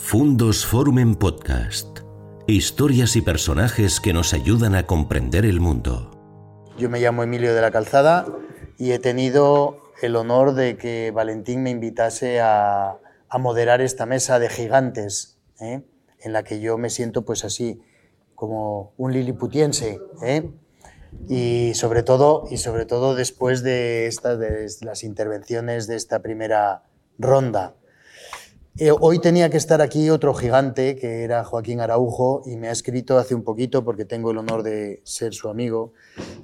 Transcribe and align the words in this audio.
Fundos 0.00 0.64
Forum 0.64 1.00
en 1.00 1.16
Podcast. 1.16 1.98
Historias 2.46 3.14
y 3.16 3.20
personajes 3.20 4.00
que 4.00 4.14
nos 4.14 4.32
ayudan 4.32 4.74
a 4.74 4.86
comprender 4.86 5.44
el 5.44 5.60
mundo. 5.60 6.10
Yo 6.78 6.88
me 6.88 7.00
llamo 7.00 7.24
Emilio 7.24 7.54
de 7.54 7.60
la 7.60 7.72
Calzada 7.72 8.24
y 8.78 8.92
he 8.92 9.00
tenido 9.00 9.82
el 10.00 10.16
honor 10.16 10.54
de 10.54 10.78
que 10.78 11.10
Valentín 11.10 11.62
me 11.62 11.70
invitase 11.70 12.40
a, 12.40 12.98
moderar 13.38 13.82
esta 13.82 14.06
mesa 14.06 14.38
de 14.38 14.48
gigantes, 14.48 15.36
¿eh? 15.60 15.82
en 16.20 16.32
la 16.32 16.42
que 16.42 16.60
yo 16.60 16.78
me 16.78 16.88
siento 16.88 17.26
pues 17.26 17.44
así, 17.44 17.82
como 18.34 18.94
un 18.96 19.12
liliputiense. 19.12 20.00
¿eh? 20.22 20.48
Y 21.28 21.72
sobre 21.74 22.02
todo, 22.02 22.44
y 22.50 22.56
sobre 22.56 22.86
todo 22.86 23.14
después 23.14 23.62
de, 23.62 24.08
de 24.22 24.70
las 24.80 25.02
intervenciones 25.02 25.86
de 25.86 25.96
esta 25.96 26.22
primera 26.22 26.84
ronda. 27.18 27.74
Eh, 28.80 28.92
hoy 28.92 29.18
tenía 29.18 29.50
que 29.50 29.56
estar 29.56 29.82
aquí 29.82 30.08
otro 30.08 30.32
gigante, 30.34 30.94
que 30.94 31.24
era 31.24 31.42
Joaquín 31.42 31.80
Araujo, 31.80 32.44
y 32.46 32.56
me 32.56 32.68
ha 32.68 32.70
escrito 32.70 33.18
hace 33.18 33.34
un 33.34 33.42
poquito, 33.42 33.84
porque 33.84 34.04
tengo 34.04 34.30
el 34.30 34.38
honor 34.38 34.62
de 34.62 35.00
ser 35.02 35.34
su 35.34 35.48
amigo, 35.48 35.94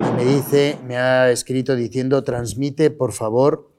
y 0.01 0.13
me 0.17 0.25
dice, 0.25 0.77
me 0.85 0.97
ha 0.97 1.31
escrito 1.31 1.77
diciendo, 1.77 2.25
transmite, 2.25 2.91
por 2.91 3.13
favor, 3.13 3.71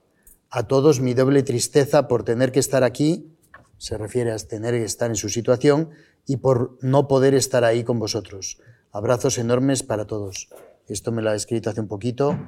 a 0.50 0.68
todos 0.68 1.02
mi 1.02 1.14
doble 1.14 1.44
tristeza 1.44 2.08
por 2.08 2.24
tener 2.24 2.54
que 2.54 2.62
estar 2.62 2.86
aquí, 2.86 3.30
se 3.78 3.98
refiere 3.98 4.32
a 4.32 4.38
tener 4.38 4.74
que 4.74 4.86
estar 4.86 5.10
en 5.10 5.18
su 5.18 5.28
situación, 5.28 5.90
y 6.26 6.38
por 6.38 6.78
no 6.82 7.10
poder 7.10 7.34
estar 7.34 7.66
ahí 7.66 7.84
con 7.84 8.00
vosotros. 8.00 8.62
Abrazos 8.94 9.38
enormes 9.38 9.84
para 9.84 10.08
todos. 10.08 10.48
Esto 10.88 11.12
me 11.12 11.22
lo 11.22 11.32
ha 11.32 11.36
escrito 11.36 11.70
hace 11.70 11.82
un 11.82 11.90
poquito, 11.90 12.40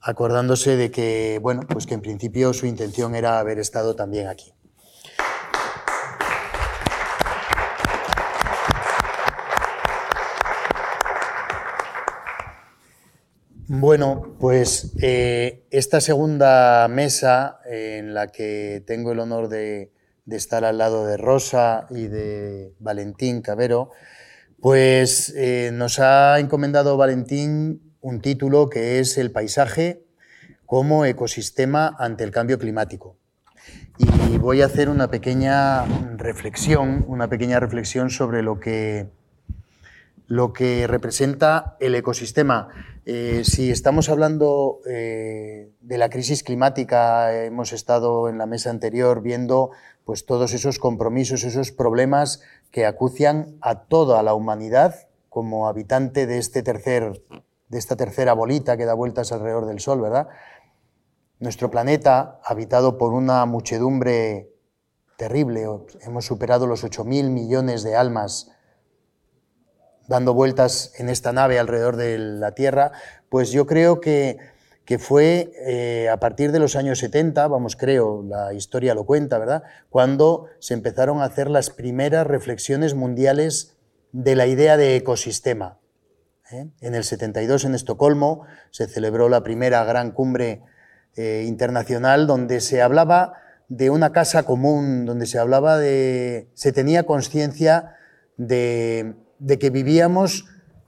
acordándose 0.00 0.76
de 0.76 0.90
que, 0.90 1.38
bueno, 1.40 1.62
pues 1.68 1.86
que 1.86 1.94
en 1.94 2.00
principio 2.00 2.52
su 2.52 2.66
intención 2.66 3.14
era 3.14 3.38
haber 3.38 3.60
estado 3.60 3.94
también 3.94 4.26
aquí. 4.26 4.54
Bueno, 13.70 14.34
pues 14.40 14.94
eh, 15.02 15.66
esta 15.70 16.00
segunda 16.00 16.88
mesa 16.88 17.60
en 17.66 18.14
la 18.14 18.28
que 18.28 18.82
tengo 18.86 19.12
el 19.12 19.20
honor 19.20 19.50
de, 19.50 19.92
estar 20.26 20.64
al 20.64 20.78
lado 20.78 21.04
de 21.04 21.18
Rosa 21.18 21.86
y 21.90 22.06
de 22.06 22.72
Valentín 22.78 23.42
Cabero, 23.42 23.90
pues 24.58 25.34
eh, 25.36 25.68
nos 25.74 25.98
ha 25.98 26.38
encomendado 26.38 26.96
Valentín 26.96 27.92
un 28.00 28.22
título 28.22 28.70
que 28.70 29.00
es 29.00 29.18
El 29.18 29.32
paisaje 29.32 30.02
como 30.64 31.04
ecosistema 31.04 31.94
ante 31.98 32.24
el 32.24 32.30
cambio 32.30 32.58
climático. 32.58 33.18
Y 33.98 34.38
voy 34.38 34.62
a 34.62 34.66
hacer 34.66 34.88
una 34.88 35.10
pequeña 35.10 35.84
reflexión, 36.16 37.04
una 37.06 37.28
pequeña 37.28 37.60
reflexión 37.60 38.08
sobre 38.08 38.42
lo 38.42 38.60
que, 38.60 39.08
lo 40.26 40.54
que 40.54 40.86
representa 40.86 41.76
el 41.80 41.94
ecosistema. 41.94 42.68
Eh, 43.10 43.42
si 43.42 43.70
estamos 43.70 44.10
hablando 44.10 44.80
eh, 44.86 45.72
de 45.80 45.96
la 45.96 46.10
crisis 46.10 46.42
climática, 46.42 47.42
hemos 47.42 47.72
estado 47.72 48.28
en 48.28 48.36
la 48.36 48.44
mesa 48.44 48.68
anterior 48.68 49.22
viendo 49.22 49.70
pues, 50.04 50.26
todos 50.26 50.52
esos 50.52 50.78
compromisos, 50.78 51.42
esos 51.42 51.72
problemas 51.72 52.42
que 52.70 52.84
acucian 52.84 53.56
a 53.62 53.84
toda 53.84 54.22
la 54.22 54.34
humanidad 54.34 55.08
como 55.30 55.68
habitante 55.68 56.26
de, 56.26 56.36
este 56.36 56.62
tercer, 56.62 57.22
de 57.68 57.78
esta 57.78 57.96
tercera 57.96 58.34
bolita 58.34 58.76
que 58.76 58.84
da 58.84 58.92
vueltas 58.92 59.32
alrededor 59.32 59.64
del 59.64 59.80
Sol, 59.80 60.02
¿verdad? 60.02 60.28
Nuestro 61.38 61.70
planeta, 61.70 62.38
habitado 62.44 62.98
por 62.98 63.14
una 63.14 63.46
muchedumbre 63.46 64.52
terrible, 65.16 65.66
hemos 66.02 66.26
superado 66.26 66.66
los 66.66 66.84
8.000 66.84 67.30
millones 67.30 67.82
de 67.84 67.96
almas 67.96 68.50
dando 70.08 70.34
vueltas 70.34 70.92
en 70.96 71.08
esta 71.08 71.32
nave 71.32 71.58
alrededor 71.58 71.96
de 71.96 72.18
la 72.18 72.52
Tierra, 72.52 72.92
pues 73.28 73.52
yo 73.52 73.66
creo 73.66 74.00
que, 74.00 74.38
que 74.84 74.98
fue 74.98 75.52
eh, 75.66 76.08
a 76.08 76.18
partir 76.18 76.50
de 76.50 76.58
los 76.58 76.74
años 76.74 76.98
70, 76.98 77.46
vamos, 77.46 77.76
creo, 77.76 78.24
la 78.26 78.52
historia 78.54 78.94
lo 78.94 79.04
cuenta, 79.04 79.38
¿verdad?, 79.38 79.62
cuando 79.90 80.46
se 80.58 80.74
empezaron 80.74 81.20
a 81.20 81.24
hacer 81.24 81.50
las 81.50 81.70
primeras 81.70 82.26
reflexiones 82.26 82.94
mundiales 82.94 83.76
de 84.12 84.34
la 84.34 84.46
idea 84.46 84.76
de 84.76 84.96
ecosistema. 84.96 85.78
¿eh? 86.50 86.68
En 86.80 86.94
el 86.94 87.04
72, 87.04 87.66
en 87.66 87.74
Estocolmo, 87.74 88.46
se 88.70 88.86
celebró 88.86 89.28
la 89.28 89.42
primera 89.42 89.84
gran 89.84 90.12
cumbre 90.12 90.62
eh, 91.16 91.44
internacional 91.46 92.26
donde 92.26 92.60
se 92.60 92.80
hablaba 92.80 93.34
de 93.68 93.90
una 93.90 94.12
casa 94.12 94.44
común, 94.44 95.04
donde 95.04 95.26
se 95.26 95.38
hablaba 95.38 95.76
de. 95.76 96.48
se 96.54 96.72
tenía 96.72 97.04
conciencia 97.04 97.96
de 98.38 99.14
de 99.38 99.58
que 99.58 99.70
vivíamos 99.70 100.46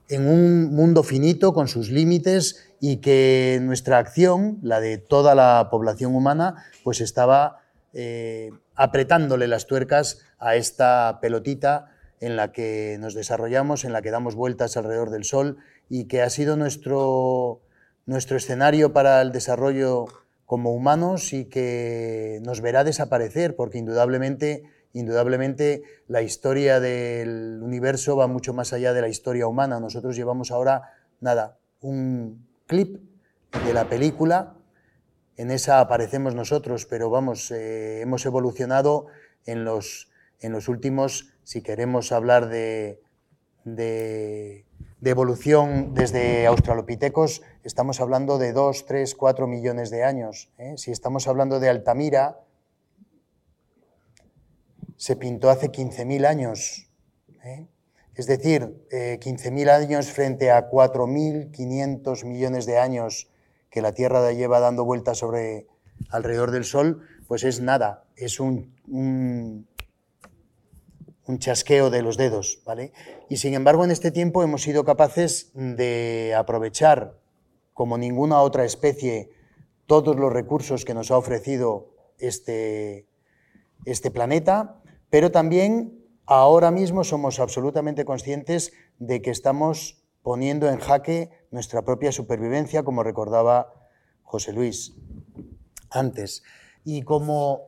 en 0.08 0.28
un 0.28 0.74
mundo 0.74 1.02
finito 1.02 1.52
con 1.54 1.68
sus 1.68 1.90
límites 1.90 2.68
y 2.80 2.96
que 2.96 3.60
nuestra 3.62 3.98
acción, 3.98 4.58
la 4.62 4.80
de 4.80 4.98
toda 4.98 5.34
la 5.34 5.68
población 5.70 6.14
humana, 6.14 6.64
pues 6.82 7.00
estaba 7.00 7.60
eh, 7.92 8.50
apretándole 8.74 9.46
las 9.46 9.66
tuercas 9.66 10.20
a 10.38 10.56
esta 10.56 11.18
pelotita 11.20 11.90
en 12.20 12.36
la 12.36 12.52
que 12.52 12.96
nos 13.00 13.14
desarrollamos, 13.14 13.84
en 13.84 13.92
la 13.92 14.02
que 14.02 14.10
damos 14.10 14.34
vueltas 14.34 14.76
alrededor 14.76 15.10
del 15.10 15.24
Sol 15.24 15.58
y 15.88 16.04
que 16.04 16.22
ha 16.22 16.30
sido 16.30 16.56
nuestro, 16.56 17.60
nuestro 18.06 18.36
escenario 18.36 18.92
para 18.92 19.22
el 19.22 19.32
desarrollo 19.32 20.06
como 20.44 20.74
humanos 20.74 21.32
y 21.32 21.44
que 21.44 22.40
nos 22.42 22.60
verá 22.60 22.82
desaparecer, 22.82 23.54
porque 23.54 23.78
indudablemente 23.78 24.64
Indudablemente 24.92 25.82
la 26.08 26.22
historia 26.22 26.80
del 26.80 27.60
universo 27.62 28.16
va 28.16 28.26
mucho 28.26 28.52
más 28.52 28.72
allá 28.72 28.92
de 28.92 29.00
la 29.00 29.08
historia 29.08 29.46
humana. 29.46 29.78
Nosotros 29.80 30.16
llevamos 30.16 30.50
ahora, 30.50 30.92
nada, 31.20 31.58
un 31.80 32.46
clip 32.66 33.00
de 33.64 33.74
la 33.74 33.88
película, 33.88 34.54
en 35.40 35.50
esa 35.50 35.80
aparecemos 35.80 36.34
nosotros, 36.34 36.84
pero 36.84 37.08
vamos, 37.08 37.50
eh, 37.50 38.02
hemos 38.02 38.26
evolucionado 38.26 39.06
en 39.46 39.64
los, 39.64 40.10
en 40.40 40.52
los 40.52 40.68
últimos, 40.68 41.32
si 41.44 41.62
queremos 41.62 42.12
hablar 42.12 42.50
de, 42.50 43.00
de, 43.64 44.66
evolución 45.02 45.94
desde 45.94 46.46
australopitecos, 46.46 47.40
estamos 47.64 48.02
hablando 48.02 48.36
de 48.36 48.52
2, 48.52 48.84
3, 48.84 49.14
4 49.14 49.46
millones 49.46 49.88
de 49.88 50.04
años. 50.04 50.50
¿eh? 50.58 50.74
Si 50.76 50.90
estamos 50.90 51.26
hablando 51.26 51.58
de 51.58 51.70
Altamira, 51.70 52.40
se 55.00 55.16
pintó 55.16 55.48
hace 55.48 55.72
15.000 55.72 56.26
años. 56.26 56.90
¿eh? 57.42 57.66
Es 58.14 58.26
decir, 58.26 58.84
15.000 58.90 59.66
eh, 59.66 59.70
años 59.70 60.10
frente 60.10 60.50
a 60.50 60.68
4.500 60.68 62.26
millones 62.26 62.66
de 62.66 62.78
años 62.78 63.30
que 63.70 63.80
la 63.80 63.92
Tierra 63.92 64.30
lleva 64.32 64.60
dando 64.60 64.84
vueltas 64.84 65.24
alrededor 66.10 66.50
del 66.50 66.64
Sol, 66.64 67.00
pues 67.26 67.44
es 67.44 67.62
nada, 67.62 68.04
es 68.14 68.40
un, 68.40 68.76
un, 68.88 69.66
un, 71.26 71.38
chasqueo 71.38 71.88
de 71.88 72.02
los 72.02 72.18
dedos, 72.18 72.60
¿vale? 72.66 72.92
Y 73.30 73.38
sin 73.38 73.54
embargo, 73.54 73.84
en 73.84 73.92
este 73.92 74.10
tiempo 74.10 74.42
hemos 74.42 74.60
sido 74.60 74.84
capaces 74.84 75.50
de 75.54 76.34
aprovechar, 76.36 77.18
como 77.72 77.96
ninguna 77.96 78.42
otra 78.42 78.66
especie, 78.66 79.30
todos 79.86 80.16
los 80.16 80.30
recursos 80.30 80.84
que 80.84 80.92
nos 80.92 81.10
ha 81.10 81.16
ofrecido 81.16 81.94
este, 82.18 83.06
este 83.86 84.10
planeta 84.10 84.79
pero 85.10 85.30
también 85.30 86.00
ahora 86.26 86.70
mismo 86.70 87.04
somos 87.04 87.40
absolutamente 87.40 88.04
conscientes 88.04 88.72
de 88.98 89.20
que 89.20 89.30
estamos 89.30 90.00
poniendo 90.22 90.68
en 90.68 90.78
jaque 90.78 91.30
nuestra 91.50 91.82
propia 91.82 92.12
supervivencia, 92.12 92.84
como 92.84 93.02
recordaba 93.02 93.72
José 94.22 94.52
Luis 94.52 94.94
antes. 95.90 96.44
Y 96.84 97.02
como 97.02 97.62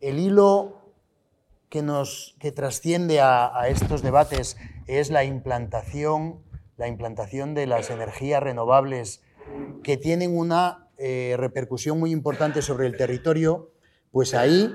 el 0.00 0.18
hilo 0.18 0.92
que, 1.68 1.82
nos, 1.82 2.36
que 2.40 2.50
trasciende 2.50 3.20
a, 3.20 3.68
estos 3.68 4.02
debates 4.02 4.56
es 4.86 5.10
la 5.10 5.24
implantación, 5.24 6.42
la 6.76 6.88
implantación 6.88 7.54
de 7.54 7.66
las 7.66 7.90
energías 7.90 8.42
renovables 8.42 9.22
que 9.82 9.96
tienen 9.96 10.36
una 10.36 10.88
eh, 10.98 11.36
repercusión 11.38 11.98
muy 12.00 12.10
importante 12.10 12.62
sobre 12.62 12.86
el 12.86 12.96
territorio, 12.96 13.70
pues 14.10 14.34
ahí 14.34 14.72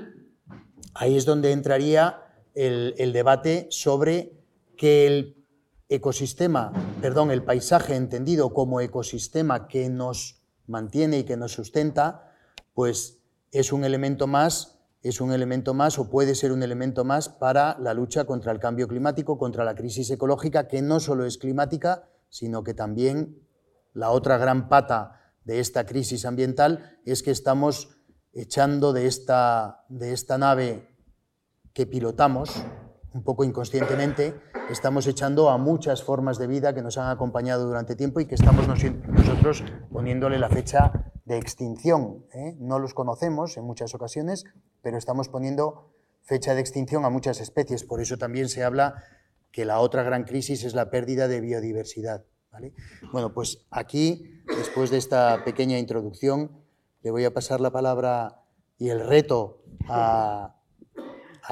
Ahí 0.94 1.16
es 1.16 1.24
donde 1.24 1.50
entraría 1.50 2.22
el, 2.54 3.12
debate 3.12 3.66
sobre 3.70 4.40
que 4.76 5.06
el 5.06 5.44
ecosistema, 5.88 6.72
perdón, 7.02 7.30
el 7.32 7.42
paisaje 7.42 7.96
entendido 7.96 8.54
como 8.54 8.80
ecosistema 8.80 9.66
que 9.66 9.88
nos 9.88 10.42
mantiene 10.66 11.18
y 11.18 11.24
que 11.24 11.36
nos 11.36 11.52
sustenta, 11.52 12.32
pues 12.74 13.18
es 13.50 13.72
un 13.72 13.84
elemento 13.84 14.26
más, 14.26 14.78
es 15.02 15.20
un 15.20 15.32
elemento 15.32 15.74
más 15.74 15.98
o 15.98 16.08
puede 16.08 16.34
ser 16.34 16.52
un 16.52 16.62
elemento 16.62 17.04
más 17.04 17.28
para 17.28 17.76
la 17.80 17.92
lucha 17.92 18.24
contra 18.24 18.52
el 18.52 18.60
cambio 18.60 18.88
climático, 18.88 19.36
contra 19.36 19.64
la 19.64 19.74
crisis 19.74 20.10
ecológica, 20.10 20.68
que 20.68 20.80
no 20.80 21.00
solo 21.00 21.26
es 21.26 21.38
climática, 21.38 22.08
sino 22.28 22.62
que 22.62 22.72
también 22.72 23.42
la 23.92 24.10
otra 24.10 24.38
gran 24.38 24.68
pata 24.68 25.20
de 25.44 25.60
esta 25.60 25.86
crisis 25.86 26.24
ambiental 26.24 26.98
es 27.04 27.22
que 27.22 27.30
estamos 27.30 27.90
echando 28.34 28.92
de 28.92 29.06
esta, 29.06 29.84
de 29.88 30.12
esta 30.12 30.38
nave 30.38 30.88
que 31.72 31.86
pilotamos 31.86 32.64
un 33.12 33.22
poco 33.22 33.44
inconscientemente, 33.44 34.34
estamos 34.70 35.06
echando 35.06 35.48
a 35.48 35.56
muchas 35.56 36.02
formas 36.02 36.36
de 36.36 36.48
vida 36.48 36.74
que 36.74 36.82
nos 36.82 36.98
han 36.98 37.10
acompañado 37.10 37.66
durante 37.66 37.94
tiempo 37.94 38.18
y 38.18 38.26
que 38.26 38.34
estamos 38.34 38.66
nosotros 38.66 39.62
poniéndole 39.92 40.38
la 40.38 40.48
fecha 40.48 41.12
de 41.24 41.38
extinción. 41.38 42.26
¿eh? 42.32 42.56
No 42.58 42.80
los 42.80 42.92
conocemos 42.92 43.56
en 43.56 43.64
muchas 43.64 43.94
ocasiones, 43.94 44.44
pero 44.82 44.98
estamos 44.98 45.28
poniendo 45.28 45.92
fecha 46.22 46.54
de 46.54 46.60
extinción 46.60 47.04
a 47.04 47.10
muchas 47.10 47.40
especies. 47.40 47.84
Por 47.84 48.00
eso 48.00 48.18
también 48.18 48.48
se 48.48 48.64
habla 48.64 49.04
que 49.52 49.64
la 49.64 49.78
otra 49.78 50.02
gran 50.02 50.24
crisis 50.24 50.64
es 50.64 50.74
la 50.74 50.90
pérdida 50.90 51.28
de 51.28 51.40
biodiversidad. 51.40 52.24
Bueno, 53.12 53.32
pues 53.32 53.66
aquí, 53.70 54.42
después 54.46 54.90
de 54.90 54.98
esta 54.98 55.44
pequeña 55.44 55.78
introducción, 55.78 56.63
le 57.04 57.10
voy 57.10 57.24
a 57.24 57.32
pasar 57.32 57.60
la 57.60 57.70
palabra 57.70 58.42
y 58.78 58.88
el 58.88 59.06
reto 59.06 59.62
a, 59.88 60.56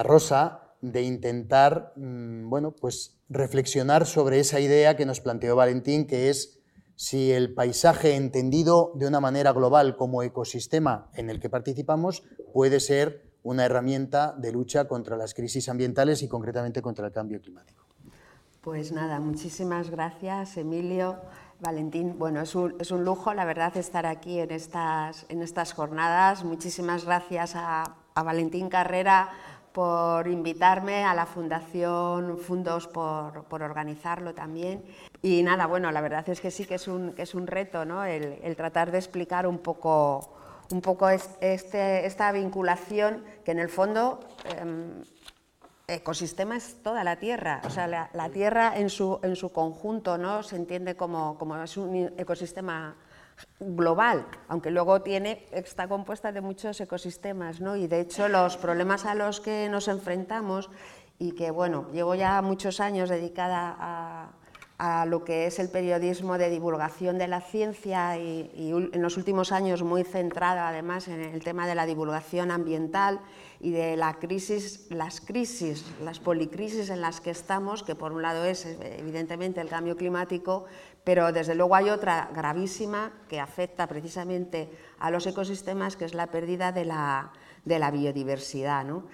Rosa 0.02 0.75
de 0.81 1.02
intentar, 1.02 1.93
mm, 1.96 2.49
bueno, 2.49 2.72
pues 2.72 3.20
reflexionar 3.28 4.06
sobre 4.06 4.40
esa 4.40 4.58
idea 4.58 4.96
que 4.96 5.04
nos 5.04 5.20
planteó 5.20 5.54
Valentín, 5.54 6.06
que 6.06 6.31
es 6.31 6.60
si 6.96 7.31
el 7.31 7.52
paisaje 7.52 8.16
entendido 8.16 8.93
de 8.94 9.06
una 9.06 9.20
manera 9.20 9.52
global 9.52 9.96
como 9.96 10.22
ecosistema 10.22 11.10
en 11.14 11.28
el 11.28 11.38
que 11.38 11.50
participamos 11.50 12.22
puede 12.54 12.81
ser 12.81 13.31
una 13.43 13.66
herramienta 13.66 14.34
de 14.38 14.52
lucha 14.52 14.88
contra 14.88 15.19
las 15.19 15.34
crisis 15.34 15.69
ambientales 15.69 16.22
y 16.22 16.28
concretamente 16.28 16.81
contra 16.81 17.06
el 17.06 17.12
cambio 17.12 17.40
climático. 17.40 17.84
Pues 18.62 18.93
nada, 18.93 19.20
muchísimas 19.20 19.90
gracias, 19.90 20.56
Emilio. 20.56 21.19
Valentín, 21.62 22.19
bueno, 22.19 22.41
es 22.41 22.56
un, 22.56 22.75
es 22.81 22.91
un 22.91 23.05
lujo, 23.05 23.32
la 23.35 23.44
verdad, 23.44 23.76
estar 23.76 24.05
aquí 24.05 24.41
en 24.41 24.50
estas, 24.50 25.25
en 25.29 25.43
estas 25.43 25.73
jornadas. 25.73 26.43
Muchísimas 26.43 27.05
gracias 27.05 27.55
a, 27.55 27.85
a 28.14 28.23
Valentín 28.25 28.69
Carrera 28.69 29.31
por 29.73 30.26
invitarme 30.26 31.05
a 31.05 31.14
la 31.14 31.25
Fundación 31.25 32.37
Fundos 32.38 32.88
por, 32.88 33.44
por, 33.44 33.62
organizarlo 33.62 34.35
también. 34.35 34.82
Y 35.23 35.44
nada, 35.44 35.67
bueno, 35.67 35.93
la 35.93 36.00
verdad 36.00 36.29
es 36.29 36.41
que 36.41 36.50
sí 36.50 36.64
que 36.64 36.75
es 36.75 36.88
un, 36.88 37.12
que 37.12 37.23
es 37.23 37.32
un 37.32 37.47
reto 37.47 37.85
¿no? 37.85 38.05
el, 38.05 38.56
tratar 38.56 38.91
de 38.91 38.99
explicar 38.99 39.47
un 39.47 39.59
poco, 39.59 40.35
un 40.73 40.81
poco 40.81 41.09
este, 41.09 42.05
esta 42.05 42.32
vinculación 42.32 43.23
que 43.44 43.53
en 43.53 43.61
el 43.61 43.69
fondo 43.69 44.19
eh, 44.47 45.05
ecosistema 45.87 46.56
es 46.56 46.82
toda 46.82 47.05
la 47.05 47.17
Tierra. 47.17 47.61
O 47.64 47.70
sea, 47.70 47.87
la, 47.87 48.29
Tierra 48.31 48.73
en 48.76 48.90
su, 48.90 49.19
en 49.23 49.37
su 49.37 49.52
conjunto 49.52 50.19
¿no? 50.19 50.43
se 50.43 50.56
entiende 50.56 50.96
como, 50.96 51.38
como 51.38 51.56
es 51.62 51.76
un 51.76 52.12
ecosistema 52.17 52.96
global, 53.58 54.26
aunque 54.49 54.70
luego 54.70 55.02
tiene, 55.02 55.46
está 55.52 55.88
compuesta 55.88 56.32
de 56.32 56.40
muchos 56.40 56.81
ecosistemas, 56.81 57.61
¿no? 57.61 57.76
y 57.76 57.87
de 57.87 58.00
hecho 58.00 58.29
los 58.29 58.56
problemas 58.56 59.05
a 59.05 59.14
los 59.14 59.40
que 59.40 59.69
nos 59.69 59.88
enfrentamos 59.88 60.70
y 61.19 61.32
que, 61.32 61.50
bueno, 61.50 61.88
llevo 61.93 62.14
ya 62.14 62.43
muchos 62.43 62.81
años 62.81 63.08
dedicada 63.08 63.76
a, 63.78 64.31
a 64.84 65.06
lo 65.06 65.23
que 65.23 65.46
es 65.46 65.61
el 65.61 65.69
periodismo 65.69 66.38
de 66.38 66.50
divulgación 66.50 67.17
de 67.17 67.29
la 67.29 67.40
ciencia 67.40 68.19
y, 68.19 68.50
en 68.56 69.00
los 69.00 69.17
últimos 69.17 69.52
años 69.52 69.84
muy 69.84 70.02
centrada 70.02 70.67
además 70.67 71.06
en 71.06 71.20
el 71.20 71.44
tema 71.44 71.69
de 71.69 71.76
la 71.76 71.87
divulgación 71.87 72.50
ambiental 72.50 73.20
y 73.61 73.70
de 73.70 73.96
la 73.96 74.14
crisis, 74.14 74.88
las 74.90 75.20
crisis, 75.20 75.84
las 76.02 76.19
policrisis 76.19 76.90
en 76.90 77.00
las 77.00 77.20
que 77.20 77.31
estamos, 77.31 77.84
que 77.84 77.94
por 77.94 78.11
un 78.11 78.23
lado 78.23 78.44
es 78.44 78.67
evidentemente 78.67 79.61
el 79.61 79.69
cambio 79.69 79.96
climático, 79.96 80.64
pero 81.05 81.31
desde 81.31 81.55
luego 81.55 81.76
hay 81.76 81.88
otra 81.88 82.31
gravísima 82.35 83.12
que 83.28 83.38
afecta 83.38 83.87
precisamente 83.87 84.69
a 84.99 85.12
los 85.12 85.28
ecosistemas, 85.28 85.94
que 85.94 86.06
es 86.06 86.14
la 86.14 86.26
pérdida 86.32 86.73
de 86.73 86.87
la, 86.87 87.31
de 87.64 87.78
la 87.78 87.93
biodiversidad. 87.93 88.85
¿no? 88.85 89.05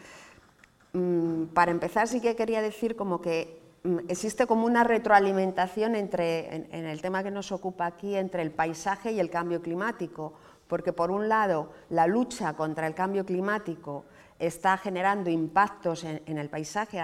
Mm, 0.94 1.48
para 1.52 1.72
empezar, 1.72 2.08
sí 2.08 2.22
que 2.22 2.36
quería 2.36 2.62
decir 2.62 2.96
como 2.96 3.20
que 3.20 3.67
existe 4.08 4.46
como 4.46 4.66
una 4.66 4.84
retroalimentación 4.84 5.94
entre, 5.94 6.54
en, 6.54 6.86
el 6.86 7.00
tema 7.00 7.22
que 7.22 7.30
nos 7.30 7.52
ocupa 7.52 7.86
aquí 7.86 8.16
entre 8.16 8.42
el 8.42 8.50
paisaje 8.50 9.12
y 9.12 9.20
el 9.20 9.30
cambio 9.30 9.60
climático, 9.62 10.32
porque 10.66 10.92
por 10.92 11.10
un 11.10 11.28
lado 11.28 11.70
la 11.90 12.06
lucha 12.06 12.54
contra 12.54 12.86
el 12.86 12.94
cambio 12.94 13.24
climático 13.24 14.04
está 14.38 14.76
generando 14.76 15.30
impactos 15.30 16.04
en, 16.04 16.38
el 16.38 16.48
paisaje, 16.48 17.02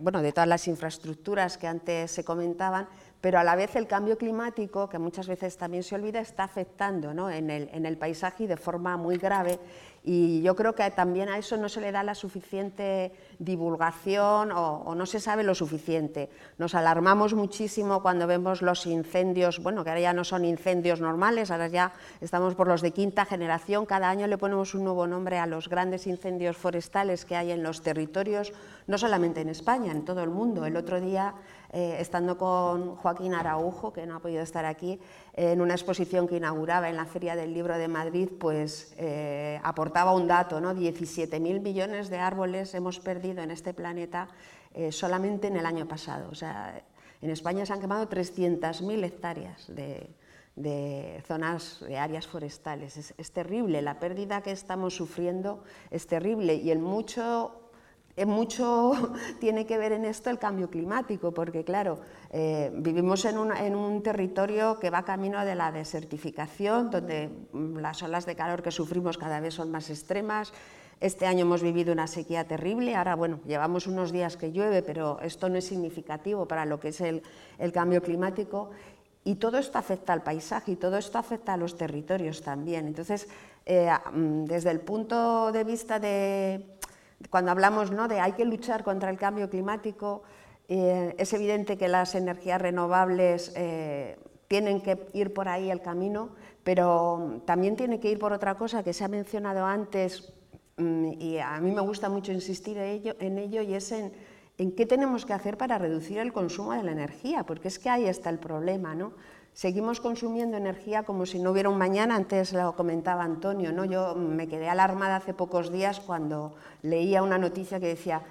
bueno, 0.00 0.22
de 0.22 0.32
todas 0.32 0.48
las 0.48 0.66
infraestructuras 0.66 1.56
que 1.56 1.68
antes 1.68 2.10
se 2.10 2.24
comentaban, 2.24 2.88
pero 3.20 3.38
a 3.38 3.44
la 3.44 3.56
vez 3.56 3.76
el 3.76 3.86
cambio 3.86 4.18
climático, 4.18 4.88
que 4.88 4.98
muchas 4.98 5.26
veces 5.26 5.56
también 5.56 5.82
se 5.82 5.94
olvida, 5.94 6.20
está 6.20 6.44
afectando 6.44 7.14
¿no? 7.14 7.30
en, 7.30 7.50
el, 7.50 7.68
en, 7.72 7.86
el, 7.86 7.96
paisaje 7.96 8.44
y 8.44 8.46
de 8.46 8.56
forma 8.56 8.96
muy 8.96 9.18
grave. 9.18 9.58
Y 10.10 10.40
yo 10.40 10.56
creo 10.56 10.74
que 10.74 10.90
también 10.90 11.28
a 11.28 11.36
eso 11.36 11.58
no 11.58 11.68
se 11.68 11.82
le 11.82 11.92
da 11.92 12.02
la 12.02 12.14
suficiente 12.14 13.12
divulgación 13.38 14.52
o, 14.52 14.94
no 14.94 15.04
se 15.04 15.20
sabe 15.20 15.42
lo 15.42 15.54
suficiente. 15.54 16.30
Nos 16.56 16.74
alarmamos 16.74 17.34
muchísimo 17.34 18.00
cuando 18.00 18.26
vemos 18.26 18.62
los 18.62 18.86
incendios, 18.86 19.62
bueno, 19.62 19.84
que 19.84 19.90
ahora 19.90 20.00
ya 20.00 20.14
no 20.14 20.24
son 20.24 20.46
incendios 20.46 21.02
normales, 21.02 21.50
ahora 21.50 21.68
ya 21.68 21.92
estamos 22.22 22.54
por 22.54 22.68
los 22.68 22.80
de 22.80 22.92
quinta 22.92 23.26
generación. 23.26 23.84
Cada 23.84 24.08
año 24.08 24.26
le 24.28 24.38
ponemos 24.38 24.74
un 24.74 24.84
nuevo 24.84 25.06
nombre 25.06 25.38
a 25.38 25.46
los 25.46 25.68
grandes 25.68 26.06
incendios 26.06 26.56
forestales 26.56 27.26
que 27.26 27.36
hay 27.36 27.50
en 27.50 27.62
los 27.62 27.82
territorios, 27.82 28.54
no 28.86 28.96
solamente 28.96 29.42
en 29.42 29.50
España, 29.50 29.92
en 29.92 30.06
todo 30.06 30.22
el 30.22 30.30
mundo. 30.30 30.64
El 30.64 30.78
otro 30.78 31.02
día 31.02 31.34
eh, 31.70 31.96
estando 32.00 32.38
con 32.38 32.96
Joaquín 32.96 33.34
Araujo, 33.34 33.92
que 33.92 34.06
no 34.06 34.16
ha 34.16 34.20
podido 34.20 34.42
estar 34.42 34.64
aquí, 34.64 34.98
en 35.34 35.60
una 35.60 35.74
exposición 35.74 36.26
que 36.26 36.36
inauguraba 36.36 36.88
en 36.88 36.96
la 36.96 37.04
Feria 37.04 37.36
del 37.36 37.52
Libro 37.52 37.76
de 37.76 37.88
Madrid, 37.88 38.30
pues 38.40 38.94
eh, 38.96 39.60
aportaba 39.62 40.12
un 40.12 40.26
dato, 40.26 40.62
¿no? 40.62 40.74
17.000 40.74 41.60
millones 41.60 42.08
de 42.08 42.18
árboles 42.18 42.74
hemos 42.74 43.00
perdido 43.00 43.42
en 43.42 43.50
este 43.50 43.74
planeta 43.74 44.28
eh, 44.72 44.92
solamente 44.92 45.48
en 45.48 45.56
el 45.58 45.66
año 45.66 45.86
pasado. 45.86 46.30
O 46.30 46.34
sea, 46.34 46.82
en 47.20 47.30
España 47.30 47.66
se 47.66 47.74
han 47.74 47.80
quemado 47.80 48.08
300.000 48.08 49.04
hectáreas 49.04 49.66
de, 49.68 50.08
de 50.56 51.22
zonas, 51.26 51.84
de 51.86 51.98
áreas 51.98 52.26
forestales. 52.26 52.96
Es, 52.96 53.14
es, 53.18 53.30
terrible, 53.32 53.82
la 53.82 54.00
pérdida 54.00 54.42
que 54.42 54.52
estamos 54.52 54.96
sufriendo 54.96 55.62
es 55.90 56.06
terrible 56.06 56.54
y 56.54 56.70
el 56.70 56.78
mucho 56.78 57.67
mucho 58.26 58.92
tiene 59.40 59.66
que 59.66 59.78
ver 59.78 59.92
en 59.92 60.04
esto 60.04 60.30
el 60.30 60.38
cambio 60.38 60.70
climático, 60.70 61.32
porque 61.32 61.64
claro, 61.64 62.00
eh, 62.30 62.70
vivimos 62.74 63.24
en 63.24 63.38
un, 63.38 64.02
territorio 64.02 64.78
que 64.78 64.90
va 64.90 65.04
camino 65.04 65.44
de 65.44 65.54
la 65.54 65.72
desertificación, 65.72 66.90
donde 66.90 67.30
mm, 67.52 67.78
las 67.78 68.02
olas 68.02 68.26
de 68.26 68.34
calor 68.34 68.62
que 68.62 68.70
sufrimos 68.70 69.18
cada 69.18 69.40
vez 69.40 69.54
son 69.54 69.70
más 69.70 69.90
extremas. 69.90 70.52
Este 71.00 71.26
año 71.26 71.42
hemos 71.42 71.62
vivido 71.62 71.92
una 71.92 72.08
sequía 72.08 72.46
terrible, 72.46 72.96
ahora 72.96 73.14
bueno, 73.14 73.40
llevamos 73.46 73.86
unos 73.86 74.10
días 74.10 74.36
que 74.36 74.50
llueve, 74.50 74.82
pero 74.82 75.20
esto 75.20 75.48
no 75.48 75.56
es 75.56 75.66
significativo 75.66 76.46
para 76.46 76.64
lo 76.64 76.80
que 76.80 76.88
es 76.88 77.00
el, 77.00 77.22
el 77.58 77.72
cambio 77.72 78.02
climático. 78.02 78.70
Y 79.24 79.34
todo 79.36 79.58
esto 79.58 79.78
afecta 79.78 80.12
al 80.12 80.22
paisaje 80.22 80.72
y 80.72 80.76
todo 80.76 80.96
esto 80.96 81.18
afecta 81.18 81.52
a 81.52 81.56
los 81.56 81.76
territorios 81.76 82.42
también. 82.42 82.86
Entonces, 82.86 83.28
eh, 83.66 83.90
mm, 84.12 84.44
desde 84.46 84.70
el 84.70 84.80
punto 84.80 85.52
de 85.52 85.64
vista 85.64 86.00
de, 86.00 86.77
cuando 87.30 87.50
hablamos 87.50 87.90
¿no? 87.90 88.08
de 88.08 88.20
hay 88.20 88.32
que 88.32 88.44
luchar 88.44 88.84
contra 88.84 89.10
el 89.10 89.18
cambio 89.18 89.50
climático, 89.50 90.22
eh, 90.68 91.14
es 91.18 91.32
evidente 91.32 91.76
que 91.76 91.88
las 91.88 92.14
energías 92.14 92.60
renovables 92.60 93.52
eh, 93.56 94.18
tienen 94.48 94.80
que 94.80 95.06
ir 95.14 95.32
por 95.32 95.48
ahí 95.48 95.70
el 95.70 95.80
camino, 95.80 96.30
pero 96.62 97.42
también 97.44 97.76
tiene 97.76 98.00
que 98.00 98.10
ir 98.10 98.18
por 98.18 98.32
otra 98.32 98.54
cosa 98.54 98.82
que 98.82 98.92
se 98.92 99.04
ha 99.04 99.08
mencionado 99.08 99.64
antes 99.64 100.32
mm, 100.76 101.12
y 101.18 101.38
a 101.38 101.58
mí 101.60 101.72
me 101.72 101.80
gusta 101.80 102.08
mucho 102.08 102.32
insistir 102.32 102.76
en 102.78 102.84
ello, 102.84 103.16
en 103.18 103.38
ello 103.38 103.62
y 103.62 103.74
es 103.74 103.90
en, 103.92 104.12
en, 104.58 104.72
qué 104.72 104.86
tenemos 104.86 105.26
que 105.26 105.32
hacer 105.32 105.56
para 105.56 105.78
reducir 105.78 106.18
el 106.18 106.32
consumo 106.32 106.72
de 106.72 106.82
la 106.82 106.92
energía, 106.92 107.44
porque 107.44 107.68
es 107.68 107.78
que 107.78 107.90
ahí 107.90 108.04
está 108.04 108.30
el 108.30 108.38
problema, 108.38 108.94
¿no? 108.94 109.12
Seguimos 109.58 110.00
consumiendo 110.00 110.56
energía 110.56 111.02
como 111.02 111.26
si 111.26 111.40
no 111.40 111.50
hubiera 111.50 111.68
un 111.68 111.78
mañana, 111.78 112.14
antes 112.14 112.52
lo 112.52 112.76
comentaba 112.76 113.24
Antonio, 113.24 113.72
¿no? 113.72 113.84
Yo 113.84 114.14
me 114.14 114.46
quedé 114.46 114.68
alarmada 114.68 115.16
hace 115.16 115.34
pocos 115.34 115.72
días 115.72 115.98
cuando 115.98 116.54
leía 116.82 117.24
una 117.24 117.38
noticia 117.38 117.80
que 117.80 117.88
decía 117.88 118.22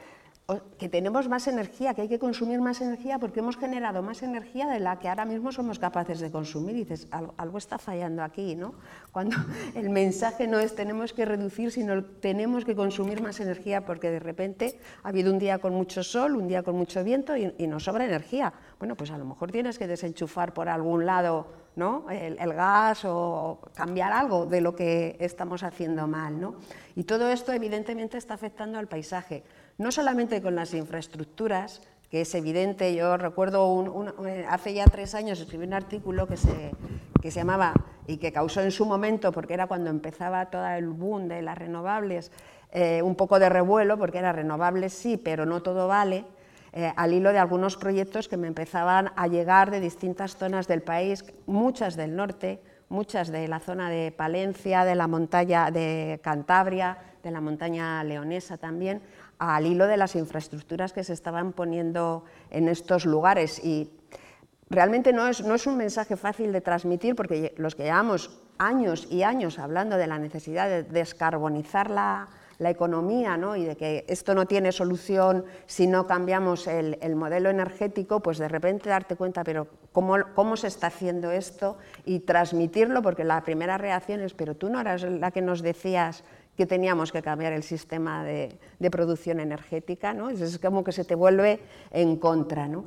que 0.77 0.88
tenemos 0.88 1.27
más 1.27 1.46
energía, 1.50 1.93
que 1.93 2.03
hay 2.03 2.07
que 2.07 2.17
consumir 2.17 2.62
más 2.62 2.79
energía 2.79 3.19
porque 3.19 3.41
hemos 3.41 3.57
generado 3.57 4.01
más 4.01 4.24
energía 4.24 4.67
de 4.67 4.79
la 4.79 5.00
que 5.00 5.10
ahora 5.10 5.25
mismo 5.25 5.51
somos 5.51 5.79
capaces 5.79 6.22
de 6.22 6.31
consumir. 6.31 6.75
Dices, 6.75 7.10
algo, 7.12 7.34
algo 7.36 7.57
está 7.57 7.77
fallando 7.77 8.24
aquí, 8.24 8.55
¿no? 8.55 8.75
Cuando 9.12 9.36
el 9.75 9.89
mensaje 9.89 10.48
no 10.48 10.60
es 10.60 10.75
tenemos 10.75 11.12
que 11.12 11.25
reducir, 11.25 11.74
sino 11.74 12.05
tenemos 12.05 12.63
que 12.63 12.74
consumir 12.74 13.22
más 13.22 13.41
energía 13.41 13.86
porque 13.86 14.10
de 14.10 14.19
repente 14.19 14.79
ha 15.03 15.10
habido 15.10 15.34
un 15.34 15.39
día 15.39 15.60
con 15.60 15.74
mucho 15.74 16.03
sol, 16.03 16.38
un 16.38 16.48
día 16.48 16.63
con 16.63 16.77
mucho 16.77 17.03
viento 17.03 17.36
y, 17.36 17.53
y 17.57 17.67
nos 17.67 17.84
sobra 17.84 18.05
energía. 18.05 18.53
Bueno, 18.79 18.96
pues 18.96 19.12
a 19.12 19.17
lo 19.17 19.25
mejor 19.25 19.51
tienes 19.51 19.79
que 19.79 19.88
desenchufar 19.88 20.53
por 20.53 20.69
algún 20.69 21.05
lado 21.05 21.48
¿no? 21.75 22.10
el, 22.10 22.53
gas 22.53 23.05
o 23.05 23.60
cambiar 23.74 24.13
algo 24.13 24.46
de 24.46 24.62
lo 24.62 24.75
que 24.75 25.17
estamos 25.19 25.63
haciendo 25.63 26.07
mal. 26.07 26.39
¿no? 26.39 26.55
Y 26.96 27.03
todo 27.03 27.29
esto 27.29 27.51
evidentemente 27.53 28.17
está 28.17 28.36
afectando 28.36 28.77
al 28.77 28.88
paisaje 28.88 29.43
no 29.77 29.91
solamente 29.91 30.41
con 30.41 30.55
las 30.55 30.74
infraestructuras, 30.74 31.81
que 32.10 32.22
es 32.22 32.36
evidente, 32.36 32.96
yo 32.96 33.17
recuerdo 33.17 33.72
un, 33.72 34.13
hace 34.50 34.74
ya 34.74 34.86
tres 34.86 35.13
años 35.13 35.39
escribí 35.39 35.65
un 35.65 35.74
artículo 35.74 36.25
que 36.25 36.38
se, 36.38 36.72
que 37.22 37.31
se 37.31 37.41
llamaba 37.41 37.74
y 38.07 38.17
que 38.17 38.31
causó 38.31 38.62
en 38.62 38.72
su 38.72 38.86
momento, 38.86 39.31
porque 39.31 39.53
era 39.53 39.67
cuando 39.67 39.89
empezaba 39.89 40.50
todo 40.50 40.65
el 40.67 40.88
boom 40.88 41.27
de 41.27 41.41
las 41.41 41.57
renovables, 41.57 42.31
eh, 42.72 43.01
un 43.01 43.15
poco 43.15 43.39
de 43.39 43.50
revuelo, 43.50 43.98
porque 43.98 44.17
era 44.19 44.31
renovable 44.31 44.89
sí, 44.89 45.17
pero 45.17 45.46
no 45.46 45.62
todo 45.62 45.88
vale, 45.88 46.25
eh, 46.77 46.93
al 46.96 47.12
hilo 47.12 47.34
de 47.34 47.39
algunos 47.39 47.75
proyectos 47.75 48.27
que 48.27 48.38
me 48.38 48.46
empezaban 48.46 49.10
a 49.15 49.25
llegar 49.25 49.72
de 49.72 49.79
distintas 49.79 50.36
zonas 50.38 50.67
del 50.67 50.84
país, 50.84 51.25
muchas 51.48 51.96
del 51.96 52.15
norte, 52.15 52.62
muchas 52.88 53.29
de 53.29 53.48
la 53.48 53.60
zona 53.60 53.89
de 53.89 54.12
Palencia, 54.12 54.86
de 54.86 54.93
la 54.93 55.07
montaña 55.07 55.72
de 55.72 56.19
Cantabria, 56.24 57.00
de 57.24 57.31
la 57.31 57.41
montaña 57.41 58.03
leonesa 58.03 58.57
también, 58.57 59.01
al 59.39 59.65
hilo 59.65 59.88
de 59.88 59.98
las 59.98 60.15
infraestructuras 60.15 60.93
que 60.93 61.03
se 61.03 61.13
estaban 61.13 61.51
poniendo 61.51 62.25
en 62.51 62.67
estos 62.67 63.07
lugares. 63.07 63.57
Y 63.65 63.89
realmente 64.69 65.13
no 65.13 65.27
es, 65.27 65.43
no 65.43 65.55
es 65.55 65.65
un 65.65 65.77
mensaje 65.77 66.15
fácil 66.15 66.51
de 66.51 66.62
transmitir 66.62 67.15
porque 67.15 67.55
los 67.57 67.74
que 67.74 67.86
llevamos 67.86 68.39
años 68.60 69.07
y 69.10 69.24
años 69.24 69.57
hablando 69.57 69.98
de 69.98 70.05
la 70.05 70.19
necesidad 70.19 70.69
de 70.69 70.84
descarbonizar 70.84 71.89
la, 71.89 72.27
la 72.60 72.70
economía 72.70 73.38
¿no? 73.38 73.56
y 73.56 73.66
de 73.66 73.76
que 73.76 74.06
esto 74.08 74.34
no 74.34 74.46
tiene 74.46 74.72
solución 74.72 75.46
si 75.66 75.88
no 75.88 76.08
cambiamos 76.08 76.68
el, 76.68 76.98
el, 77.02 77.16
modelo 77.16 77.50
energético, 77.50 78.22
pues 78.22 78.38
de 78.38 78.48
repente 78.48 78.90
darte 78.90 79.16
cuenta, 79.16 79.44
pero 79.44 79.68
¿cómo, 79.92 80.16
¿cómo 80.34 80.58
se 80.58 80.68
está 80.68 80.88
haciendo 80.88 81.32
esto? 81.32 81.78
Y 82.06 82.20
transmitirlo, 82.20 83.02
porque 83.02 83.24
la 83.24 83.44
primera 83.44 83.78
reacción 83.78 84.22
es, 84.22 84.34
pero 84.34 84.56
tú 84.56 84.70
no 84.70 84.82
eras 84.82 85.04
la 85.04 85.32
que 85.32 85.42
nos 85.42 85.62
decías 85.62 86.24
que 86.58 86.66
teníamos 86.66 87.12
que 87.12 87.22
cambiar 87.22 87.54
el 87.54 87.62
sistema 87.62 88.24
de, 88.24 88.58
de 88.80 88.92
producción 88.92 89.40
energética, 89.40 90.14
¿no? 90.14 90.32
es 90.32 90.58
como 90.58 90.84
que 90.84 90.92
se 90.92 91.06
te 91.06 91.14
vuelve 91.14 91.60
en 91.92 92.18
contra. 92.18 92.68
¿no? 92.68 92.86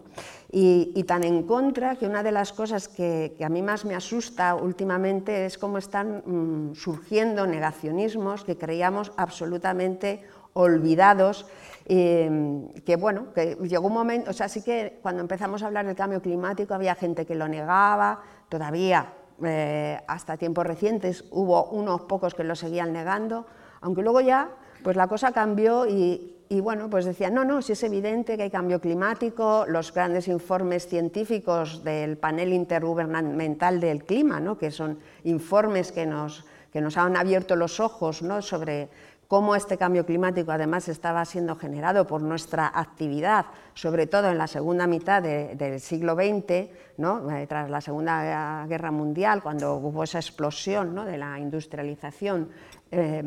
Y, 0.51 0.93
y, 0.97 1.05
tan 1.05 1.23
en 1.23 1.45
contra 1.45 1.95
que 1.95 2.07
una 2.07 2.25
de 2.25 2.33
las 2.33 2.53
cosas 2.53 2.89
que, 2.89 3.35
que, 3.39 3.45
a 3.45 3.49
mí 3.49 3.63
más 3.63 3.85
me 3.85 3.95
asusta 3.95 4.57
últimamente 4.57 5.47
es 5.47 5.57
cómo 5.57 5.79
están 5.79 6.23
mmm, 6.27 6.75
surgiendo 6.75 7.47
negacionismos 7.47 8.43
que 8.43 8.59
creíamos 8.59 9.13
absolutamente 9.17 10.25
olvidados, 10.53 11.47
eh, 11.87 12.67
que 12.85 12.97
bueno, 12.97 13.33
que 13.33 13.57
llegó 13.63 13.87
un 13.87 13.95
momento, 13.95 14.31
o 14.31 14.35
sea, 14.35 14.49
sí 14.49 14.63
que 14.63 14.99
cuando 15.01 15.23
empezamos 15.23 15.63
a 15.63 15.67
hablar 15.67 15.87
del 15.87 15.95
cambio 15.95 16.21
climático 16.21 16.75
había 16.75 16.97
gente 16.97 17.25
que 17.25 17.37
lo 17.37 17.47
negaba, 17.47 18.21
todavía 18.49 19.13
eh, 19.43 19.99
hasta 20.07 20.37
tiempos 20.37 20.67
recientes 20.67 21.25
hubo 21.31 21.65
unos 21.71 22.03
pocos 22.03 22.35
que 22.35 22.45
lo 22.45 22.55
seguían 22.55 22.93
negando, 22.93 23.47
aunque 23.81 24.03
luego 24.03 24.21
ya 24.21 24.51
pues 24.83 24.97
la 24.97 25.09
cosa 25.09 25.33
cambió 25.33 25.87
y, 25.87 26.37
bueno, 26.63 26.89
pues 26.91 27.05
decían, 27.05 27.35
no, 27.35 27.45
no, 27.45 27.63
si 27.63 27.73
es 27.73 27.83
evidente 27.83 28.37
que 28.37 28.45
hay 28.45 28.51
cambio 28.51 28.81
climático, 28.81 29.67
los 29.69 29.93
grandes 29.93 30.27
informes 30.29 30.87
científicos 30.89 31.85
del 31.85 32.17
panel 32.17 32.53
intergubernamental 32.53 33.79
del 33.79 34.05
clima, 34.05 34.41
¿no? 34.41 34.59
que 34.59 34.71
son 34.71 34.99
informes 35.25 35.93
que 35.93 36.07
nos, 36.07 36.45
que 36.73 36.81
nos 36.81 36.97
han 36.97 37.17
abierto 37.17 37.57
los 37.57 37.79
ojos 37.79 38.23
¿no? 38.23 38.43
sobre 38.43 38.89
cómo 39.29 39.55
este 39.55 39.79
cambio 39.79 40.05
climático 40.05 40.51
además 40.51 40.89
estaba 40.89 41.25
siendo 41.25 41.55
generado 41.55 42.05
por 42.05 42.21
nuestra 42.21 42.67
actividad, 42.75 43.47
sobre 43.75 44.09
todo 44.09 44.29
en 44.29 44.39
la 44.39 44.49
segunda 44.49 44.89
mitad 44.89 45.23
de, 45.23 45.55
del 45.55 45.79
siglo 45.79 46.17
XX, 46.17 46.69
¿no? 46.97 47.31
eh, 47.31 47.47
tras 47.47 47.71
la 47.71 47.81
Segunda 47.81 48.67
Guerra 48.67 48.91
Mundial, 48.91 49.41
cuando 49.41 49.77
hubo 49.77 50.03
esa 50.03 50.19
explosión 50.19 50.97
¿no? 50.97 51.05
de 51.05 51.17
la 51.17 51.39
industrialización 51.39 52.49
eh, 52.93 53.23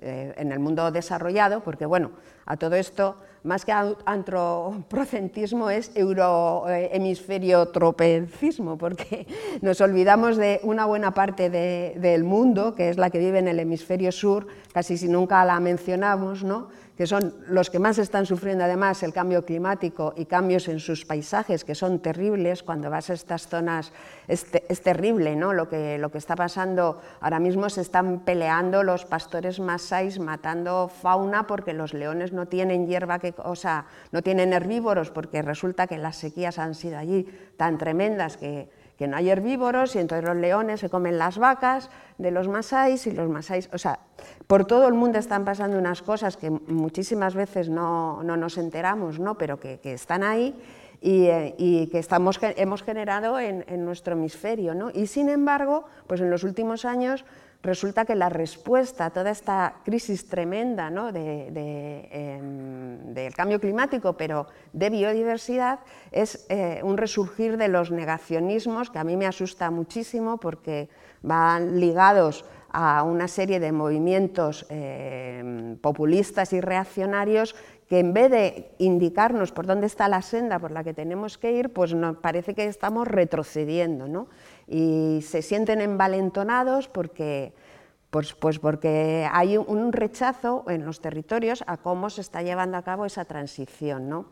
eh, 0.00 0.34
en 0.36 0.52
el 0.52 0.58
mundo 0.58 0.90
desarrollado, 0.90 1.62
porque 1.62 1.86
bueno, 1.86 2.10
a 2.44 2.58
todo 2.58 2.76
esto, 2.76 3.16
más 3.44 3.64
que 3.64 3.72
antroprocentismo, 3.72 5.70
es 5.76 5.90
eurohemisferiotropecismo, 5.94 8.76
porque 8.76 9.26
nos 9.62 9.80
olvidamos 9.80 10.36
de 10.36 10.60
una 10.64 10.84
buena 10.84 11.14
parte 11.14 11.48
de, 11.48 11.94
del 11.96 12.24
mundo, 12.24 12.74
que 12.74 12.90
es 12.90 12.98
la 12.98 13.08
que 13.08 13.18
vive 13.18 13.38
en 13.38 13.48
el 13.48 13.58
hemisferio 13.58 14.12
sur, 14.12 14.48
casi 14.74 14.98
si 14.98 15.08
nunca 15.08 15.42
la 15.46 15.60
mencionamos, 15.60 16.44
¿no? 16.44 16.68
Que 16.96 17.06
son 17.06 17.34
los 17.48 17.68
que 17.68 17.78
más 17.78 17.98
están 17.98 18.24
sufriendo 18.24 18.64
además 18.64 19.02
el 19.02 19.12
cambio 19.12 19.44
climático 19.44 20.14
y 20.16 20.24
cambios 20.24 20.68
en 20.68 20.80
sus 20.80 21.04
paisajes, 21.04 21.64
que 21.64 21.74
son 21.74 21.98
terribles, 21.98 22.62
cuando 22.62 22.88
vas 22.88 23.10
a 23.10 23.14
estas 23.14 23.48
zonas 23.48 23.92
es, 24.28 24.50
te, 24.50 24.64
es 24.68 24.80
terrible 24.80 25.36
¿no? 25.36 25.52
lo, 25.52 25.68
que, 25.68 25.98
lo 25.98 26.10
que 26.10 26.18
está 26.18 26.36
pasando. 26.36 27.00
Ahora 27.20 27.38
mismo 27.38 27.68
se 27.68 27.82
están 27.82 28.20
peleando 28.20 28.82
los 28.82 29.04
pastores 29.04 29.60
masáis 29.60 30.18
matando 30.18 30.88
fauna 30.88 31.46
porque 31.46 31.74
los 31.74 31.92
leones 31.92 32.32
no 32.32 32.46
tienen 32.46 32.86
hierba, 32.86 33.18
que, 33.18 33.34
o 33.44 33.56
sea, 33.56 33.86
no 34.10 34.22
tienen 34.22 34.54
herbívoros, 34.54 35.10
porque 35.10 35.42
resulta 35.42 35.86
que 35.86 35.98
las 35.98 36.16
sequías 36.16 36.58
han 36.58 36.74
sido 36.74 36.98
allí 36.98 37.26
tan 37.58 37.76
tremendas 37.76 38.38
que, 38.38 38.70
que 38.96 39.06
no 39.06 39.16
hay 39.16 39.30
herbívoros 39.30 39.94
y 39.94 39.98
entonces 39.98 40.26
los 40.26 40.36
leones 40.36 40.80
se 40.80 40.88
comen 40.88 41.18
las 41.18 41.38
vacas 41.38 41.90
de 42.18 42.30
los 42.30 42.48
masáis 42.48 43.06
y 43.06 43.12
los 43.12 43.28
masáis, 43.28 43.68
o 43.72 43.78
sea, 43.78 43.98
por 44.46 44.64
todo 44.64 44.88
el 44.88 44.94
mundo 44.94 45.18
están 45.18 45.44
pasando 45.44 45.78
unas 45.78 46.02
cosas 46.02 46.36
que 46.36 46.50
muchísimas 46.50 47.34
veces 47.34 47.68
no, 47.68 48.22
no 48.22 48.36
nos 48.36 48.58
enteramos, 48.58 49.18
¿no? 49.18 49.36
pero 49.36 49.60
que, 49.60 49.78
que 49.80 49.92
están 49.92 50.22
ahí 50.22 50.54
y, 51.00 51.26
eh, 51.26 51.54
y, 51.58 51.88
que 51.88 51.98
estamos, 51.98 52.38
hemos 52.42 52.82
generado 52.82 53.38
en, 53.38 53.64
en 53.68 53.84
nuestro 53.84 54.14
hemisferio. 54.14 54.74
¿no? 54.74 54.90
Y 54.90 55.06
sin 55.06 55.28
embargo, 55.28 55.84
pues 56.06 56.20
en 56.20 56.30
los 56.30 56.42
últimos 56.42 56.84
años 56.84 57.24
resulta 57.66 58.04
que 58.04 58.14
la 58.14 58.28
respuesta 58.28 59.06
a 59.06 59.10
toda 59.10 59.30
esta 59.30 59.74
crisis 59.84 60.28
tremenda 60.28 60.88
¿no? 60.88 61.12
de, 61.12 61.50
eh, 61.52 62.40
del 62.40 63.34
cambio 63.34 63.60
climático, 63.60 64.14
pero 64.16 64.46
de 64.72 64.88
biodiversidad, 64.90 65.80
es 66.10 66.46
eh, 66.48 66.80
un 66.82 66.96
resurgir 66.96 67.58
de 67.58 67.68
los 67.68 67.90
negacionismos 67.90 68.90
que 68.90 68.98
a 68.98 69.04
mí 69.04 69.16
me 69.16 69.26
asusta 69.26 69.70
muchísimo 69.70 70.38
porque 70.38 70.88
van 71.22 71.80
ligados 71.80 72.44
a 72.70 73.02
una 73.02 73.26
serie 73.26 73.58
de 73.58 73.72
movimientos 73.72 74.66
eh, 74.68 75.76
populistas 75.80 76.52
y 76.52 76.60
reaccionarios 76.60 77.54
que 77.88 78.00
en 78.00 78.12
vez 78.12 78.30
de 78.30 78.70
indicarnos 78.78 79.52
por 79.52 79.66
dónde 79.66 79.86
está 79.86 80.08
la 80.08 80.20
senda 80.20 80.58
por 80.58 80.72
la 80.72 80.82
que 80.82 80.92
tenemos 80.92 81.38
que 81.38 81.52
ir, 81.52 81.72
pues 81.72 81.94
nos 81.94 82.16
parece 82.16 82.54
que 82.54 82.66
estamos 82.66 83.06
retrocediendo, 83.06 84.08
¿no? 84.08 84.26
Y 84.66 85.20
se 85.22 85.42
sienten 85.42 85.80
envalentonados 85.80 86.88
porque, 86.88 87.54
pues, 88.10 88.34
pues 88.34 88.58
porque 88.58 89.28
hay 89.32 89.56
un 89.56 89.92
rechazo 89.92 90.64
en 90.68 90.84
los 90.84 91.00
territorios 91.00 91.62
a 91.66 91.76
cómo 91.76 92.10
se 92.10 92.20
está 92.20 92.42
llevando 92.42 92.76
a 92.76 92.82
cabo 92.82 93.06
esa 93.06 93.24
transición, 93.24 94.08
¿no? 94.08 94.26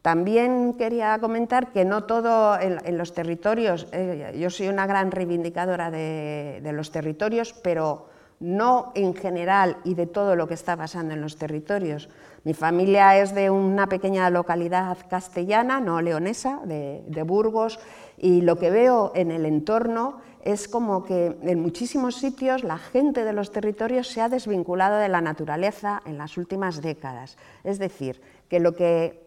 También 0.00 0.74
quería 0.74 1.18
comentar 1.20 1.70
que 1.70 1.84
no 1.84 2.04
todo 2.04 2.58
en, 2.58 2.98
los 2.98 3.14
territorios, 3.14 3.86
eh, 3.92 4.36
yo 4.40 4.50
soy 4.50 4.68
una 4.68 4.86
gran 4.86 5.12
reivindicadora 5.12 5.90
de 5.92 6.72
los 6.72 6.90
territorios, 6.90 7.52
pero 7.52 8.11
no 8.42 8.90
en 8.96 9.14
general 9.14 9.76
y 9.84 9.94
de 9.94 10.06
todo 10.06 10.34
lo 10.34 10.48
que 10.48 10.54
está 10.54 10.76
pasando 10.76 11.14
en 11.14 11.20
los 11.20 11.36
territorios. 11.36 12.08
Mi 12.44 12.54
familia 12.54 13.16
es 13.18 13.34
de 13.34 13.50
una 13.50 13.86
pequeña 13.86 14.28
localidad 14.28 14.98
castellana, 15.08 15.80
no 15.80 16.02
leonesa, 16.02 16.60
de, 16.64 17.22
Burgos, 17.24 17.78
y 18.18 18.40
lo 18.40 18.58
que 18.58 18.70
veo 18.70 19.12
en 19.14 19.30
el 19.30 19.46
entorno 19.46 20.20
es 20.44 20.66
como 20.66 21.04
que 21.04 21.38
en 21.42 21.60
muchísimos 21.60 22.16
sitios 22.16 22.64
la 22.64 22.78
gente 22.78 23.24
de 23.24 23.32
los 23.32 23.52
territorios 23.52 24.08
se 24.08 24.20
ha 24.20 24.28
desvinculado 24.28 24.96
de 24.96 25.08
la 25.08 25.20
naturaleza 25.20 26.02
en 26.04 26.18
las 26.18 26.36
últimas 26.36 26.82
décadas. 26.82 27.38
Es 27.62 27.78
decir, 27.78 28.20
que 28.48 28.58
lo 28.58 28.74
que 28.74 29.21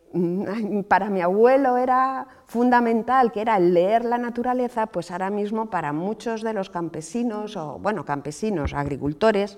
para 0.87 1.09
mi 1.09 1.21
abuelo 1.21 1.77
era 1.77 2.27
fundamental, 2.45 3.31
que 3.31 3.41
era 3.41 3.59
leer 3.59 4.05
la 4.05 4.17
naturaleza, 4.17 4.87
pues 4.87 5.11
ahora 5.11 5.29
mismo 5.29 5.69
para 5.69 5.93
muchos 5.93 6.41
de 6.41 6.53
los 6.53 6.69
campesinos, 6.69 7.57
o 7.57 7.79
bueno, 7.79 8.05
campesinos, 8.05 8.73
agricultores, 8.73 9.57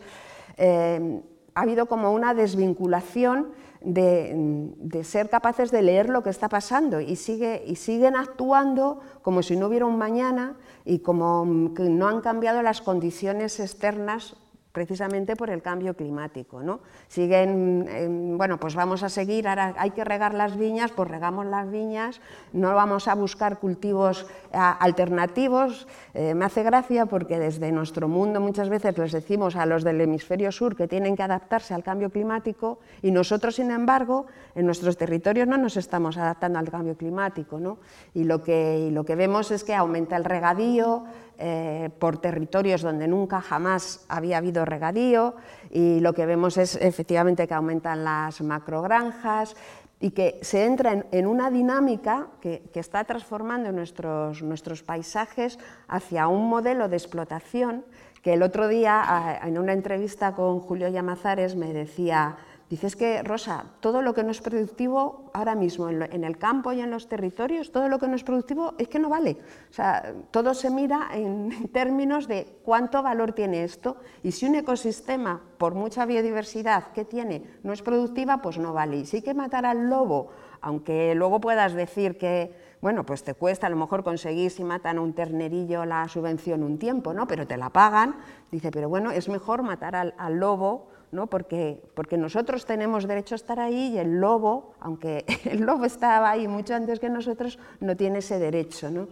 eh, 0.57 1.21
ha 1.53 1.61
habido 1.61 1.87
como 1.87 2.11
una 2.11 2.33
desvinculación 2.33 3.49
de, 3.81 4.33
de, 4.77 5.03
ser 5.03 5.29
capaces 5.29 5.69
de 5.71 5.81
leer 5.81 6.09
lo 6.09 6.23
que 6.23 6.29
está 6.29 6.49
pasando 6.49 6.99
y, 6.99 7.15
sigue, 7.15 7.63
y 7.65 7.75
siguen 7.75 8.15
actuando 8.15 8.99
como 9.21 9.43
si 9.43 9.55
no 9.55 9.67
hubiera 9.67 9.85
un 9.85 9.97
mañana 9.97 10.55
y 10.85 10.99
como 10.99 11.73
que 11.75 11.83
no 11.83 12.07
han 12.07 12.21
cambiado 12.21 12.61
las 12.63 12.81
condiciones 12.81 13.59
externas 13.59 14.35
precisamente 14.77 15.35
por 15.35 15.49
el 15.49 15.63
cambio 15.63 15.95
climático. 15.95 16.61
¿no? 16.61 16.81
Siguen, 17.07 17.87
eh, 17.89 18.07
bueno, 18.37 18.59
pues 18.59 18.75
vamos 18.75 19.01
a 19.01 19.09
seguir, 19.09 19.47
ahora 19.47 19.73
hay 19.75 19.89
que 19.89 20.03
regar 20.03 20.35
las 20.35 20.55
viñas, 20.55 20.91
pues 20.91 21.09
regamos 21.09 21.47
las 21.47 21.71
viñas, 21.71 22.21
no 22.53 22.75
vamos 22.75 23.07
a 23.07 23.15
buscar 23.15 23.57
cultivos 23.57 24.27
eh, 24.53 24.57
alternativos. 24.59 25.87
Eh, 26.13 26.35
me 26.35 26.45
hace 26.45 26.61
gracia 26.61 27.07
porque 27.07 27.39
desde 27.39 27.71
nuestro 27.71 28.07
mundo 28.07 28.39
muchas 28.39 28.69
veces 28.69 28.95
les 28.99 29.13
decimos 29.13 29.55
a 29.55 29.65
los 29.65 29.83
del 29.83 29.99
hemisferio 29.99 30.51
sur 30.51 30.75
que 30.75 30.87
tienen 30.87 31.15
que 31.15 31.23
adaptarse 31.23 31.73
al 31.73 31.81
cambio 31.81 32.11
climático 32.11 32.77
y 33.01 33.09
nosotros, 33.09 33.55
sin 33.55 33.71
embargo, 33.71 34.27
en 34.53 34.67
nuestros 34.67 34.95
territorios 34.95 35.47
no 35.47 35.57
nos 35.57 35.75
estamos 35.75 36.17
adaptando 36.17 36.59
al 36.59 36.69
cambio 36.69 36.95
climático. 36.95 37.59
¿no? 37.59 37.79
Y, 38.13 38.25
lo 38.25 38.43
que, 38.43 38.85
y 38.89 38.91
lo 38.91 39.05
que 39.05 39.15
vemos 39.15 39.49
es 39.49 39.63
que 39.63 39.73
aumenta 39.73 40.15
el 40.17 40.23
regadío, 40.23 41.05
eh, 41.37 41.89
por 41.99 42.19
territorios 42.19 42.81
donde 42.81 43.07
nunca 43.07 43.41
jamás 43.41 44.05
había 44.09 44.37
habido 44.37 44.65
regadío 44.65 45.35
y 45.69 45.99
lo 45.99 46.13
que 46.13 46.25
vemos 46.25 46.57
es 46.57 46.75
efectivamente 46.75 47.47
que 47.47 47.53
aumentan 47.53 48.03
las 48.03 48.41
macrogranjas 48.41 49.55
y 49.99 50.11
que 50.11 50.39
se 50.41 50.65
entra 50.65 51.05
en, 51.11 51.27
una 51.27 51.49
dinámica 51.49 52.27
que, 52.41 52.63
que, 52.73 52.79
está 52.79 53.03
transformando 53.03 53.71
nuestros, 53.71 54.43
nuestros 54.43 54.83
paisajes 54.83 55.57
hacia 55.87 56.27
un 56.27 56.49
modelo 56.49 56.87
de 56.89 56.97
explotación 56.97 57.83
que 58.21 58.33
el 58.33 58.43
otro 58.43 58.67
día, 58.67 59.39
en 59.43 59.57
una 59.57 59.73
entrevista 59.73 60.33
con 60.33 60.59
Julio 60.59 60.89
Llamazares, 60.89 61.55
me 61.55 61.71
decía, 61.71 62.37
dices 62.69 62.95
que, 62.95 63.23
Rosa, 63.23 63.65
todo 63.79 64.01
lo 64.01 64.13
que 64.13 64.23
no 64.23 64.31
es 64.31 64.41
productivo 64.41 65.29
ahora 65.33 65.55
mismo 65.55 65.89
en, 65.89 66.23
el 66.23 66.37
campo 66.37 66.73
y 66.73 66.81
en 66.81 66.91
los 66.91 67.07
territorios, 67.07 67.71
todo 67.71 67.87
lo 67.87 67.99
que 67.99 68.07
no 68.07 68.15
es 68.15 68.23
productivo 68.23 68.73
es 68.77 68.87
que 68.87 68.99
no 68.99 69.09
vale. 69.09 69.37
O 69.69 69.73
sea, 69.73 70.13
todo 70.31 70.53
se 70.53 70.69
mira 70.69 71.09
en 71.13 71.69
términos 71.73 72.27
de 72.27 72.59
cuánto 72.63 73.01
valor 73.01 73.33
tiene 73.33 73.63
esto 73.63 73.97
y 74.23 74.31
si 74.31 74.45
un 74.45 74.55
ecosistema, 74.55 75.41
por 75.57 75.73
mucha 75.73 76.05
biodiversidad 76.05 76.91
que 76.91 77.05
tiene, 77.05 77.43
no 77.63 77.73
es 77.73 77.81
productiva, 77.81 78.41
pues 78.41 78.57
no 78.57 78.73
vale. 78.73 78.97
Y 78.97 79.15
hay 79.15 79.21
que 79.21 79.33
matar 79.33 79.65
al 79.65 79.89
lobo, 79.89 80.29
aunque 80.61 81.15
luego 81.15 81.39
puedas 81.39 81.73
decir 81.73 82.17
que 82.17 82.67
bueno, 82.79 83.05
pues 83.05 83.23
te 83.23 83.33
cuesta 83.33 83.67
a 83.67 83.69
lo 83.69 83.75
mejor 83.75 84.03
conseguir 84.03 84.51
si 84.51 84.63
matan 84.63 84.97
a 84.97 85.01
un 85.01 85.13
ternerillo 85.13 85.83
la 85.85 86.07
subvención 86.07 86.61
un 86.61 86.77
tiempo, 86.77 87.13
¿no? 87.13 87.27
Pero 87.27 87.47
te 87.47 87.57
la 87.57 87.71
pagan. 87.71 88.15
Dice, 88.51 88.69
pero 88.71 88.87
bueno, 88.87 89.09
es 89.11 89.29
mejor 89.29 89.63
matar 89.63 89.95
al, 89.95 90.35
lobo, 90.35 90.87
¿no? 91.11 91.27
Porque, 91.27 91.81
nosotros 92.17 92.65
tenemos 92.65 93.07
derecho 93.07 93.35
a 93.35 93.37
estar 93.37 93.59
ahí 93.59 93.93
y 93.93 93.97
el 93.97 94.19
lobo, 94.19 94.73
aunque 94.79 95.25
el 95.45 95.61
lobo 95.61 95.85
estaba 95.85 96.31
ahí 96.31 96.47
mucho 96.47 96.75
antes 96.75 96.99
que 96.99 97.09
nosotros, 97.09 97.59
no 97.79 97.95
tiene 97.95 98.19
ese 98.19 98.39
derecho, 98.39 98.89
¿no? 98.91 99.07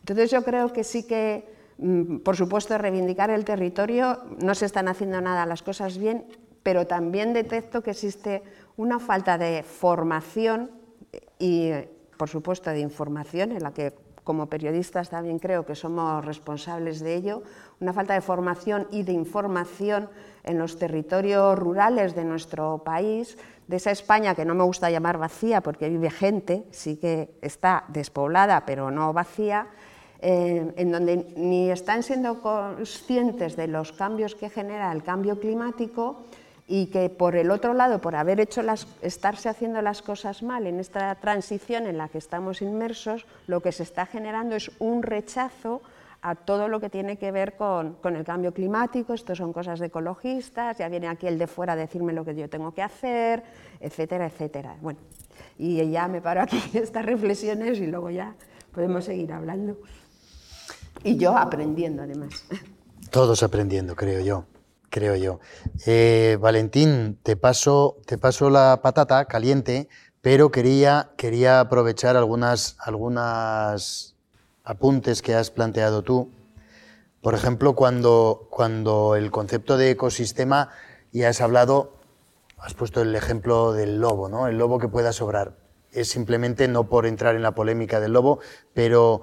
Entonces 0.00 0.30
yo 0.30 0.42
creo 0.42 0.72
que 0.72 0.84
sí 0.84 1.06
que, 1.06 1.46
mm, 1.78 2.18
por 2.18 2.36
supuesto, 2.36 2.76
reivindicar 2.78 3.30
el 3.30 3.44
territorio, 3.44 4.22
no 4.42 4.54
se 4.54 4.66
están 4.66 4.88
haciendo 4.88 5.20
nada 5.20 5.46
las 5.46 5.62
cosas 5.62 5.98
bien, 5.98 6.24
pero 6.62 6.86
también 6.86 7.32
detecto 7.32 7.82
que 7.82 7.90
existe 7.90 8.42
una 8.76 8.98
falta 8.98 9.38
de 9.38 9.62
formación 9.62 10.70
y 11.38 11.72
por 12.20 12.28
supuesto, 12.28 12.68
de 12.68 12.80
información, 12.80 13.52
en 13.52 13.62
la 13.62 13.72
que 13.72 13.94
como 14.24 14.44
periodistas 14.44 15.08
también 15.08 15.38
creo 15.38 15.64
que 15.64 15.74
somos 15.74 16.22
responsables 16.22 17.00
de 17.00 17.14
ello, 17.14 17.42
una 17.80 17.94
falta 17.94 18.12
de 18.12 18.20
formación 18.20 18.86
y 18.90 19.04
de 19.04 19.12
información 19.12 20.10
en 20.44 20.58
los 20.58 20.78
territorios 20.78 21.58
rurales 21.58 22.14
de 22.14 22.24
nuestro 22.24 22.78
país, 22.84 23.36
de 23.68 23.76
esa 23.76 23.90
España 23.90 24.34
que 24.34 24.44
no 24.44 24.54
me 24.54 24.64
gusta 24.64 24.90
llamar 24.90 25.18
vacía 25.18 25.60
porque 25.60 25.88
vive 25.88 26.10
gente, 26.10 26.64
sí 26.70 26.96
que 26.96 27.30
está 27.42 27.84
despoblada 27.88 28.64
pero 28.66 28.90
no 28.90 29.12
vacía, 29.12 29.68
eh, 30.20 30.72
en 30.76 30.92
donde 30.92 31.32
ni 31.36 31.70
están 31.70 32.02
siendo 32.02 32.40
conscientes 32.42 33.56
de 33.56 33.68
los 33.68 33.92
cambios 33.92 34.34
que 34.34 34.50
genera 34.50 34.92
el 34.92 35.02
cambio 35.02 35.38
climático, 35.38 36.24
y 36.72 36.86
que 36.86 37.10
por 37.10 37.34
el 37.34 37.50
otro 37.50 37.74
lado, 37.74 38.00
por 38.00 38.14
haber 38.14 38.38
hecho 38.38 38.62
las, 38.62 38.86
estarse 39.02 39.48
haciendo 39.48 39.82
las 39.82 40.02
cosas 40.02 40.44
mal 40.44 40.68
en 40.68 40.78
esta 40.78 41.12
transición 41.16 41.88
en 41.88 41.98
la 41.98 42.08
que 42.08 42.18
estamos 42.18 42.62
inmersos, 42.62 43.26
lo 43.48 43.60
que 43.60 43.72
se 43.72 43.82
está 43.82 44.06
generando 44.06 44.54
es 44.54 44.70
un 44.78 45.02
rechazo 45.02 45.82
a 46.22 46.34
todo 46.34 46.68
lo 46.68 46.80
que 46.80 46.90
tiene 46.90 47.16
que 47.16 47.32
ver 47.32 47.56
con, 47.56 47.94
con, 47.94 48.16
el 48.16 48.24
cambio 48.24 48.52
climático, 48.52 49.14
esto 49.14 49.34
son 49.34 49.52
cosas 49.52 49.78
de 49.78 49.86
ecologistas, 49.86 50.78
ya 50.78 50.88
viene 50.88 51.08
aquí 51.08 51.26
el 51.26 51.38
de 51.38 51.46
fuera 51.46 51.72
a 51.72 51.76
decirme 51.76 52.12
lo 52.12 52.24
que 52.24 52.34
yo 52.34 52.48
tengo 52.48 52.72
que 52.72 52.82
hacer, 52.82 53.42
etcétera, 53.80 54.26
etcétera. 54.26 54.76
Bueno, 54.80 55.00
y 55.58 55.90
ya 55.90 56.08
me 56.08 56.20
paro 56.20 56.42
aquí 56.42 56.60
estas 56.74 57.04
reflexiones 57.04 57.78
y 57.78 57.86
luego 57.86 58.10
ya 58.10 58.34
podemos 58.72 59.04
seguir 59.04 59.32
hablando. 59.32 59.78
Y 61.02 61.16
yo 61.16 61.36
aprendiendo 61.36 62.02
además. 62.02 62.44
Todos 63.10 63.42
aprendiendo, 63.42 63.96
creo 63.96 64.20
yo 64.20 64.44
creo 64.90 65.16
yo. 65.16 65.40
Eh, 65.86 66.36
Valentín, 66.40 67.18
te 67.22 67.36
paso, 67.36 67.96
te 68.06 68.18
paso 68.18 68.50
la 68.50 68.80
patata 68.82 69.24
caliente, 69.24 69.88
pero 70.20 70.50
quería, 70.50 71.12
quería 71.16 71.60
aprovechar 71.60 72.16
algunas, 72.16 72.76
algunas 72.80 74.16
apuntes 74.70 75.20
que 75.20 75.34
has 75.34 75.50
planteado 75.50 76.02
tú. 76.02 76.30
Por 77.20 77.34
ejemplo, 77.34 77.74
cuando, 77.74 78.46
cuando 78.50 79.16
el 79.16 79.32
concepto 79.32 79.76
de 79.76 79.90
ecosistema, 79.90 80.70
y 81.10 81.24
has 81.24 81.40
hablado, 81.40 81.96
has 82.56 82.74
puesto 82.74 83.02
el 83.02 83.16
ejemplo 83.16 83.72
del 83.72 84.00
lobo, 84.00 84.28
¿no? 84.28 84.46
El 84.46 84.58
lobo 84.58 84.78
que 84.78 84.86
pueda 84.86 85.12
sobrar. 85.12 85.56
Es 85.90 86.08
simplemente, 86.08 86.68
no 86.68 86.88
por 86.88 87.04
entrar 87.04 87.34
en 87.34 87.42
la 87.42 87.52
polémica 87.52 87.98
del 87.98 88.12
lobo, 88.12 88.38
pero 88.72 89.22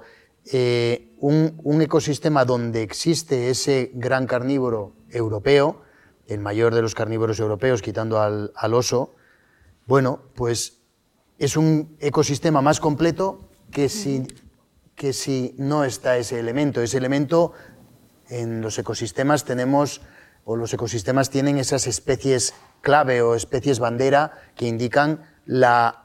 eh, 0.52 1.14
un, 1.18 1.80
ecosistema 1.80 2.44
donde 2.44 2.82
existe 2.82 3.48
ese 3.48 3.90
gran 3.94 4.26
carnívoro 4.26 4.92
europeo, 5.08 5.80
el 6.26 6.40
mayor 6.40 6.74
de 6.74 6.82
los 6.82 6.94
carnívoros 6.94 7.40
europeos, 7.40 7.80
quitando 7.80 8.20
al, 8.20 8.74
oso, 8.74 9.14
bueno, 9.86 10.20
pues 10.34 10.82
es 11.38 11.56
un 11.56 11.96
ecosistema 12.00 12.60
más 12.60 12.80
completo 12.80 13.48
que 13.70 13.88
si, 13.88 14.26
que 14.98 15.14
si 15.14 15.54
no 15.56 15.84
está 15.84 16.18
ese 16.18 16.38
elemento. 16.38 16.82
Ese 16.82 16.98
elemento 16.98 17.52
en 18.28 18.60
los 18.60 18.78
ecosistemas 18.78 19.46
tenemos, 19.46 20.02
o 20.44 20.56
los 20.56 20.74
ecosistemas 20.74 21.30
tienen 21.30 21.56
esas 21.56 21.86
especies 21.86 22.52
clave 22.82 23.22
o 23.22 23.34
especies 23.34 23.78
bandera 23.78 24.32
que 24.54 24.66
indican 24.66 25.22
la 25.46 26.04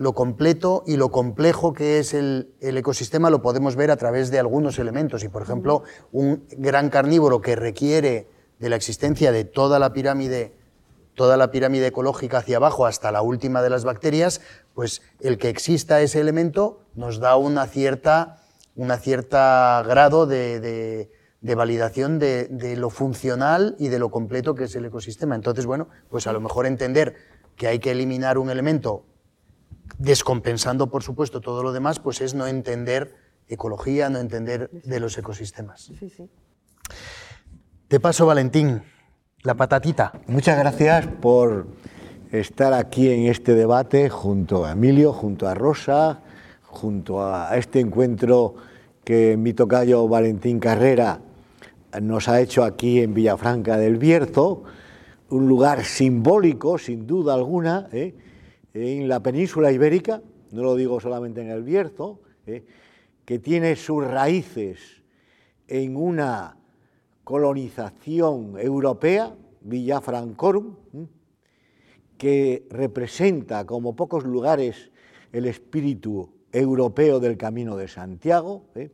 lo 0.00 0.14
completo 0.14 0.82
y 0.86 0.96
lo 0.96 1.10
complejo 1.10 1.72
que 1.72 1.98
es 1.98 2.14
el, 2.14 2.54
ecosistema 2.60 3.30
lo 3.30 3.42
podemos 3.42 3.76
ver 3.76 3.90
a 3.90 3.96
través 3.96 4.30
de 4.30 4.38
algunos 4.38 4.78
elementos. 4.78 5.24
Y, 5.24 5.28
por 5.28 5.42
ejemplo, 5.42 5.84
un 6.12 6.46
gran 6.56 6.90
carnívoro 6.90 7.40
que 7.40 7.56
requiere 7.56 8.28
de 8.58 8.68
la 8.68 8.76
existencia 8.76 9.32
de 9.32 9.44
toda 9.44 9.78
la 9.78 9.92
pirámide, 9.92 10.54
toda 11.14 11.36
la 11.36 11.50
pirámide 11.50 11.88
ecológica 11.88 12.38
hacia 12.38 12.58
abajo 12.58 12.86
hasta 12.86 13.10
la 13.10 13.22
última 13.22 13.62
de 13.62 13.70
las 13.70 13.84
bacterias, 13.84 14.40
pues 14.74 15.02
el 15.20 15.38
que 15.38 15.48
exista 15.48 16.00
ese 16.00 16.20
elemento 16.20 16.79
nos 16.94 17.18
da 17.20 17.36
una 17.36 17.66
cierta, 17.66 18.42
una 18.74 18.96
cierta 18.96 19.82
grado 19.86 20.26
de, 20.26 21.10
validación 21.42 22.18
de, 22.18 22.46
de, 22.48 22.76
lo 22.76 22.90
funcional 22.90 23.76
y 23.78 23.88
de 23.88 23.98
lo 23.98 24.10
completo 24.10 24.54
que 24.54 24.64
es 24.64 24.74
el 24.74 24.84
ecosistema. 24.84 25.34
Entonces, 25.34 25.66
bueno, 25.66 25.88
pues 26.08 26.26
a 26.26 26.32
lo 26.32 26.40
mejor 26.40 26.66
entender 26.66 27.14
que 27.56 27.68
hay 27.68 27.78
que 27.78 27.90
eliminar 27.90 28.38
un 28.38 28.50
elemento 28.50 29.04
descompensando, 29.98 30.88
por 30.88 31.02
supuesto, 31.02 31.40
todo 31.40 31.62
lo 31.62 31.72
demás, 31.72 31.98
pues 31.98 32.20
es 32.20 32.34
no 32.34 32.46
entender 32.46 33.14
ecología, 33.48 34.08
no 34.08 34.18
entender 34.18 34.70
de 34.70 35.00
los 35.00 35.18
ecosistemas. 35.18 35.92
Te 37.88 38.00
paso, 38.00 38.26
Valentín, 38.26 38.82
la 39.42 39.54
patatita. 39.54 40.12
Muchas 40.26 40.58
gracias 40.58 41.06
por 41.20 41.66
estar 42.30 42.72
aquí 42.72 43.10
en 43.10 43.26
este 43.26 43.54
debate 43.54 44.08
junto 44.08 44.64
a 44.64 44.72
Emilio, 44.72 45.12
junto 45.12 45.48
a 45.48 45.54
Rosa, 45.54 46.20
junto 46.70 47.22
a 47.22 47.56
este 47.56 47.80
encuentro 47.80 48.54
que 49.04 49.36
mi 49.36 49.52
tocayo 49.52 50.06
Valentín 50.06 50.60
Carrera 50.60 51.20
nos 52.00 52.28
ha 52.28 52.40
hecho 52.40 52.62
aquí 52.62 53.00
en 53.00 53.12
Villafranca 53.12 53.76
del 53.76 53.96
Bierzo 53.96 54.62
un 55.30 55.48
lugar 55.48 55.84
simbólico, 55.84 56.78
sin 56.78 57.06
duda 57.06 57.34
alguna, 57.34 57.88
¿eh? 57.92 58.14
en 58.74 59.08
la 59.08 59.20
península 59.20 59.72
ibérica, 59.72 60.22
no 60.50 60.62
lo 60.62 60.74
digo 60.74 61.00
solamente 61.00 61.40
en 61.40 61.50
el 61.50 61.62
Bierzo, 61.62 62.20
¿eh? 62.46 62.64
que 63.24 63.38
tiene 63.38 63.76
sus 63.76 64.04
raíces 64.04 65.02
en 65.68 65.96
una 65.96 66.56
colonización 67.22 68.58
europea, 68.58 69.34
Villa 69.60 70.00
Francorum, 70.00 70.74
que 72.18 72.66
representa 72.70 73.64
como 73.66 73.94
pocos 73.94 74.24
lugares 74.24 74.90
el 75.32 75.46
espíritu 75.46 76.39
europeo 76.52 77.20
del 77.20 77.36
Camino 77.36 77.76
de 77.76 77.88
Santiago, 77.88 78.64
¿eh? 78.74 78.90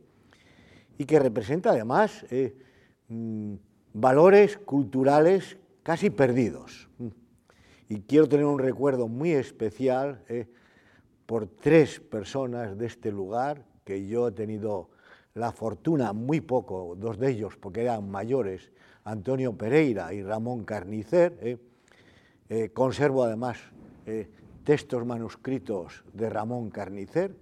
y 0.97 1.05
que 1.05 1.19
representa 1.19 1.71
además 1.71 2.25
mm, 3.07 3.53
valores 3.93 4.57
culturales 4.57 5.57
casi 5.83 6.09
perdidos. 6.09 6.89
Y 7.89 8.01
quiero 8.01 8.27
tener 8.27 8.45
un 8.45 8.59
recuerdo 8.59 9.07
muy 9.07 9.31
especial 9.31 10.21
eh, 10.27 10.47
por 11.25 11.47
tres 11.47 12.01
personas 12.01 12.77
de 12.77 12.85
este 12.85 13.11
lugar 13.11 13.63
que 13.85 14.05
yo 14.05 14.27
he 14.27 14.31
tenido 14.33 14.89
la 15.33 15.53
fortuna, 15.53 16.11
muy 16.11 16.41
poco, 16.41 16.95
dos 16.97 17.17
de 17.17 17.29
ellos 17.31 17.55
porque 17.55 17.83
eran 17.83 18.09
mayores, 18.09 18.71
Antonio 19.05 19.53
Pereira 19.53 20.13
y 20.13 20.21
Ramón 20.21 20.65
Carnicer. 20.65 21.37
Eh, 21.41 21.57
eh, 22.49 22.69
conservo 22.73 23.23
además 23.23 23.57
textos 24.67 25.05
manuscritos 25.05 26.03
de 26.11 26.29
Ramón 26.29 26.69
Carnicer 26.71 27.37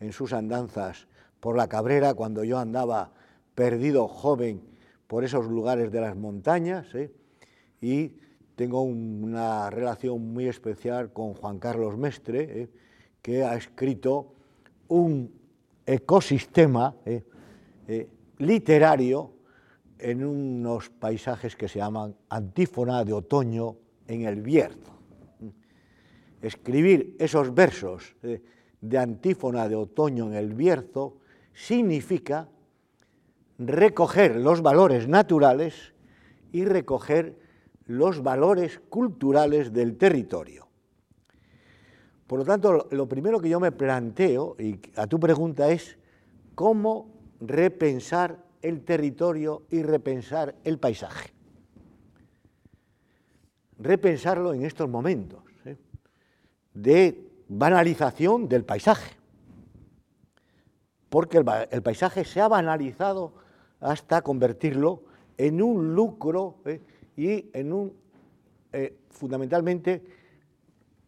en 0.00 0.12
sus 0.12 0.32
andanzas 0.32 1.06
por 1.38 1.58
la 1.58 1.68
Cabrera, 1.68 2.14
cuando 2.14 2.42
yo 2.42 2.58
andaba 2.58 3.12
perdido 3.54 4.08
joven 4.08 4.62
por 5.06 5.24
esos 5.24 5.44
lugares 5.44 5.92
de 5.92 6.00
las 6.00 6.16
montañas 6.16 6.86
y 7.82 8.14
tengo 8.56 8.80
una 8.80 9.68
relación 9.68 10.32
muy 10.32 10.48
especial 10.48 11.12
con 11.12 11.34
Juan 11.34 11.58
Carlos 11.58 11.98
Mestre, 11.98 12.62
eh, 12.62 12.68
que 13.20 13.44
ha 13.44 13.56
escrito 13.56 14.32
un 14.88 15.30
ecosistema 15.84 16.96
eh, 17.04 17.24
eh, 17.88 18.08
literario 18.38 19.32
en 19.98 20.24
unos 20.24 20.88
paisajes 20.88 21.56
que 21.56 21.68
se 21.68 21.80
llaman 21.80 22.16
Antífona 22.30 23.04
de 23.04 23.12
Otoño 23.12 23.76
en 24.08 24.22
el 24.22 24.40
Bierzo. 24.40 24.93
Escribir 26.44 27.16
esos 27.18 27.54
versos 27.54 28.16
de 28.20 28.98
Antífona 28.98 29.66
de 29.66 29.76
Otoño 29.76 30.26
en 30.26 30.34
el 30.34 30.52
Bierzo 30.52 31.16
significa 31.54 32.50
recoger 33.58 34.36
los 34.36 34.60
valores 34.60 35.08
naturales 35.08 35.94
y 36.52 36.66
recoger 36.66 37.38
los 37.86 38.22
valores 38.22 38.78
culturales 38.90 39.72
del 39.72 39.96
territorio. 39.96 40.68
Por 42.26 42.40
lo 42.40 42.44
tanto, 42.44 42.88
lo 42.90 43.08
primero 43.08 43.40
que 43.40 43.48
yo 43.48 43.58
me 43.58 43.72
planteo, 43.72 44.54
y 44.58 44.78
a 44.96 45.06
tu 45.06 45.18
pregunta 45.18 45.70
es, 45.70 45.96
¿cómo 46.54 47.08
repensar 47.40 48.44
el 48.60 48.84
territorio 48.84 49.62
y 49.70 49.82
repensar 49.82 50.56
el 50.62 50.78
paisaje? 50.78 51.32
Repensarlo 53.78 54.52
en 54.52 54.66
estos 54.66 54.90
momentos. 54.90 55.53
De 56.74 57.30
banalización 57.48 58.48
del 58.48 58.64
paisaje, 58.64 59.16
porque 61.08 61.38
el, 61.38 61.82
paisaje 61.82 62.24
se 62.24 62.40
ha 62.40 62.48
banalizado 62.48 63.34
hasta 63.80 64.22
convertirlo 64.22 65.04
en 65.38 65.62
un 65.62 65.94
lucro 65.94 66.56
¿eh? 66.64 66.80
y 67.16 67.50
en 67.52 67.72
un, 67.72 67.92
eh, 68.72 68.98
fundamentalmente, 69.10 70.02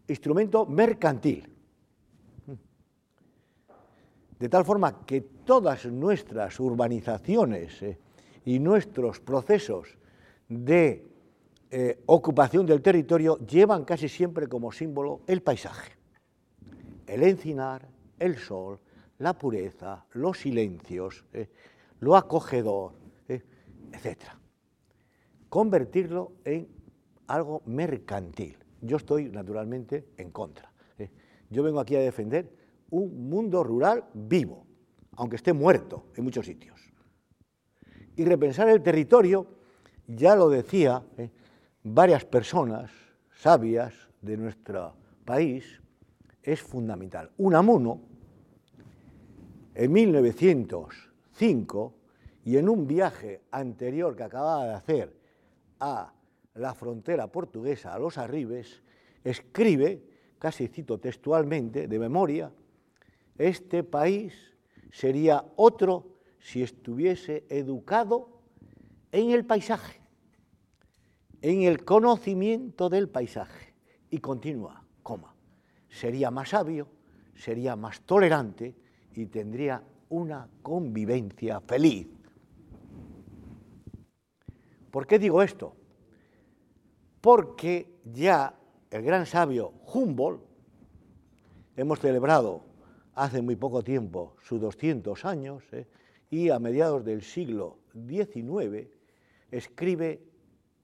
instrumento 0.07 0.66
mercantil. 0.66 1.52
De 4.38 4.48
tal 4.48 4.64
forma 4.64 5.05
que 5.07 5.22
todas 5.22 5.87
nuestras 5.87 6.61
urbanizaciones 6.61 7.83
eh, 7.83 7.98
y 8.44 8.59
nuestros 8.59 9.18
procesos 9.18 9.96
de 10.48 11.15
eh, 11.70 12.02
ocupación 12.07 12.66
del 12.66 12.83
territorio 12.83 13.38
llevan 13.38 13.85
casi 13.85 14.09
siempre 14.09 14.48
como 14.48 14.72
símbolo 14.72 15.22
el 15.26 15.42
paisaje. 15.42 15.92
El 17.07 17.22
encinar, 17.22 17.88
el 18.18 18.37
sol, 18.37 18.81
la 19.18 19.33
pureza, 19.35 20.07
los 20.12 20.38
silencios, 20.38 21.24
lo 22.00 22.16
acogedor, 22.16 22.92
etc 23.29 24.18
convertirlo 25.48 26.33
en 26.44 26.68
algo 27.29 27.62
mercantil. 27.66 28.57
Yo 28.81 28.98
estoy 28.98 29.31
naturalmente 29.31 30.09
en 30.16 30.31
contra. 30.31 30.70
¿eh? 30.98 31.11
Yo 31.50 31.62
vengo 31.62 31.81
aquí 31.81 31.96
a 31.96 32.00
defender 32.00 32.50
un 32.90 33.29
mundo 33.31 33.64
rural 33.64 34.05
vivo, 34.12 34.66
aunque 35.12 35.37
esté 35.37 35.52
muerto 35.52 36.09
en 36.14 36.24
muchos 36.24 36.46
sitios. 36.46 36.79
Y 38.16 38.24
repensar 38.24 38.68
el 38.68 38.83
territorio, 38.83 39.46
ya 40.07 40.37
lo 40.37 40.48
decía 40.48 41.02
¿eh? 41.16 41.31
Varias 41.88 42.25
personas 42.25 42.90
sabias 43.31 43.94
de 44.20 44.37
nuestro 44.37 44.94
país, 45.25 45.81
es 46.42 46.61
fundamental. 46.61 47.31
Unamuno, 47.38 48.01
en 49.75 49.92
1905, 49.92 51.94
y 52.44 52.57
en 52.57 52.68
un 52.68 52.87
viaje 52.87 53.42
anterior 53.51 54.16
que 54.16 54.25
acababa 54.25 54.66
de 54.66 54.75
hacer 54.75 55.16
a 55.81 56.12
la 56.55 56.75
frontera 56.75 57.27
portuguesa, 57.27 57.94
a 57.94 57.99
los 57.99 58.18
arribes, 58.18 58.83
escribe, 59.22 60.03
casi 60.38 60.68
cito 60.68 60.99
textualmente, 60.99 61.87
de 61.87 61.99
memoria, 61.99 62.51
este 63.38 63.85
país 63.85 64.35
sería 64.90 65.44
otro 65.57 66.16
si 66.38 66.62
estuviese 66.62 67.44
educado 67.49 68.40
en 69.12 69.31
el 69.31 69.44
paisaje, 69.44 70.01
en 71.46 71.62
el 71.62 71.85
conocimiento 71.85 72.88
del 72.88 73.09
paisaje. 73.09 73.74
Y 74.11 74.18
continúa, 74.18 74.82
sería 75.88 76.30
más 76.30 76.48
sabio, 76.50 76.88
sería 77.37 77.76
más 77.76 78.00
tolerante 78.00 78.74
y 79.14 79.26
tendría 79.26 79.82
una 80.09 80.48
convivencia 80.62 81.61
feliz 81.61 82.09
¿Por 84.90 85.06
qué 85.06 85.18
digo 85.18 85.42
esto? 85.42 85.76
Porque 87.20 88.00
ya 88.04 88.54
el 88.90 89.02
gran 89.02 89.26
sabio 89.26 89.74
Humboldt, 89.92 90.42
hemos 91.76 92.00
celebrado 92.00 92.64
hace 93.14 93.42
muy 93.42 93.56
poco 93.56 93.82
tiempo 93.82 94.37
sus 94.42 94.61
200 94.61 95.24
años, 95.24 95.62
¿eh? 95.72 95.87
y 96.30 96.48
a 96.48 96.59
mediados 96.59 97.04
del 97.04 97.22
siglo 97.22 97.78
XIX 97.92 98.88
escribe 99.50 100.25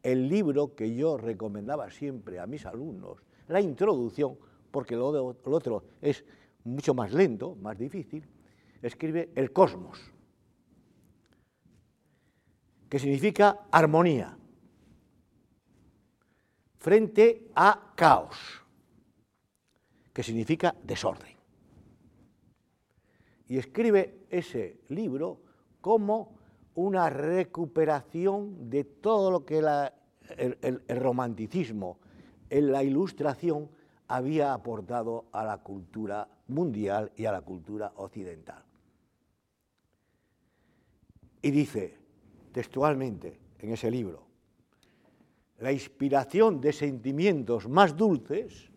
el 0.03 0.29
libro 0.29 0.75
que 0.75 0.95
yo 0.95 1.17
recomendaba 1.17 1.91
siempre 1.91 2.41
a 2.41 2.47
mis 2.47 2.67
alumnos, 2.67 3.19
la 3.49 3.61
introducción, 3.61 4.37
porque 4.71 4.97
lo, 4.97 5.09
otro 5.45 5.85
es 6.01 6.25
mucho 6.65 6.95
más 6.95 7.13
lento, 7.13 7.55
más 7.57 7.79
difícil, 7.79 8.25
escribe 8.83 9.31
El 9.35 9.53
Cosmos 9.53 10.13
que 12.93 12.99
significa 12.99 13.69
armonía, 13.71 14.37
frente 16.77 17.49
a 17.55 17.95
caos, 17.97 18.37
que 20.13 20.23
significa 20.23 20.75
desorden. 20.83 21.35
Y 23.49 23.57
escribe 23.57 24.27
ese 24.29 24.83
libro 24.91 25.41
como 25.81 26.37
una 26.75 27.11
recuperación 27.11 28.71
de 28.71 28.85
todo 28.85 29.31
lo 29.31 29.45
que 29.45 29.59
el, 29.59 30.83
el 30.87 31.01
romanticismo 31.01 31.99
en 32.49 32.73
la 32.73 32.83
ilustración 32.83 33.69
había 34.09 34.53
aportado 34.53 35.27
a 35.33 35.45
la 35.45 35.59
cultura 35.59 36.29
mundial 36.49 37.13
y 37.17 37.25
a 37.25 37.33
la 37.33 37.41
cultura 37.41 37.93
occidental. 37.97 38.63
Y 41.41 41.51
dice, 41.51 41.97
textualmente 42.53 43.41
en 43.59 43.73
ese 43.73 43.91
libro, 43.91 44.27
la 45.59 45.73
inspiración 45.73 46.61
de 46.61 46.73
sentimientos 46.73 47.69
más 47.69 47.97
dulces, 47.97 48.71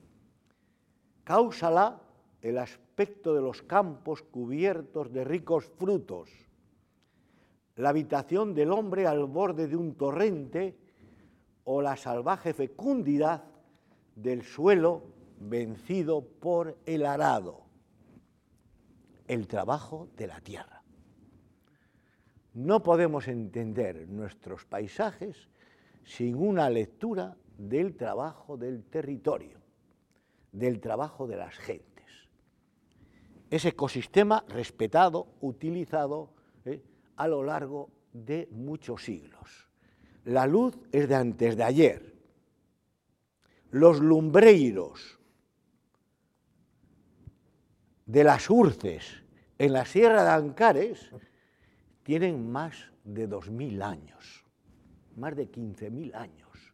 cáusala 1.24 2.02
el 2.42 2.58
aspecto 2.58 3.34
de 3.34 3.42
los 3.42 3.64
campos 3.64 4.22
cubiertos 4.22 5.12
de 5.12 5.24
ricos 5.24 5.66
frutos, 5.66 6.30
la 7.76 7.90
habitación 7.90 8.54
del 8.54 8.72
hombre 8.72 9.06
al 9.06 9.26
borde 9.26 9.68
de 9.68 9.76
un 9.76 9.96
torrente 9.96 10.78
o 11.64 11.82
la 11.82 11.98
salvaje 11.98 12.54
fecundidad 12.54 13.44
del 14.16 14.44
suelo 14.44 15.04
vencido 15.40 16.22
por 16.22 16.78
el 16.86 17.06
arado, 17.06 17.64
el 19.28 19.48
trabajo 19.48 20.10
de 20.16 20.28
la 20.28 20.40
tierra. 20.40 20.84
No 22.54 22.82
podemos 22.84 23.28
entender 23.28 24.08
nuestros 24.08 24.64
paisajes 24.66 25.50
sin 26.06 26.36
una 26.36 26.70
lectura 26.70 27.36
del 27.58 27.96
trabajo 27.98 28.56
del 28.56 28.84
territorio, 28.86 29.60
del 30.52 30.80
trabajo 30.80 31.28
de 31.28 31.36
las 31.36 31.56
gentes. 31.56 31.96
Ese 33.50 33.70
ecosistema 33.70 34.46
respetado, 34.48 35.28
utilizado. 35.42 36.35
A 37.16 37.28
lo 37.28 37.44
largo 37.44 37.90
de 38.14 38.48
muchos 38.52 39.04
siglos. 39.04 39.70
La 40.26 40.48
luz 40.48 40.78
es 40.92 41.08
de 41.08 41.16
antes 41.16 41.56
de 41.56 41.64
ayer. 41.64 42.16
Los 43.72 44.00
lumbreiros 44.00 45.20
de 48.06 48.24
las 48.24 48.50
urces 48.50 49.24
en 49.58 49.74
la 49.74 49.86
Sierra 49.86 50.24
de 50.24 50.30
Ancares 50.30 51.12
tienen 52.04 52.52
más 52.52 52.92
de 53.04 53.30
2.000 53.30 53.84
años, 53.84 54.46
más 55.16 55.36
de 55.36 55.52
15.000 55.52 56.16
años, 56.16 56.74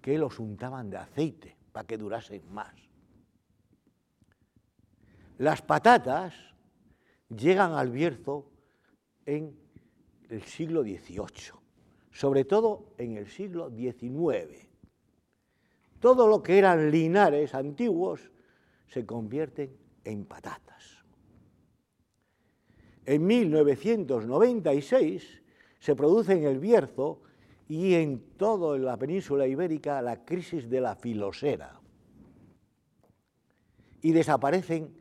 que 0.00 0.18
los 0.18 0.38
untaban 0.38 0.90
de 0.90 0.98
aceite 0.98 1.56
para 1.72 1.86
que 1.86 1.98
durasen 1.98 2.42
más. 2.52 2.74
Las 5.38 5.62
patatas 5.62 6.34
llegan 7.28 7.72
al 7.72 7.90
Bierzo 7.90 8.53
en 9.26 9.54
el 10.28 10.42
siglo 10.42 10.82
XVIII, 10.82 11.54
sobre 12.10 12.44
todo 12.44 12.94
en 12.98 13.16
el 13.16 13.28
siglo 13.28 13.70
XIX. 13.70 14.68
Todo 16.00 16.26
lo 16.28 16.42
que 16.42 16.58
eran 16.58 16.90
linares 16.90 17.54
antiguos 17.54 18.32
se 18.86 19.06
convierten 19.06 19.76
en 20.04 20.24
patatas. 20.24 21.04
En 23.06 23.24
1996 23.26 25.42
se 25.78 25.94
produce 25.94 26.32
en 26.34 26.44
el 26.44 26.58
Bierzo 26.58 27.20
y 27.68 27.94
en 27.94 28.36
toda 28.36 28.76
la 28.78 28.96
península 28.96 29.46
ibérica 29.46 30.02
la 30.02 30.24
crisis 30.24 30.68
de 30.68 30.80
la 30.80 30.96
filosera. 30.96 31.80
Y 34.02 34.10
desaparecen 34.12 34.96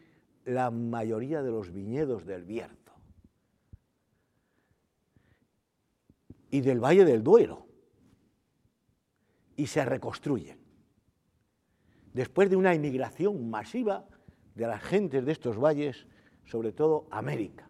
la 0.46 0.70
mayoría 0.72 1.44
de 1.44 1.52
los 1.52 1.74
viñedos 1.74 2.26
del 2.26 2.44
Bierzo 2.44 2.83
y 6.54 6.62
del 6.62 6.80
Valle 6.80 7.04
del 7.04 7.24
Duero 7.24 7.66
y 9.56 9.66
se 9.66 9.84
reconstruyen. 9.84 10.60
Después 12.14 12.48
de 12.48 12.56
una 12.56 12.76
inmigración 12.76 13.50
masiva 13.50 14.08
de 14.54 14.68
las 14.68 14.84
gentes 14.84 15.26
de 15.26 15.32
estos 15.32 15.58
valles, 15.58 16.06
sobre 16.46 16.72
todo 16.72 17.08
América 17.10 17.68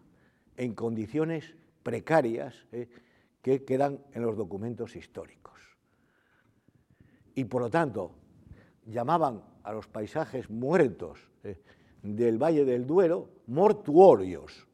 en 0.58 0.74
condiciones 0.74 1.56
precarias 1.82 2.66
¿eh? 2.72 2.90
que 3.40 3.64
quedan 3.64 4.04
en 4.12 4.20
los 4.20 4.36
documentos 4.36 4.96
históricos. 4.96 5.58
Y 7.34 7.46
por 7.46 7.62
lo 7.62 7.70
tanto, 7.70 8.14
llamaban 8.84 9.42
a 9.62 9.72
los 9.72 9.88
paisajes 9.88 10.50
muertos 10.50 11.30
¿eh? 11.42 11.58
del 12.02 12.36
Valle 12.36 12.66
del 12.66 12.86
Duero 12.86 13.30
mortuorios. 13.46 14.68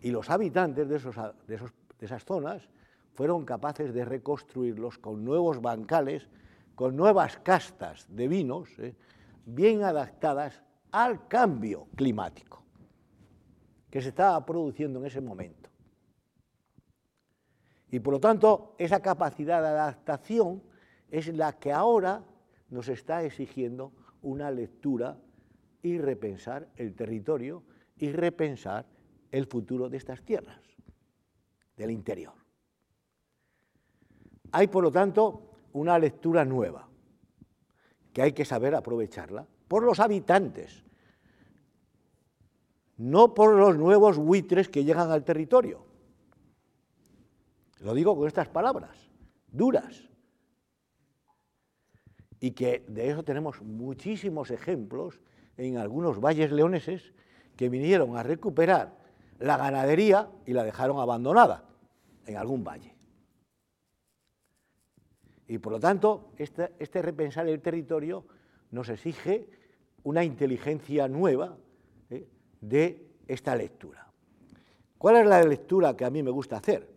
Y 0.00 0.10
los 0.10 0.28
habitantes 0.28 0.88
de, 0.88 0.96
esos, 0.96 1.14
de, 1.46 1.54
esas 2.00 2.24
zonas 2.24 2.68
fueron 3.14 3.44
capaces 3.44 3.92
de 3.92 4.04
reconstruirlos 4.04 4.98
con 4.98 5.24
nuevos 5.24 5.60
bancales, 5.60 6.28
con 6.74 6.96
nuevas 6.96 7.38
castas 7.38 8.06
de 8.08 8.28
vinos, 8.28 8.70
¿eh? 8.78 8.94
bien 9.44 9.82
adaptadas 9.82 10.62
al 10.92 11.28
cambio 11.28 11.88
climático 11.96 12.64
que 13.90 14.00
se 14.00 14.10
estaba 14.10 14.44
produciendo 14.46 15.00
en 15.00 15.06
ese 15.06 15.20
momento. 15.20 15.68
Y 17.90 17.98
por 17.98 18.14
lo 18.14 18.20
tanto, 18.20 18.76
esa 18.78 19.00
capacidad 19.00 19.60
de 19.60 19.68
adaptación 19.68 20.62
es 21.10 21.34
la 21.34 21.58
que 21.58 21.72
ahora 21.72 22.24
nos 22.68 22.88
está 22.88 23.24
exigiendo 23.24 23.92
una 24.22 24.50
lectura 24.50 25.18
y 25.82 25.98
repensar 25.98 26.68
el 26.76 26.94
territorio 26.94 27.64
y 27.96 28.12
repensar 28.12 28.86
el 29.32 29.46
futuro 29.46 29.88
de 29.88 29.96
estas 29.96 30.22
tierras, 30.22 30.60
del 31.80 31.90
interior. 31.90 32.34
Hay, 34.52 34.66
por 34.66 34.84
lo 34.84 34.92
tanto, 34.92 35.56
una 35.72 35.98
lectura 35.98 36.44
nueva, 36.44 36.86
que 38.12 38.20
hay 38.20 38.32
que 38.32 38.44
saber 38.44 38.74
aprovecharla 38.74 39.46
por 39.66 39.82
los 39.82 39.98
habitantes, 39.98 40.84
no 42.98 43.32
por 43.32 43.54
los 43.54 43.78
nuevos 43.78 44.18
buitres 44.18 44.68
que 44.68 44.84
llegan 44.84 45.10
al 45.10 45.24
territorio. 45.24 45.86
Lo 47.78 47.94
digo 47.94 48.14
con 48.14 48.26
estas 48.26 48.48
palabras, 48.48 49.08
duras. 49.50 50.06
Y 52.40 52.50
que 52.50 52.84
de 52.88 53.10
eso 53.10 53.22
tenemos 53.22 53.62
muchísimos 53.62 54.50
ejemplos 54.50 55.20
en 55.56 55.78
algunos 55.78 56.20
valles 56.20 56.52
leoneses 56.52 57.14
que 57.56 57.70
vinieron 57.70 58.18
a 58.18 58.22
recuperar 58.22 58.98
la 59.38 59.56
ganadería 59.56 60.28
y 60.44 60.52
la 60.52 60.64
dejaron 60.64 60.98
abandonada 60.98 61.69
en 62.26 62.36
algún 62.36 62.64
valle. 62.64 62.94
Y 65.48 65.58
por 65.58 65.72
lo 65.72 65.80
tanto, 65.80 66.32
este, 66.38 67.02
repensar 67.02 67.48
el 67.48 67.60
territorio 67.60 68.24
nos 68.70 68.88
exige 68.88 69.48
una 70.04 70.22
inteligencia 70.22 71.08
nueva 71.08 71.56
¿eh? 72.08 72.28
de 72.60 73.08
esta 73.26 73.56
lectura. 73.56 74.10
¿Cuál 74.96 75.16
es 75.16 75.26
la 75.26 75.42
lectura 75.42 75.96
que 75.96 76.04
a 76.04 76.10
mí 76.10 76.22
me 76.22 76.30
gusta 76.30 76.58
hacer? 76.58 76.88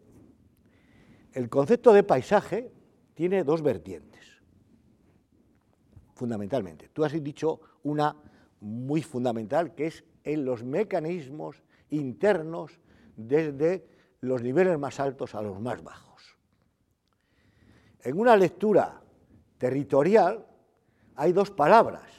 El 1.34 1.50
concepto 1.50 1.94
de 1.94 2.04
paisaje 2.04 2.72
tiene 3.16 3.44
dos 3.44 3.64
vertientes, 3.64 4.24
fundamentalmente. 6.14 6.90
Tú 6.90 7.04
has 7.04 7.24
dicho 7.24 7.60
una 7.82 8.16
muy 8.60 9.02
fundamental, 9.02 9.74
que 9.74 9.88
es 9.88 10.04
en 10.24 10.46
los 10.46 10.64
mecanismos 10.64 11.64
internos 11.90 12.80
desde 13.16 13.93
los 14.24 14.42
niveles 14.42 14.80
más 14.80 15.02
altos 15.02 15.36
a 15.36 15.42
los 15.42 15.60
más 15.60 15.84
bajos. 15.84 16.38
En 18.02 18.18
una 18.18 18.38
lectura 18.38 19.02
territorial 19.58 20.46
hay 21.16 21.34
dos 21.34 21.52
palabras, 21.52 22.10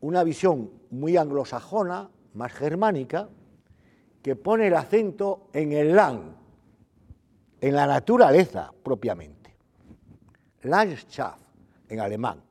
una 0.00 0.22
visión 0.22 0.70
muy 0.90 1.16
anglosajona, 1.16 2.10
más 2.34 2.52
germánica, 2.52 3.30
que 4.22 4.36
pone 4.36 4.66
el 4.66 4.74
acento 4.74 5.48
en 5.54 5.72
el 5.72 5.96
land, 5.96 6.36
en 7.62 7.74
la 7.74 7.86
naturaleza 7.86 8.70
propiamente. 8.82 9.56
Landschaft 10.62 11.42
en 11.88 12.00
alemán. 12.00 12.42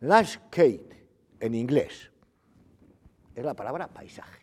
Landscape 0.00 1.06
en 1.38 1.54
inglés. 1.54 2.10
Es 3.34 3.44
la 3.44 3.54
palabra 3.54 3.88
paisaje, 3.88 4.41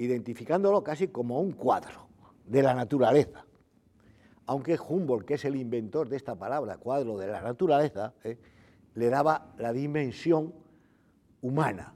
identificándolo 0.00 0.82
casi 0.82 1.08
como 1.08 1.40
un 1.40 1.52
cuadro 1.52 2.08
de 2.46 2.62
la 2.62 2.74
naturaleza. 2.74 3.44
Aunque 4.46 4.78
Humboldt, 4.78 5.26
que 5.26 5.34
es 5.34 5.44
el 5.44 5.56
inventor 5.56 6.08
de 6.08 6.16
esta 6.16 6.34
palabra, 6.34 6.78
cuadro 6.78 7.18
de 7.18 7.26
la 7.26 7.42
naturaleza, 7.42 8.14
¿eh? 8.24 8.38
le 8.94 9.10
daba 9.10 9.52
la 9.58 9.72
dimensión 9.72 10.54
humana, 11.42 11.94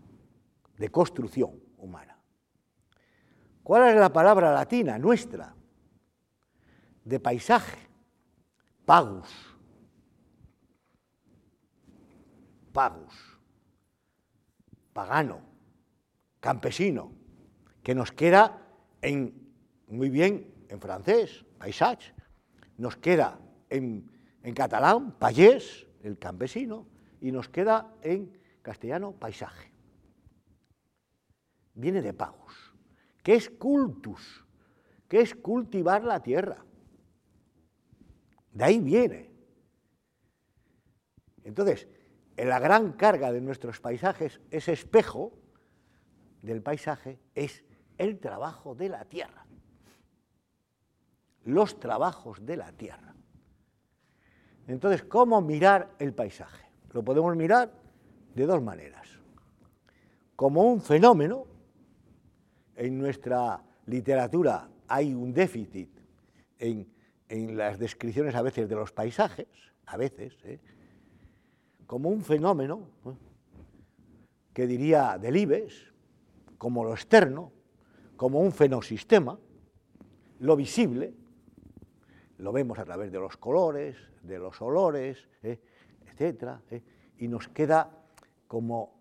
de 0.76 0.90
construcción 0.90 1.58
humana. 1.78 2.18
¿Cuál 3.62 3.88
es 3.88 3.96
la 3.96 4.12
palabra 4.12 4.52
latina 4.52 4.98
nuestra? 4.98 5.54
De 7.04 7.18
paisaje, 7.18 7.78
pagus. 8.84 9.28
Pagus, 12.70 13.14
pagano, 14.92 15.40
campesino, 16.40 17.23
que 17.84 17.94
nos 17.94 18.10
queda 18.10 18.66
en, 19.00 19.54
muy 19.86 20.10
bien 20.10 20.52
en 20.68 20.80
francés, 20.80 21.44
paisage, 21.58 22.12
nos 22.78 22.96
queda 22.96 23.38
en, 23.70 24.10
en 24.42 24.54
catalán, 24.54 25.12
payés, 25.12 25.86
el 26.02 26.18
campesino, 26.18 26.88
y 27.20 27.30
nos 27.30 27.48
queda 27.48 27.94
en 28.02 28.36
castellano, 28.62 29.12
paisaje 29.12 29.74
viene 31.74 32.02
de 32.02 32.14
pagus, 32.14 32.72
que 33.22 33.34
es 33.34 33.50
cultus, 33.50 34.44
que 35.08 35.20
es 35.20 35.34
cultivar 35.34 36.04
la 36.04 36.20
tierra. 36.20 36.64
De 38.52 38.64
ahí 38.64 38.78
viene. 38.78 39.30
Entonces, 41.42 41.88
la 42.36 42.58
gran 42.58 42.92
carga 42.92 43.32
de 43.32 43.40
nuestros 43.40 43.80
paisajes, 43.80 44.40
ese 44.50 44.72
espejo 44.72 45.36
del 46.42 46.62
paisaje, 46.62 47.18
es 47.34 47.64
el 47.98 48.18
trabajo 48.18 48.74
de 48.74 48.88
la 48.88 49.04
tierra. 49.04 49.46
Los 51.44 51.78
trabajos 51.78 52.44
de 52.44 52.56
la 52.56 52.72
tierra. 52.72 53.14
Entonces, 54.66 55.04
¿cómo 55.04 55.40
mirar 55.40 55.94
el 55.98 56.14
paisaje? 56.14 56.66
Lo 56.92 57.04
podemos 57.04 57.36
mirar 57.36 57.72
de 58.34 58.46
dos 58.46 58.62
maneras. 58.62 59.08
Como 60.36 60.62
un 60.62 60.80
fenómeno 60.80 61.46
en 62.76 62.98
nuestra 62.98 63.62
literatura 63.86 64.68
hay 64.88 65.14
un 65.14 65.32
déficit 65.32 65.90
en, 66.58 66.86
las 67.56 67.78
descripciones 67.78 68.34
a 68.34 68.42
veces 68.42 68.68
de 68.68 68.76
los 68.76 68.92
paisajes, 68.92 69.48
a 69.86 69.96
veces, 69.96 70.36
¿eh? 70.44 70.60
como 71.86 72.08
un 72.08 72.22
fenómeno 72.22 72.88
¿eh? 73.06 73.10
que 74.52 74.66
diría 74.66 75.18
Delibes, 75.18 75.92
como 76.58 76.84
lo 76.84 76.92
externo, 76.92 77.52
como 78.16 78.40
un 78.40 78.52
fenosistema, 78.52 79.38
lo 80.40 80.56
visible, 80.56 81.14
lo 82.38 82.52
vemos 82.52 82.78
a 82.78 82.84
través 82.84 83.10
de 83.12 83.18
los 83.18 83.36
colores, 83.36 83.96
de 84.22 84.38
los 84.38 84.60
olores, 84.60 85.28
¿eh? 85.42 85.60
etcétera, 86.06 86.62
y 87.18 87.28
nos 87.28 87.48
queda 87.48 87.90
como 88.46 89.00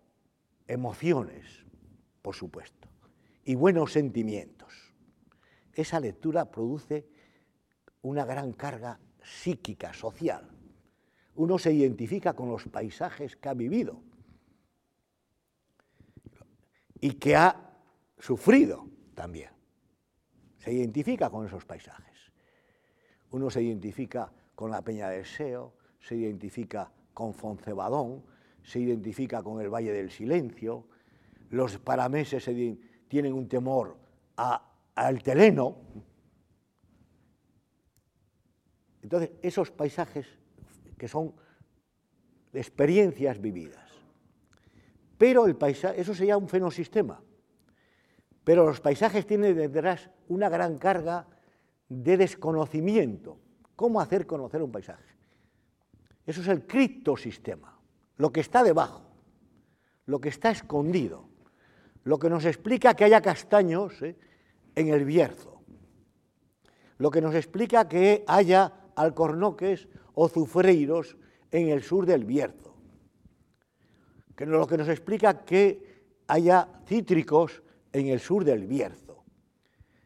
emociones, 0.66 1.64
por 2.22 2.34
supuesto 2.34 2.84
y 3.44 3.54
buenos 3.54 3.92
sentimientos. 3.92 4.72
Esa 5.72 6.00
lectura 6.00 6.50
produce 6.50 7.06
una 8.02 8.24
gran 8.24 8.52
carga 8.52 8.98
psíquica, 9.22 9.92
social. 9.92 10.50
Uno 11.36 11.58
se 11.58 11.72
identifica 11.72 12.34
con 12.34 12.48
los 12.48 12.64
paisajes 12.64 13.36
que 13.36 13.48
ha 13.48 13.54
vivido 13.54 14.02
y 17.00 17.12
que 17.14 17.36
ha 17.36 17.76
sufrido 18.18 18.88
también. 19.14 19.50
Se 20.58 20.72
identifica 20.72 21.30
con 21.30 21.46
esos 21.46 21.64
paisajes. 21.64 22.32
Uno 23.30 23.50
se 23.50 23.62
identifica 23.62 24.32
con 24.54 24.70
la 24.70 24.82
Peña 24.82 25.08
del 25.08 25.24
Seo, 25.24 25.74
se 26.00 26.16
identifica 26.16 26.92
con 27.12 27.34
Foncebadón, 27.34 28.24
se 28.62 28.80
identifica 28.80 29.42
con 29.42 29.60
el 29.60 29.68
Valle 29.68 29.92
del 29.92 30.10
Silencio, 30.10 30.86
los 31.50 31.78
parameses 31.78 32.48
tienen 33.08 33.32
un 33.32 33.48
temor 33.48 33.96
al 34.36 35.22
teleno. 35.22 35.76
Entonces, 39.02 39.30
esos 39.42 39.70
paisajes 39.70 40.26
que 40.96 41.08
son 41.08 41.34
experiencias 42.52 43.40
vividas. 43.40 43.90
Pero 45.18 45.46
el 45.46 45.56
paisaje, 45.56 46.00
eso 46.00 46.14
sería 46.14 46.36
un 46.36 46.48
fenosistema. 46.48 47.22
Pero 48.44 48.66
los 48.66 48.80
paisajes 48.80 49.26
tienen 49.26 49.56
detrás 49.56 50.10
una 50.28 50.48
gran 50.48 50.78
carga 50.78 51.26
de 51.88 52.16
desconocimiento. 52.16 53.38
¿Cómo 53.74 54.00
hacer 54.00 54.26
conocer 54.26 54.62
un 54.62 54.70
paisaje? 54.70 55.14
Eso 56.26 56.40
es 56.40 56.48
el 56.48 56.66
criptosistema, 56.66 57.78
lo 58.16 58.32
que 58.32 58.40
está 58.40 58.62
debajo, 58.62 59.02
lo 60.06 60.20
que 60.20 60.28
está 60.28 60.50
escondido 60.50 61.34
lo 62.04 62.18
que 62.18 62.30
nos 62.30 62.44
explica 62.44 62.94
que 62.94 63.04
haya 63.04 63.20
castaños 63.20 64.00
¿eh? 64.02 64.16
en 64.74 64.88
el 64.88 65.04
Bierzo, 65.04 65.62
lo 66.98 67.10
que 67.10 67.20
nos 67.20 67.34
explica 67.34 67.88
que 67.88 68.24
haya 68.26 68.72
alcornoques 68.94 69.88
o 70.14 70.28
zufreiros 70.28 71.16
en 71.50 71.68
el 71.68 71.82
sur 71.82 72.06
del 72.06 72.24
Bierzo, 72.24 72.76
que 74.36 74.46
lo 74.46 74.66
que 74.66 74.76
nos 74.76 74.88
explica 74.88 75.44
que 75.44 76.04
haya 76.28 76.68
cítricos 76.86 77.62
en 77.94 78.08
el 78.08 78.18
sur 78.18 78.44
del 78.44 78.66
Bierzo, 78.66 79.24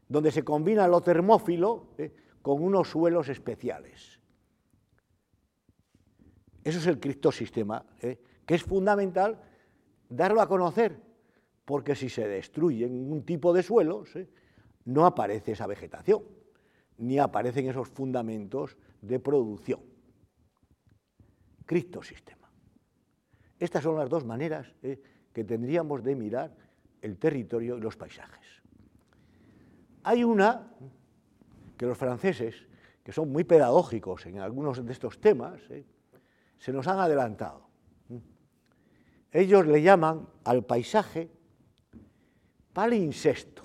donde 0.09 0.31
se 0.31 0.45
combina 0.45 0.87
lo 0.87 1.01
termófilo 1.01 1.95
¿eh? 1.97 2.15
con 2.43 2.63
unos 2.63 2.91
suelos 2.91 3.31
especiales. 3.31 4.21
Eso 6.63 6.79
es 6.79 6.87
el 6.87 7.01
criptosistema, 7.01 7.85
¿eh? 8.03 8.21
que 8.45 8.55
es 8.55 8.63
fundamental 8.63 9.41
darlo 10.07 10.43
a 10.43 10.49
conocer, 10.49 11.01
porque 11.65 11.95
si 11.95 12.11
se 12.11 12.29
destruyen 12.29 13.11
un 13.11 13.25
tipo 13.25 13.55
de 13.55 13.63
suelos, 13.63 14.15
¿eh? 14.17 14.29
no 14.85 15.07
aparece 15.07 15.53
esa 15.53 15.67
vegetación, 15.67 16.23
ni 16.99 17.19
aparecen 17.19 17.69
esos 17.69 17.89
fundamentos 17.89 18.77
de 19.01 19.19
producción. 19.19 19.81
Criptosistema. 21.65 22.51
Estas 23.59 23.83
son 23.83 23.97
las 23.97 24.11
dos 24.11 24.27
maneras 24.27 24.75
que 25.33 25.45
tendríamos 25.45 26.03
de 26.03 26.17
mirar 26.17 26.68
el 27.03 27.19
territorio 27.19 27.77
y 27.77 27.81
los 27.81 27.97
paisajes. 27.97 28.47
Hay 30.05 30.25
una 30.25 30.73
que 31.77 31.87
los 31.87 31.97
franceses, 31.97 32.67
que 33.05 33.13
son 33.13 33.31
muy 33.31 33.45
pedagógicos 33.45 34.27
en 34.27 34.41
algunos 34.41 34.85
de 34.85 34.93
estos 34.93 35.21
temas, 35.21 35.61
¿eh? 35.71 35.85
se 36.59 36.73
nos 36.73 36.87
han 36.89 36.99
adelantado. 36.99 37.69
Ellos 39.31 39.67
le 39.67 39.83
llaman 39.83 40.27
al 40.45 40.65
paisaje 40.65 41.31
palincesto. 42.73 43.65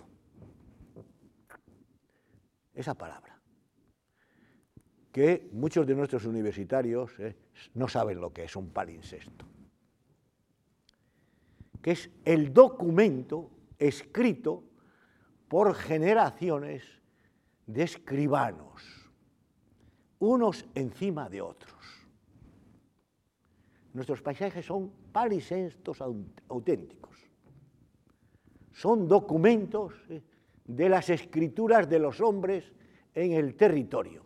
Esa 2.73 2.93
palabra. 2.93 3.39
Que 5.11 5.49
muchos 5.53 5.85
de 5.85 5.95
nuestros 5.95 6.25
universitarios 6.25 7.19
¿eh? 7.19 7.35
no 7.75 7.87
saben 7.87 8.19
lo 8.19 8.33
que 8.33 8.43
es 8.45 8.55
un 8.55 8.69
palincesto. 8.71 9.45
Que 11.83 11.91
es 11.91 12.09
el 12.25 12.51
documento 12.51 13.51
escrito 13.77 14.63
por 15.47 15.75
generaciones 15.75 16.83
de 17.67 17.83
escribanos, 17.83 19.11
unos 20.17 20.65
encima 20.73 21.29
de 21.29 21.41
otros. 21.41 21.73
Nuestros 23.93 24.21
paisajes 24.23 24.65
son 24.65 24.91
palisenstos 25.11 26.01
auténticos. 26.01 27.15
Son 28.71 29.07
documentos 29.07 29.93
eh, 30.09 30.23
de 30.65 30.89
las 30.89 31.09
escrituras 31.09 31.87
de 31.87 31.99
los 31.99 32.19
hombres 32.19 32.71
en 33.13 33.33
el 33.33 33.55
territorio, 33.55 34.23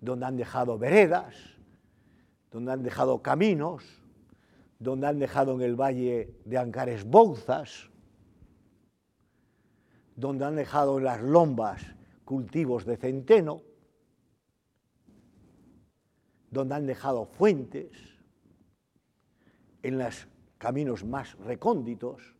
donde 0.00 0.26
han 0.26 0.36
dejado 0.36 0.76
veredas, 0.76 1.34
donde 2.50 2.72
han 2.72 2.82
dejado 2.82 3.22
caminos, 3.22 3.84
donde 4.78 5.06
han 5.06 5.18
dejado 5.18 5.54
en 5.54 5.62
el 5.62 5.76
valle 5.76 6.34
de 6.44 6.58
Ancares 6.58 7.04
bouzas, 7.04 7.90
donde 10.14 10.44
han 10.44 10.56
dejado 10.56 10.98
en 10.98 11.04
las 11.04 11.20
lombas 11.20 11.82
cultivos 12.24 12.84
de 12.84 12.96
centeno, 12.96 13.62
donde 16.50 16.74
han 16.74 16.86
dejado 16.86 17.26
fuentes, 17.26 17.90
en 19.82 19.98
los 19.98 20.26
caminos 20.58 21.04
más 21.04 21.36
recónditos, 21.38 22.34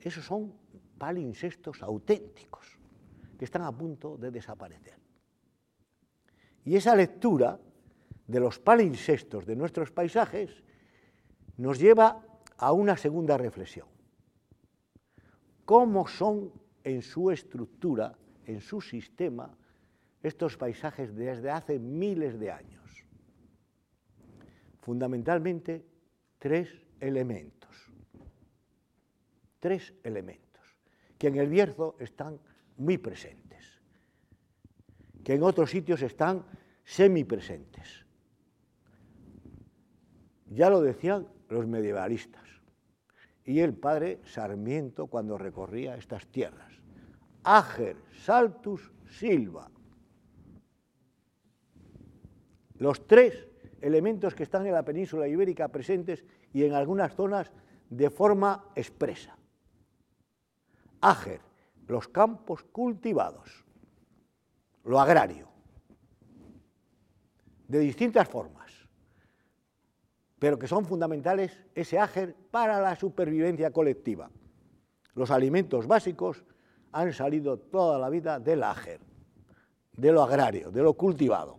esos 0.00 0.24
son 0.24 0.54
palincestos 0.96 1.82
auténticos 1.82 2.78
que 3.38 3.44
están 3.44 3.62
a 3.62 3.72
punto 3.72 4.16
de 4.16 4.30
desaparecer. 4.30 4.96
Y 6.64 6.76
esa 6.76 6.94
lectura 6.96 7.58
de 8.26 8.40
los 8.40 8.58
palincestos 8.58 9.46
de 9.46 9.56
nuestros 9.56 9.90
paisajes 9.90 10.62
nos 11.58 11.78
lleva 11.78 12.24
a 12.56 12.72
una 12.72 12.96
segunda 12.96 13.36
reflexión. 13.36 13.86
¿Cómo 15.64 16.08
son 16.08 16.50
en 16.82 17.02
su 17.02 17.30
estructura, 17.30 18.16
en 18.46 18.60
su 18.60 18.80
sistema, 18.80 19.54
estos 20.22 20.56
paisajes 20.56 21.14
desde 21.14 21.50
hace 21.50 21.78
miles 21.78 22.38
de 22.38 22.50
años. 22.50 23.04
Fundamentalmente 24.80 25.84
tres 26.38 26.70
elementos. 27.00 27.92
Tres 29.60 29.94
elementos 30.02 30.48
que 31.18 31.28
en 31.28 31.36
el 31.36 31.48
Bierzo 31.48 31.96
están 31.98 32.38
muy 32.76 32.96
presentes, 32.96 33.82
que 35.24 35.34
en 35.34 35.42
otros 35.42 35.70
sitios 35.70 36.00
están 36.02 36.44
semipresentes. 36.84 38.06
Ya 40.46 40.70
lo 40.70 40.80
decían 40.80 41.26
los 41.48 41.66
medievalistas 41.66 42.44
y 43.44 43.60
el 43.60 43.74
padre 43.74 44.20
Sarmiento 44.24 45.06
cuando 45.06 45.38
recorría 45.38 45.96
estas 45.96 46.26
tierras. 46.26 46.72
Ager, 47.44 47.96
Saltus, 48.24 48.92
Silva. 49.08 49.70
Los 52.76 53.06
tres 53.06 53.48
elementos 53.80 54.34
que 54.34 54.42
están 54.42 54.66
en 54.66 54.74
la 54.74 54.84
península 54.84 55.26
ibérica 55.26 55.68
presentes 55.68 56.24
y 56.52 56.64
en 56.64 56.74
algunas 56.74 57.14
zonas 57.14 57.50
de 57.88 58.10
forma 58.10 58.66
expresa. 58.74 59.36
Ager, 61.00 61.40
los 61.86 62.08
campos 62.08 62.64
cultivados, 62.64 63.64
lo 64.84 65.00
agrario, 65.00 65.48
de 67.66 67.78
distintas 67.78 68.28
formas 68.28 68.67
pero 70.38 70.58
que 70.58 70.68
son 70.68 70.84
fundamentales 70.84 71.58
ese 71.74 71.98
áger 71.98 72.34
para 72.50 72.80
la 72.80 72.96
supervivencia 72.96 73.70
colectiva. 73.70 74.30
Los 75.14 75.30
alimentos 75.30 75.86
básicos 75.86 76.44
han 76.92 77.12
salido 77.12 77.58
toda 77.58 77.98
la 77.98 78.08
vida 78.08 78.38
del 78.38 78.62
áger, 78.62 79.00
de 79.92 80.12
lo 80.12 80.22
agrario, 80.22 80.70
de 80.70 80.82
lo 80.82 80.94
cultivado. 80.94 81.58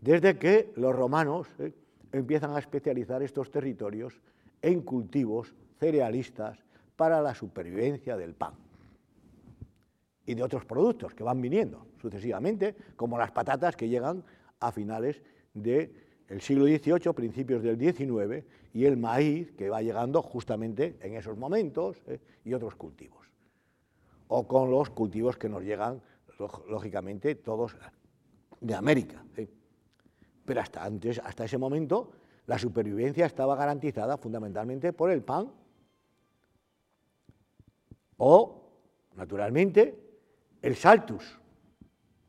Desde 0.00 0.38
que 0.38 0.72
los 0.76 0.94
romanos 0.96 1.46
eh, 1.58 1.74
empiezan 2.12 2.56
a 2.56 2.58
especializar 2.58 3.22
estos 3.22 3.50
territorios 3.50 4.20
en 4.62 4.80
cultivos 4.80 5.54
cerealistas 5.78 6.58
para 6.96 7.20
la 7.20 7.34
supervivencia 7.34 8.16
del 8.16 8.34
pan 8.34 8.54
y 10.26 10.34
de 10.34 10.42
otros 10.42 10.64
productos 10.64 11.14
que 11.14 11.22
van 11.22 11.40
viniendo 11.40 11.86
sucesivamente, 12.00 12.74
como 12.96 13.18
las 13.18 13.30
patatas 13.30 13.76
que 13.76 13.88
llegan 13.88 14.24
a 14.60 14.70
finales 14.72 15.22
del 15.54 16.40
siglo 16.40 16.66
XVIII, 16.66 17.12
principios 17.14 17.62
del 17.62 17.78
XIX, 17.78 18.44
y 18.72 18.84
el 18.84 18.96
maíz 18.96 19.52
que 19.52 19.68
va 19.68 19.82
llegando 19.82 20.22
justamente 20.22 20.96
en 21.00 21.14
esos 21.14 21.36
momentos 21.36 22.02
eh, 22.06 22.20
y 22.44 22.54
otros 22.54 22.76
cultivos. 22.76 23.26
O 24.28 24.46
con 24.46 24.70
los 24.70 24.90
cultivos 24.90 25.36
que 25.36 25.48
nos 25.48 25.64
llegan, 25.64 26.00
lógicamente, 26.68 27.34
todos 27.34 27.76
de 28.60 28.74
América. 28.74 29.24
Eh. 29.36 29.48
Pero 30.44 30.60
hasta, 30.60 30.84
antes, 30.84 31.18
hasta 31.18 31.44
ese 31.44 31.58
momento 31.58 32.12
la 32.46 32.58
supervivencia 32.58 33.26
estaba 33.26 33.56
garantizada 33.56 34.16
fundamentalmente 34.16 34.92
por 34.92 35.10
el 35.10 35.22
pan 35.22 35.52
o, 38.16 38.70
naturalmente, 39.16 39.98
el 40.60 40.76
saltus. 40.76 41.38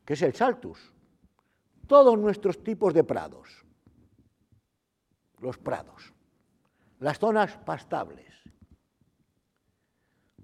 ¿Qué 0.04 0.14
es 0.14 0.22
el 0.22 0.34
saltus? 0.34 0.91
Todos 1.92 2.18
nuestros 2.18 2.64
tipos 2.64 2.94
de 2.94 3.04
prados, 3.04 3.66
los 5.40 5.58
prados, 5.58 6.14
las 7.00 7.18
zonas 7.18 7.58
pastables, 7.66 8.32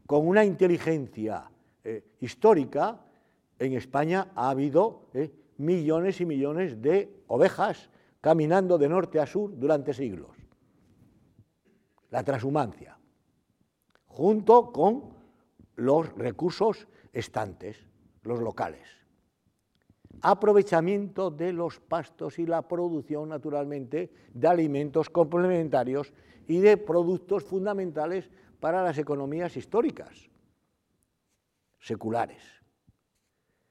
con 0.04 0.28
una 0.28 0.44
inteligencia 0.44 1.50
eh, 1.82 2.04
histórica, 2.20 3.00
en 3.58 3.72
España 3.72 4.30
ha 4.34 4.50
habido 4.50 5.08
eh, 5.14 5.32
millones 5.56 6.20
y 6.20 6.26
millones 6.26 6.82
de 6.82 7.24
ovejas 7.28 7.88
caminando 8.20 8.76
de 8.76 8.90
norte 8.90 9.18
a 9.18 9.24
sur 9.24 9.58
durante 9.58 9.94
siglos. 9.94 10.36
La 12.10 12.22
transhumancia, 12.24 12.98
junto 14.04 14.70
con 14.70 15.14
los 15.76 16.12
recursos 16.14 16.86
estantes, 17.14 17.88
los 18.20 18.38
locales 18.38 18.97
aprovechamiento 20.22 21.30
de 21.30 21.52
los 21.52 21.80
pastos 21.80 22.38
y 22.38 22.46
la 22.46 22.62
producción, 22.62 23.28
naturalmente, 23.28 24.10
de 24.32 24.48
alimentos 24.48 25.10
complementarios 25.10 26.12
y 26.46 26.58
de 26.58 26.76
productos 26.76 27.44
fundamentales 27.44 28.30
para 28.60 28.82
las 28.82 28.98
economías 28.98 29.56
históricas, 29.56 30.28
seculares, 31.78 32.42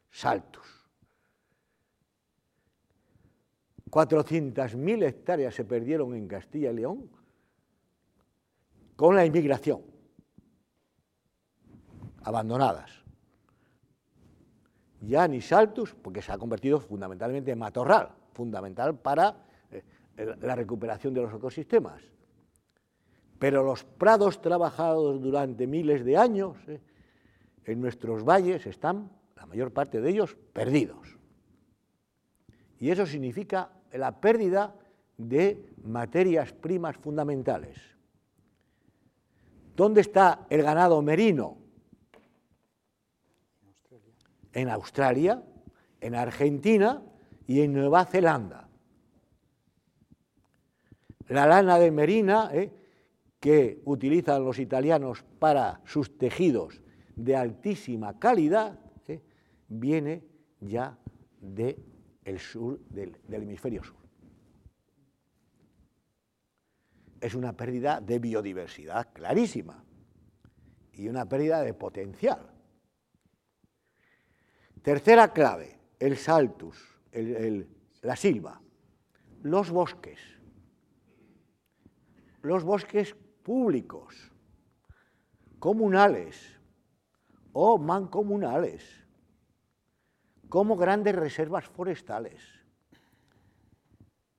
saltos. 0.09 0.65
400.000 3.89 5.03
hectáreas 5.03 5.55
se 5.55 5.65
perdieron 5.65 6.13
en 6.13 6.27
Castilla 6.27 6.71
y 6.71 6.75
León 6.75 7.09
con 8.95 9.15
la 9.15 9.25
inmigración, 9.25 9.81
abandonadas. 12.23 13.06
Ya 15.01 15.27
ni 15.27 15.41
Saltus, 15.41 15.93
porque 15.93 16.21
se 16.21 16.31
ha 16.31 16.37
convertido 16.37 16.79
fundamentalmente 16.79 17.51
en 17.51 17.59
matorral, 17.59 18.09
fundamental 18.33 18.97
para 18.97 19.35
eh, 19.71 19.83
la 20.41 20.55
recuperación 20.55 21.13
de 21.13 21.21
los 21.21 21.33
ecosistemas. 21.33 22.01
Pero 23.39 23.63
los 23.63 23.83
prados 23.83 24.41
trabajados 24.41 25.21
durante 25.21 25.67
miles 25.67 26.03
de 26.03 26.17
años 26.17 26.57
eh, 26.67 26.81
en 27.65 27.81
nuestros 27.81 28.23
valles 28.23 28.65
están, 28.65 29.11
la 29.35 29.45
mayor 29.45 29.71
parte 29.71 30.01
de 30.01 30.09
ellos, 30.09 30.35
perdidos. 30.53 31.17
Y 32.79 32.89
eso 32.89 33.05
significa 33.05 33.69
la 33.91 34.19
pérdida 34.19 34.75
de 35.17 35.73
materias 35.83 36.53
primas 36.53 36.97
fundamentales. 36.97 37.77
¿Dónde 39.75 40.01
está 40.01 40.47
el 40.49 40.63
ganado 40.63 41.01
merino? 41.01 41.66
En 44.57 44.69
Australia, 44.69 45.43
en 46.01 46.15
Argentina 46.15 47.03
y 47.45 47.61
en 47.61 47.73
Nueva 47.73 48.05
Zelanda. 48.05 48.67
La 51.27 51.45
lana 51.45 51.77
de 51.77 51.91
merina 51.91 52.49
eh, 52.51 52.71
que 53.39 53.83
utilizan 53.85 54.43
los 54.43 54.57
italianos 54.57 55.23
para 55.37 55.79
sus 55.85 56.17
tejidos 56.17 56.81
de 57.15 57.35
altísima 57.35 58.17
calidad 58.17 58.79
eh, 59.07 59.21
viene 59.67 60.23
ya 60.59 60.97
del 61.39 62.39
sur, 62.39 62.79
del 62.89 63.15
hemisferio 63.29 63.83
sur. 63.83 63.97
Es 67.21 67.35
una 67.35 67.53
pérdida 67.53 68.01
de 68.01 68.17
biodiversidad 68.17 69.13
clarísima 69.13 69.83
y 70.93 71.09
una 71.09 71.29
pérdida 71.29 71.61
de 71.61 71.75
potencial. 71.75 72.56
Tercera 74.87 75.33
clave, 75.33 75.77
el 75.99 76.15
saltus, 76.15 76.77
la 78.03 78.15
silva, 78.15 78.61
los 79.43 79.69
bosques, 79.69 80.17
los 82.41 82.63
bosques 82.63 83.13
públicos, 83.43 84.31
comunales 85.59 86.57
o 87.51 87.77
mancomunales, 87.77 89.05
como 90.47 90.77
grandes 90.77 91.17
reservas 91.17 91.65
forestales, 91.65 92.41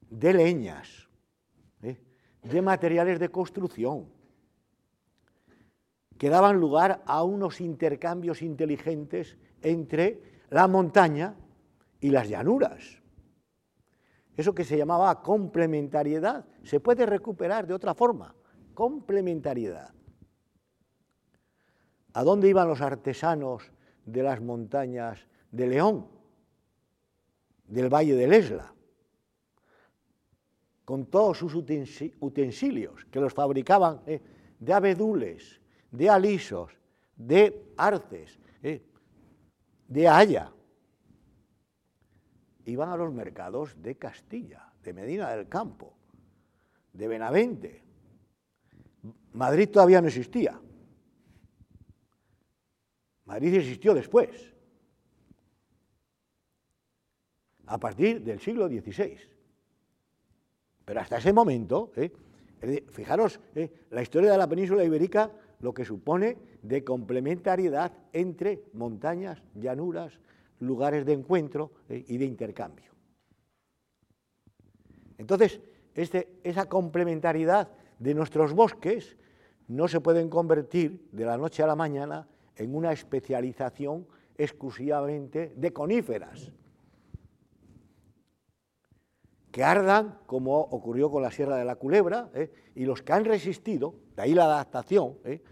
de 0.08 0.32
leñas, 0.32 1.10
¿eh? 1.82 2.00
de 2.42 2.62
materiales 2.62 3.18
de 3.18 3.28
construcción, 3.28 4.10
que 6.16 6.30
daban 6.30 6.58
lugar 6.58 7.02
a 7.04 7.22
unos 7.22 7.60
intercambios 7.60 8.40
inteligentes 8.40 9.36
entre 9.60 10.27
la 10.50 10.66
montaña 10.68 11.34
y 12.00 12.10
las 12.10 12.28
llanuras. 12.28 13.02
Eso 14.36 14.54
que 14.54 14.64
se 14.64 14.78
llamaba 14.78 15.20
complementariedad 15.20 16.46
se 16.62 16.80
puede 16.80 17.06
recuperar 17.06 17.66
de 17.66 17.74
otra 17.74 17.94
forma, 17.94 18.34
complementariedad. 18.74 19.92
¿A 22.12 22.22
dónde 22.22 22.48
iban 22.48 22.68
los 22.68 22.80
artesanos 22.80 23.70
de 24.06 24.22
las 24.22 24.40
montañas 24.40 25.26
de 25.50 25.66
León, 25.66 26.06
del 27.66 27.92
Valle 27.92 28.14
del 28.14 28.32
Esla? 28.32 28.72
Con 30.84 31.06
todos 31.06 31.38
sus 31.38 31.54
utensilios 31.54 33.04
que 33.10 33.20
los 33.20 33.34
fabricaban 33.34 34.00
eh, 34.06 34.22
de 34.58 34.72
abedules, 34.72 35.60
de 35.90 36.08
alisos, 36.08 36.72
de 37.16 37.72
arces, 37.76 38.38
eh, 38.62 38.82
de 39.88 40.06
haya 40.06 40.52
iban 42.66 42.90
a 42.90 42.96
los 42.96 43.12
mercados 43.12 43.80
de 43.82 43.96
Castilla, 43.96 44.70
de 44.82 44.92
Medina 44.92 45.30
del 45.30 45.48
Campo, 45.48 45.96
de 46.92 47.08
Benavente. 47.08 47.82
Madrid 49.32 49.70
todavía 49.70 50.00
no 50.02 50.08
existía. 50.08 50.60
Madrid 53.24 53.54
existió 53.54 53.94
después, 53.94 54.54
a 57.66 57.78
partir 57.78 58.22
del 58.22 58.40
siglo 58.40 58.68
XVI. 58.68 59.18
Pero 60.84 61.00
hasta 61.00 61.18
ese 61.18 61.32
momento, 61.32 61.92
¿eh? 61.96 62.12
fijaros, 62.90 63.40
¿eh? 63.54 63.86
la 63.90 64.02
historia 64.02 64.32
de 64.32 64.38
la 64.38 64.48
península 64.48 64.84
ibérica 64.84 65.30
lo 65.60 65.74
que 65.74 65.84
supone 65.84 66.36
de 66.62 66.84
complementariedad 66.84 67.92
entre 68.12 68.62
montañas, 68.72 69.42
llanuras, 69.54 70.20
lugares 70.60 71.04
de 71.04 71.12
encuentro 71.12 71.72
eh, 71.88 72.04
y 72.06 72.18
de 72.18 72.24
intercambio. 72.24 72.92
Entonces, 75.18 75.60
este, 75.94 76.28
esa 76.44 76.66
complementariedad 76.66 77.68
de 77.98 78.14
nuestros 78.14 78.52
bosques 78.52 79.16
no 79.66 79.88
se 79.88 80.00
pueden 80.00 80.28
convertir 80.30 81.08
de 81.12 81.24
la 81.24 81.36
noche 81.36 81.62
a 81.62 81.66
la 81.66 81.76
mañana 81.76 82.28
en 82.56 82.74
una 82.74 82.92
especialización 82.92 84.06
exclusivamente 84.36 85.52
de 85.56 85.72
coníferas, 85.72 86.52
que 89.50 89.64
ardan, 89.64 90.18
como 90.26 90.58
ocurrió 90.60 91.10
con 91.10 91.22
la 91.22 91.30
Sierra 91.30 91.56
de 91.56 91.64
la 91.64 91.76
Culebra, 91.76 92.30
eh, 92.34 92.50
y 92.74 92.84
los 92.84 93.02
que 93.02 93.12
han 93.12 93.24
resistido, 93.24 93.94
de 94.14 94.22
ahí 94.22 94.34
la 94.34 94.44
adaptación, 94.44 95.18
eh, 95.24 95.42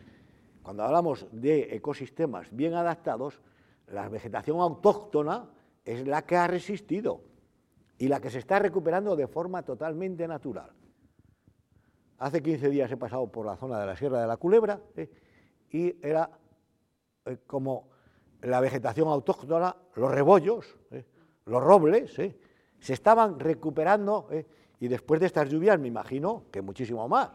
cuando 0.62 0.82
hablamos 0.82 1.26
de 1.32 1.74
ecosistemas 1.74 2.48
bien 2.54 2.74
adaptados, 2.74 3.40
la 3.88 4.08
vegetación 4.08 4.60
autóctona 4.60 5.48
es 5.84 6.06
la 6.06 6.22
que 6.22 6.36
ha 6.36 6.46
resistido 6.46 7.22
y 7.98 8.08
la 8.08 8.20
que 8.20 8.30
se 8.30 8.38
está 8.38 8.58
recuperando 8.58 9.16
de 9.16 9.28
forma 9.28 9.62
totalmente 9.62 10.26
natural. 10.26 10.70
Hace 12.18 12.42
15 12.42 12.68
días 12.68 12.90
he 12.90 12.96
pasado 12.96 13.30
por 13.30 13.46
la 13.46 13.56
zona 13.56 13.78
de 13.78 13.86
la 13.86 13.96
Sierra 13.96 14.20
de 14.20 14.26
la 14.26 14.36
Culebra 14.36 14.80
¿eh? 14.96 15.08
y 15.70 15.96
era 16.04 16.30
como 17.46 17.88
la 18.42 18.60
vegetación 18.60 19.08
autóctona, 19.08 19.76
los 19.94 20.10
rebollos, 20.10 20.76
los 21.44 21.62
robles, 21.62 22.18
se 22.80 22.92
estaban 22.92 23.38
recuperando 23.40 24.28
y 24.78 24.88
después 24.88 25.20
de 25.20 25.26
estas 25.26 25.48
lluvias 25.48 25.78
me 25.78 25.88
imagino 25.88 26.44
que 26.50 26.62
muchísimo 26.62 27.08
más, 27.08 27.30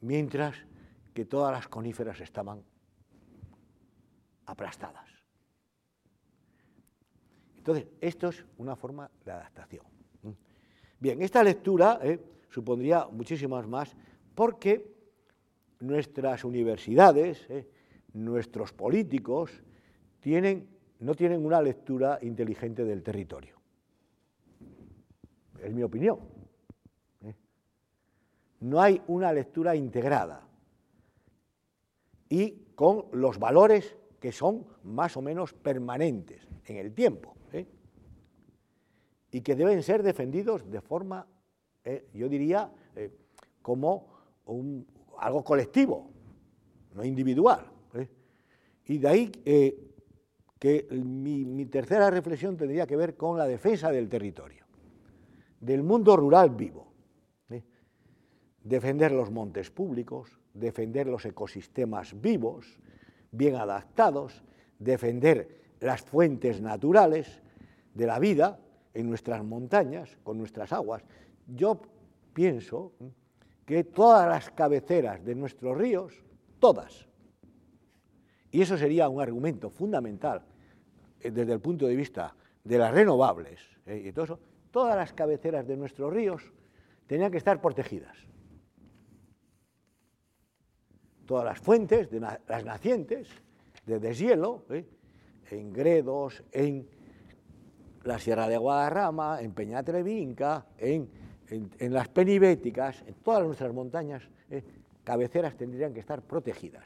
mientras 0.00 0.56
que 1.14 1.24
todas 1.24 1.52
las 1.52 1.68
coníferas 1.68 2.20
estaban 2.20 2.62
aplastadas. 4.46 5.06
Entonces, 7.56 7.88
esto 8.00 8.28
es 8.28 8.44
una 8.58 8.76
forma 8.76 9.10
de 9.24 9.32
adaptación. 9.32 9.84
Bien, 11.00 11.20
esta 11.20 11.42
lectura 11.42 11.98
eh, 12.02 12.20
supondría 12.48 13.06
muchísimas 13.10 13.66
más 13.66 13.94
porque 14.34 14.94
nuestras 15.80 16.44
universidades, 16.44 17.44
eh, 17.50 17.68
nuestros 18.12 18.72
políticos, 18.72 19.50
tienen, 20.20 20.68
no 21.00 21.14
tienen 21.14 21.44
una 21.44 21.60
lectura 21.60 22.18
inteligente 22.22 22.84
del 22.84 23.02
territorio. 23.02 23.55
Es 25.62 25.72
mi 25.72 25.82
opinión. 25.82 26.18
Eh. 27.22 27.34
No 28.60 28.80
hay 28.80 29.02
una 29.06 29.32
lectura 29.32 29.74
integrada 29.74 30.46
y 32.28 32.50
con 32.74 33.06
los 33.12 33.38
valores 33.38 33.96
que 34.20 34.32
son 34.32 34.66
más 34.84 35.16
o 35.16 35.22
menos 35.22 35.52
permanentes 35.52 36.48
en 36.64 36.76
el 36.76 36.92
tiempo 36.92 37.36
¿eh? 37.52 37.66
y 39.30 39.40
que 39.40 39.54
deben 39.54 39.82
ser 39.82 40.02
defendidos 40.02 40.68
de 40.70 40.80
forma, 40.80 41.26
eh, 41.84 42.08
yo 42.14 42.28
diría, 42.28 42.70
como 43.62 44.08
algo 45.18 45.44
colectivo, 45.44 46.10
no 46.94 47.04
individual. 47.04 47.70
Y 48.86 48.98
de 48.98 49.08
ahí 49.08 49.32
que 50.58 50.86
mi 50.90 51.66
tercera 51.66 52.10
reflexión 52.10 52.56
tendría 52.56 52.86
que 52.86 52.96
ver 52.96 53.16
con 53.16 53.36
la 53.36 53.46
defensa 53.46 53.90
del 53.90 54.08
territorio, 54.08 54.65
del 55.60 55.82
mundo 55.82 56.16
rural 56.16 56.50
vivo. 56.50 56.92
Defender 58.62 59.12
los 59.12 59.30
montes 59.30 59.70
públicos, 59.70 60.40
defender 60.52 61.06
los 61.06 61.24
ecosistemas 61.24 62.20
vivos, 62.20 62.78
bien 63.30 63.54
adaptados, 63.54 64.42
defender 64.78 65.62
las 65.80 66.02
fuentes 66.02 66.60
naturales 66.60 67.42
de 67.94 68.06
la 68.06 68.18
vida 68.18 68.58
en 68.92 69.08
nuestras 69.08 69.44
montañas, 69.44 70.18
con 70.24 70.38
nuestras 70.38 70.72
aguas. 70.72 71.04
Yo 71.46 71.80
pienso 72.32 72.92
que 73.64 73.84
todas 73.84 74.28
las 74.28 74.50
cabeceras 74.50 75.24
de 75.24 75.34
nuestros 75.34 75.76
ríos, 75.76 76.24
todas, 76.58 77.06
y 78.50 78.62
eso 78.62 78.78
sería 78.78 79.08
un 79.08 79.20
argumento 79.20 79.68
fundamental 79.68 80.42
eh, 81.20 81.30
desde 81.30 81.52
el 81.52 81.60
punto 81.60 81.86
de 81.86 81.94
vista 81.94 82.34
de 82.64 82.78
las 82.78 82.92
renovables 82.94 83.60
eh, 83.84 84.04
y 84.06 84.12
todo 84.12 84.24
eso, 84.24 84.40
todas 84.76 84.94
las 84.94 85.14
cabeceras 85.14 85.66
de 85.66 85.74
nuestros 85.74 86.12
ríos 86.12 86.52
tenían 87.06 87.30
que 87.30 87.38
estar 87.38 87.62
protegidas. 87.62 88.14
Todas 91.24 91.46
las 91.46 91.58
fuentes, 91.58 92.10
de 92.10 92.20
las 92.20 92.62
nacientes 92.62 93.26
de 93.86 93.98
deshielo, 93.98 94.66
¿eh? 94.68 94.84
en 95.50 95.72
Gredos, 95.72 96.44
en 96.52 96.86
la 98.04 98.18
Sierra 98.18 98.50
de 98.50 98.58
Guadarrama, 98.58 99.40
en 99.40 99.54
Peñatrevinca, 99.54 100.66
en, 100.76 101.08
en, 101.48 101.94
las 101.94 102.08
Penibéticas, 102.08 103.02
en 103.06 103.14
todas 103.14 103.46
nuestras 103.46 103.72
montañas, 103.72 104.28
¿eh? 104.50 104.62
cabeceras 105.04 105.56
tendrían 105.56 105.94
que 105.94 106.00
estar 106.00 106.20
protegidas. 106.20 106.84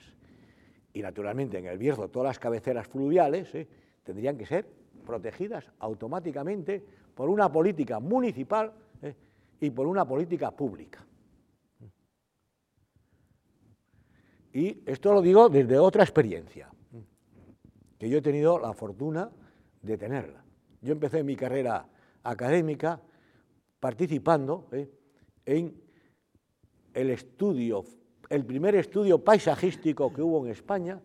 Y 0.92 1.02
naturalmente 1.02 1.58
en 1.58 1.66
el 1.66 1.76
Bierzo 1.76 2.06
todas 2.06 2.28
las 2.28 2.38
cabeceras 2.38 2.86
fluviales 2.86 3.52
¿eh? 3.52 3.66
tendrían 4.04 4.38
que 4.38 4.46
ser 4.46 4.64
protegidas 5.04 5.64
automáticamente 5.80 6.84
por 7.14 7.28
una 7.28 7.50
política 7.50 8.00
municipal 8.00 8.72
y 9.60 9.70
por 9.70 9.86
una 9.86 10.06
política 10.06 10.50
pública. 10.50 11.04
Y 14.52 14.82
esto 14.86 15.12
lo 15.12 15.22
digo 15.22 15.48
desde 15.48 15.78
otra 15.78 16.02
experiencia, 16.02 16.68
que 17.98 18.08
yo 18.08 18.18
he 18.18 18.22
tenido 18.22 18.58
la 18.58 18.72
fortuna 18.72 19.30
de 19.82 19.96
tenerla. 19.96 20.42
Yo 20.80 20.92
empecé 20.92 21.22
mi 21.22 21.36
carrera 21.36 21.86
académica 22.22 23.00
participando 23.78 24.66
¿eh? 24.72 24.90
en 25.46 25.80
el 26.94 27.10
estudio, 27.10 27.84
el 28.28 28.44
primer 28.44 28.74
estudio 28.74 29.22
paisajístico 29.22 30.12
que 30.12 30.22
hubo 30.22 30.44
en 30.44 30.52
España, 30.52 31.00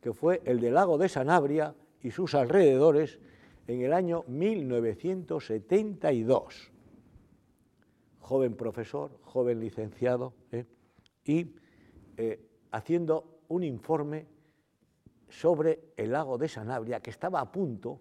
que 0.00 0.12
fue 0.12 0.40
el 0.44 0.60
del 0.60 0.74
lago 0.74 0.96
de 0.96 1.08
Sanabria 1.08 1.74
y 2.02 2.10
sus 2.10 2.34
alrededores 2.34 3.18
en 3.66 3.82
el 3.82 3.92
año 3.92 4.24
1972 4.28 6.72
joven 8.26 8.56
profesor, 8.56 9.20
joven 9.22 9.60
licenciado, 9.60 10.34
¿eh? 10.50 10.64
y 11.24 11.54
eh, 12.16 12.44
haciendo 12.72 13.38
un 13.48 13.62
informe 13.62 14.26
sobre 15.28 15.92
el 15.96 16.10
lago 16.10 16.36
de 16.36 16.48
Sanabria, 16.48 16.98
que 16.98 17.10
estaba 17.10 17.40
a 17.40 17.52
punto 17.52 18.00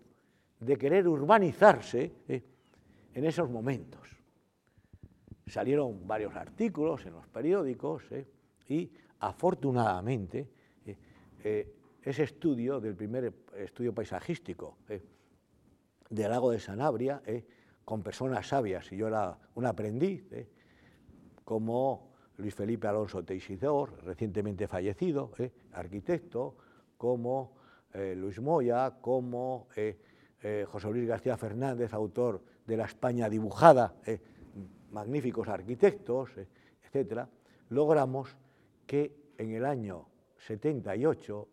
de 0.60 0.78
querer 0.78 1.08
urbanizarse 1.08 2.12
¿eh? 2.28 2.44
en 3.14 3.26
esos 3.26 3.52
momentos. 3.52 4.02
Salieron 5.46 6.08
varios 6.08 6.36
artículos 6.36 7.06
en 7.06 7.14
los 7.14 7.28
periódicos 7.28 8.04
y 8.68 8.92
afortunadamente 9.20 10.50
ese 12.02 12.24
estudio 12.24 12.80
del 12.80 12.96
primer 12.96 13.32
estudio 13.56 13.94
paisajístico 13.94 14.80
del 16.10 16.30
lago 16.30 16.52
de 16.52 16.60
Sanabria 16.60 17.22
con 17.84 18.02
personas 18.02 18.48
sabias, 18.48 18.92
y 18.92 18.98
yo 18.98 19.08
era 19.08 19.38
un 19.54 19.66
aprendiz, 19.66 20.32
¿eh? 20.34 20.50
como 21.44 22.16
Luis 22.38 22.56
Felipe 22.56 22.88
Alonso 22.88 23.24
Teixidor, 23.24 24.04
recientemente 24.04 24.68
fallecido, 24.68 25.32
¿eh? 25.38 25.52
arquitecto, 25.74 26.56
como 26.98 27.56
eh, 27.94 28.16
Luis 28.16 28.42
Moya, 28.42 28.98
como 29.00 29.68
José 30.68 30.90
Luis 30.90 31.08
García 31.08 31.38
Fernández, 31.38 31.92
autor 31.94 32.44
de 32.68 32.78
La 32.78 32.86
España 32.86 33.28
dibujada, 33.30 33.96
magníficos 34.92 35.48
arquitectos, 35.48 36.30
etc., 36.38 37.22
logramos 37.70 38.36
que 38.86 39.34
en 39.38 39.52
el 39.54 39.66
año 39.66 40.08
78 40.38 41.48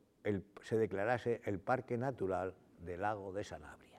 se 0.62 0.76
declarase 0.76 1.40
el 1.44 1.59
Parque 1.59 1.96
Natural 1.96 2.55
del 2.80 3.00
Lago 3.00 3.32
de 3.32 3.44
Sanabria, 3.44 3.91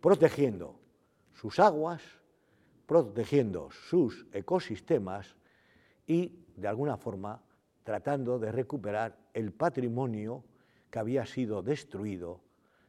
protegiendo 0.00 0.78
sus 1.32 1.58
aguas, 1.58 2.02
protegiendo 2.86 3.70
sus 3.70 4.26
ecosistemas 4.32 5.36
y, 6.06 6.44
de 6.56 6.68
alguna 6.68 6.96
forma, 6.96 7.42
tratando 7.84 8.38
de 8.38 8.52
recuperar 8.52 9.18
el 9.34 9.52
patrimonio 9.52 10.44
que 10.90 10.98
había 10.98 11.26
sido 11.26 11.62
destruido 11.62 12.40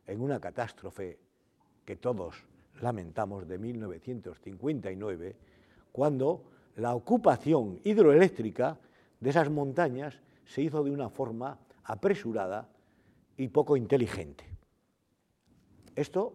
en 0.07 0.22
una 0.22 0.39
catástrofe 0.39 1.20
que 1.86 1.95
todos 1.95 2.43
lamentamos 2.82 3.47
de 3.47 3.57
1959, 3.57 5.36
cuando 5.91 6.43
la 6.76 6.95
ocupación 6.95 7.80
hidroeléctrica 7.84 8.80
de 9.20 9.30
esas 9.30 9.49
montañas 9.49 10.20
se 10.45 10.62
hizo 10.62 10.84
de 10.84 10.91
una 10.91 11.10
forma 11.10 11.60
apresurada 11.84 12.70
y 13.38 13.47
poco 13.49 13.76
inteligente. 13.76 14.45
Esto 15.95 16.34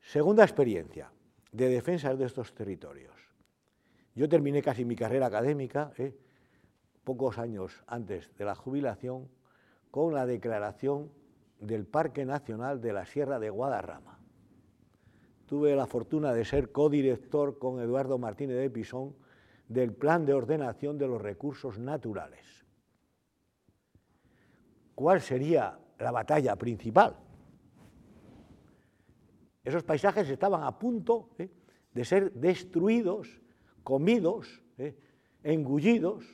Segunda 0.00 0.42
experiencia 0.42 1.12
de 1.52 1.68
defensa 1.68 2.14
de 2.14 2.24
estos 2.24 2.54
territorios. 2.54 3.14
Yo 4.14 4.28
terminé 4.28 4.62
casi 4.62 4.84
mi 4.84 4.96
carrera 4.96 5.26
académica, 5.26 5.92
¿eh? 5.98 6.16
pocos 7.04 7.38
años 7.38 7.82
antes 7.86 8.30
de 8.36 8.44
la 8.44 8.54
jubilación, 8.54 9.28
con 9.90 10.14
la 10.14 10.26
declaración 10.26 11.10
del 11.60 11.86
Parque 11.86 12.24
Nacional 12.24 12.80
de 12.80 12.92
la 12.92 13.06
Sierra 13.06 13.38
de 13.38 13.50
Guadarrama. 13.50 14.18
Tuve 15.46 15.74
la 15.74 15.86
fortuna 15.86 16.32
de 16.32 16.44
ser 16.44 16.70
codirector 16.70 17.58
con 17.58 17.80
Eduardo 17.80 18.18
Martínez 18.18 18.56
de 18.56 18.70
Pisón 18.70 19.16
del 19.68 19.92
Plan 19.92 20.24
de 20.24 20.34
Ordenación 20.34 20.98
de 20.98 21.08
los 21.08 21.20
Recursos 21.20 21.78
Naturales. 21.78 22.64
¿Cuál 24.94 25.20
sería 25.20 25.78
la 25.98 26.10
batalla 26.10 26.56
principal? 26.56 27.16
Esos 29.64 29.82
paisajes 29.82 30.28
estaban 30.28 30.62
a 30.62 30.78
punto 30.78 31.30
¿eh? 31.38 31.48
de 31.92 32.04
ser 32.04 32.32
destruidos, 32.32 33.40
comidos, 33.82 34.62
¿eh? 34.78 34.96
engullidos, 35.42 36.24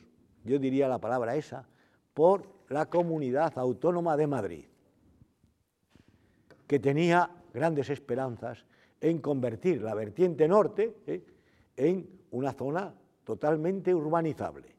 yo 0.43 0.59
diría 0.59 0.87
la 0.87 0.99
palabra 0.99 1.35
esa, 1.35 1.67
por 2.13 2.47
la 2.69 2.87
comunidad 2.87 3.57
autónoma 3.57 4.17
de 4.17 4.27
Madrid, 4.27 4.65
que 6.65 6.79
tenía 6.79 7.29
grandes 7.53 7.89
esperanzas 7.89 8.65
en 9.01 9.19
convertir 9.19 9.81
la 9.81 9.93
vertiente 9.93 10.47
norte 10.47 10.95
¿eh? 11.05 11.23
en 11.75 12.09
una 12.31 12.53
zona 12.53 12.93
totalmente 13.23 13.93
urbanizable. 13.93 14.75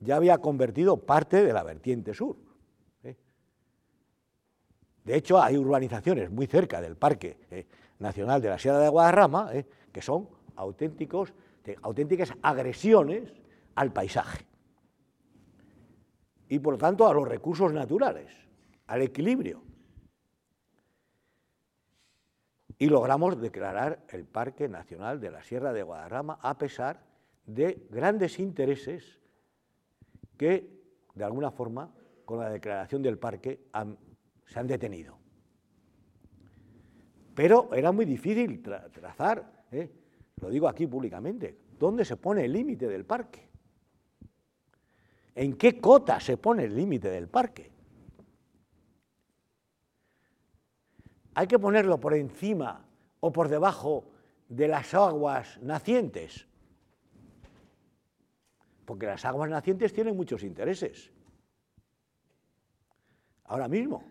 Ya 0.00 0.16
había 0.16 0.38
convertido 0.38 0.96
parte 0.96 1.44
de 1.44 1.52
la 1.52 1.62
vertiente 1.62 2.14
sur. 2.14 2.36
De 5.04 5.16
hecho, 5.16 5.40
hay 5.40 5.56
urbanizaciones 5.56 6.30
muy 6.30 6.46
cerca 6.46 6.80
del 6.80 6.96
Parque 6.96 7.38
eh, 7.50 7.66
Nacional 7.98 8.40
de 8.40 8.48
la 8.48 8.58
Sierra 8.58 8.78
de 8.78 8.88
Guadarrama 8.88 9.50
eh, 9.54 9.66
que 9.92 10.02
son 10.02 10.28
auténticos, 10.56 11.32
auténticas 11.82 12.32
agresiones 12.42 13.32
al 13.74 13.92
paisaje 13.92 14.46
y, 16.50 16.58
por 16.58 16.74
lo 16.74 16.78
tanto, 16.78 17.06
a 17.06 17.14
los 17.14 17.26
recursos 17.26 17.72
naturales, 17.72 18.28
al 18.88 19.02
equilibrio. 19.02 19.62
Y 22.76 22.88
logramos 22.88 23.40
declarar 23.40 24.04
el 24.08 24.24
Parque 24.24 24.68
Nacional 24.68 25.20
de 25.20 25.30
la 25.30 25.42
Sierra 25.44 25.72
de 25.72 25.84
Guadarrama 25.84 26.38
a 26.42 26.58
pesar 26.58 27.04
de 27.46 27.86
grandes 27.90 28.40
intereses 28.40 29.20
que, 30.36 30.82
de 31.14 31.24
alguna 31.24 31.52
forma, 31.52 31.94
con 32.24 32.40
la 32.40 32.50
declaración 32.50 33.00
del 33.02 33.18
parque 33.18 33.66
han 33.72 33.96
se 34.50 34.58
han 34.58 34.66
detenido. 34.66 35.16
Pero 37.34 37.72
era 37.72 37.92
muy 37.92 38.04
difícil 38.04 38.60
trazar, 38.62 39.64
¿eh? 39.70 39.88
lo 40.40 40.50
digo 40.50 40.68
aquí 40.68 40.88
públicamente, 40.88 41.56
¿dónde 41.78 42.04
se 42.04 42.16
pone 42.16 42.44
el 42.44 42.52
límite 42.52 42.88
del 42.88 43.04
parque? 43.04 43.48
¿En 45.36 45.56
qué 45.56 45.80
cota 45.80 46.18
se 46.18 46.36
pone 46.36 46.64
el 46.64 46.74
límite 46.74 47.08
del 47.08 47.28
parque? 47.28 47.70
Hay 51.34 51.46
que 51.46 51.60
ponerlo 51.60 52.00
por 52.00 52.14
encima 52.14 52.84
o 53.20 53.30
por 53.30 53.48
debajo 53.48 54.10
de 54.48 54.66
las 54.66 54.92
aguas 54.94 55.60
nacientes, 55.62 56.48
porque 58.84 59.06
las 59.06 59.24
aguas 59.24 59.48
nacientes 59.48 59.92
tienen 59.92 60.16
muchos 60.16 60.42
intereses. 60.42 61.12
Ahora 63.44 63.68
mismo, 63.68 64.02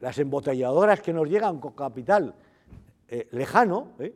las 0.00 0.18
embotelladoras 0.18 1.00
que 1.00 1.12
nos 1.12 1.28
llegan 1.28 1.58
con 1.60 1.72
capital 1.72 2.34
eh, 3.08 3.28
lejano 3.32 3.94
eh, 3.98 4.14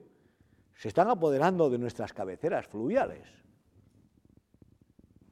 se 0.75 0.89
están 0.89 1.09
apoderando 1.09 1.71
de 1.71 1.79
nuestras 1.79 2.13
cabeceras 2.13 2.67
fluviales 2.67 3.27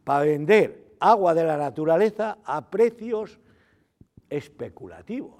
para 0.04 0.24
vender 0.24 0.96
agua 0.98 1.34
de 1.34 1.44
la 1.44 1.56
naturaleza 1.56 2.38
a 2.44 2.70
precios 2.70 3.38
especulativos. 4.28 5.38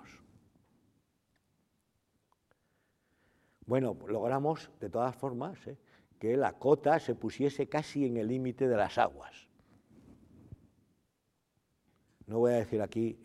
Bueno, 3.67 3.97
logramos 4.09 4.71
de 4.81 4.91
todas 4.91 5.15
formas 5.15 5.65
eh, 5.67 5.77
que 6.19 6.37
la 6.37 6.53
cota 6.53 6.99
se 7.01 7.15
pusiese 7.15 7.69
casi 7.69 8.05
en 8.05 8.17
el 8.17 8.29
límite 8.29 8.69
de 8.69 8.77
las 8.77 8.99
aguas. 8.99 9.49
No 12.27 12.39
voy 12.39 12.53
a 12.53 12.57
decir 12.57 12.81
aquí 12.81 13.19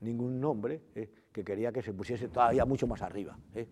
ningún 0.00 0.40
nombre 0.40 0.82
¿eh? 0.94 1.10
que 1.32 1.44
quería 1.44 1.72
que 1.72 1.82
se 1.82 1.92
pusiese 1.92 2.28
todavía 2.28 2.64
mucho 2.64 2.86
más 2.86 3.02
arriba. 3.02 3.38
¿eh? 3.54 3.68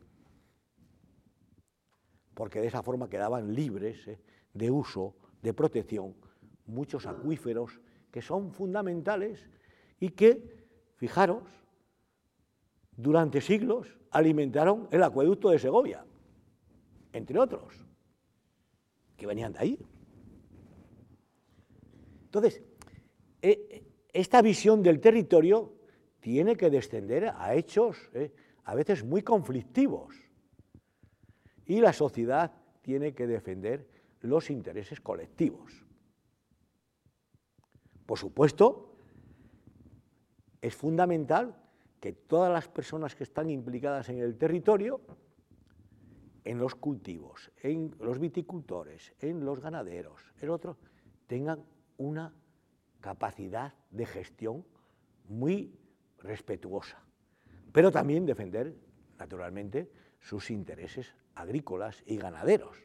Porque 2.35 2.61
de 2.61 2.67
esa 2.67 2.83
forma 2.83 3.09
quedaban 3.09 3.55
libres 3.55 4.07
¿eh? 4.09 4.21
de 4.53 4.71
uso, 4.71 5.15
de 5.43 5.55
protección, 5.55 6.15
muchos 6.67 7.07
acuíferos 7.07 7.81
que 8.11 8.23
son 8.23 8.51
fundamentales 8.53 9.49
y 10.01 10.11
que, 10.11 10.67
fijaros, 10.97 11.43
durante 12.97 13.41
siglos 13.41 13.99
alimentaron 14.11 14.89
el 14.91 15.03
acueducto 15.03 15.51
de 15.51 15.59
Segovia, 15.59 16.05
entre 17.13 17.39
otros, 17.39 17.85
que 19.17 19.27
venían 19.27 19.53
de 19.53 19.59
ahí. 19.59 19.79
Entonces, 22.25 22.63
esta 24.13 24.43
visión 24.43 24.83
del 24.83 25.01
territorio 25.01 25.76
tiene 26.27 26.57
que 26.57 26.71
descender 26.71 27.29
a 27.29 27.55
hechos 27.55 28.11
eh, 28.13 28.35
a 28.65 28.75
veces 28.75 29.05
muy 29.05 29.23
conflictivos. 29.23 30.17
Y 31.67 31.81
la 31.81 31.93
sociedad 31.93 32.51
tiene 32.83 33.15
que 33.15 33.29
defender 33.29 33.89
los 34.23 34.51
intereses 34.51 35.01
colectivos. 35.01 35.87
Por 38.07 38.19
supuesto, 38.19 38.99
es 40.61 40.75
fundamental 40.75 41.55
que 42.01 42.13
todas 42.13 42.53
las 42.53 42.67
personas 42.67 43.15
que 43.15 43.23
están 43.23 43.49
implicadas 43.49 44.09
en 44.09 44.19
el 44.19 44.37
territorio, 44.37 45.03
en 46.43 46.59
los 46.59 46.75
cultivos, 46.75 47.53
en 47.63 47.95
los 48.01 48.19
viticultores, 48.19 49.15
en 49.21 49.45
los 49.45 49.61
ganaderos, 49.61 50.35
en 50.41 50.51
otro, 50.51 50.77
tengan 51.29 51.65
una 51.99 52.35
capacidad 53.01 53.75
de 53.93 54.07
gestión 54.07 54.67
muy 55.29 55.86
respetuosa, 56.19 57.03
pero 57.73 57.91
también 57.91 58.27
defender, 58.27 58.75
naturalmente, 59.19 59.91
sus 60.21 60.51
intereses 60.51 61.15
agrícolas 61.35 62.03
y 62.07 62.17
ganaderos. 62.17 62.77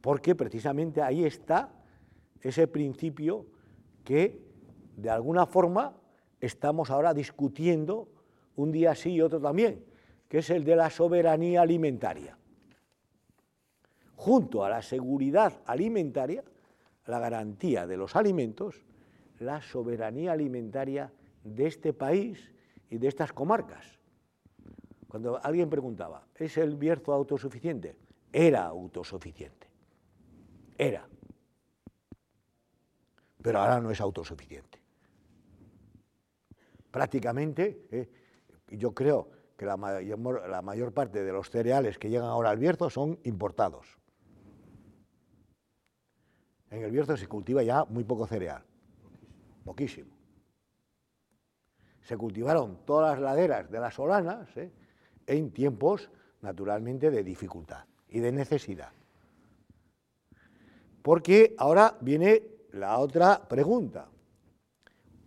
Porque 0.00 0.34
precisamente 0.34 1.00
ahí 1.00 1.24
está 1.24 1.72
ese 2.40 2.66
principio 2.66 3.46
que, 4.04 4.42
de 4.96 5.10
alguna 5.10 5.46
forma, 5.46 5.96
estamos 6.40 6.90
ahora 6.90 7.14
discutiendo 7.14 8.08
un 8.56 8.72
día 8.72 8.94
sí 8.94 9.12
y 9.12 9.20
otro 9.20 9.40
también, 9.40 9.84
que 10.28 10.38
es 10.38 10.50
el 10.50 10.64
de 10.64 10.76
la 10.76 10.90
soberanía 10.90 11.62
alimentaria. 11.62 12.36
Junto 14.16 14.64
a 14.64 14.68
la 14.68 14.82
seguridad 14.82 15.60
alimentaria, 15.66 16.44
la 17.06 17.18
garantía 17.18 17.86
de 17.86 17.96
los 17.96 18.16
alimentos, 18.16 18.84
la 19.42 19.60
soberanía 19.60 20.32
alimentaria 20.32 21.12
de 21.44 21.66
este 21.66 21.92
país 21.92 22.52
y 22.88 22.98
de 22.98 23.08
estas 23.08 23.32
comarcas. 23.32 23.98
Cuando 25.08 25.44
alguien 25.44 25.68
preguntaba, 25.68 26.26
¿es 26.36 26.56
el 26.56 26.76
Bierzo 26.76 27.12
autosuficiente? 27.12 27.96
Era 28.32 28.64
autosuficiente. 28.64 29.68
Era. 30.78 31.06
Pero 33.42 33.58
ahora 33.58 33.80
no 33.80 33.90
es 33.90 34.00
autosuficiente. 34.00 34.80
Prácticamente, 36.90 37.86
eh, 37.90 38.08
yo 38.68 38.94
creo 38.94 39.30
que 39.56 39.66
la 39.66 39.76
mayor, 39.76 40.48
la 40.48 40.62
mayor 40.62 40.92
parte 40.92 41.22
de 41.22 41.32
los 41.32 41.50
cereales 41.50 41.98
que 41.98 42.08
llegan 42.08 42.28
ahora 42.28 42.50
al 42.50 42.58
Bierzo 42.58 42.88
son 42.88 43.18
importados. 43.24 43.98
En 46.70 46.82
el 46.82 46.90
Bierzo 46.90 47.16
se 47.16 47.26
cultiva 47.26 47.62
ya 47.62 47.84
muy 47.84 48.04
poco 48.04 48.26
cereal 48.26 48.64
poquísimo. 49.62 50.16
Se 52.02 52.16
cultivaron 52.16 52.84
todas 52.84 53.18
las 53.18 53.22
laderas 53.22 53.70
de 53.70 53.80
las 53.80 53.94
solanas 53.94 54.56
¿eh? 54.56 54.72
en 55.26 55.52
tiempos, 55.52 56.10
naturalmente, 56.40 57.10
de 57.10 57.22
dificultad 57.22 57.84
y 58.08 58.20
de 58.20 58.32
necesidad. 58.32 58.90
Porque 61.02 61.54
ahora 61.58 61.96
viene 62.00 62.42
la 62.72 62.98
otra 62.98 63.48
pregunta. 63.48 64.08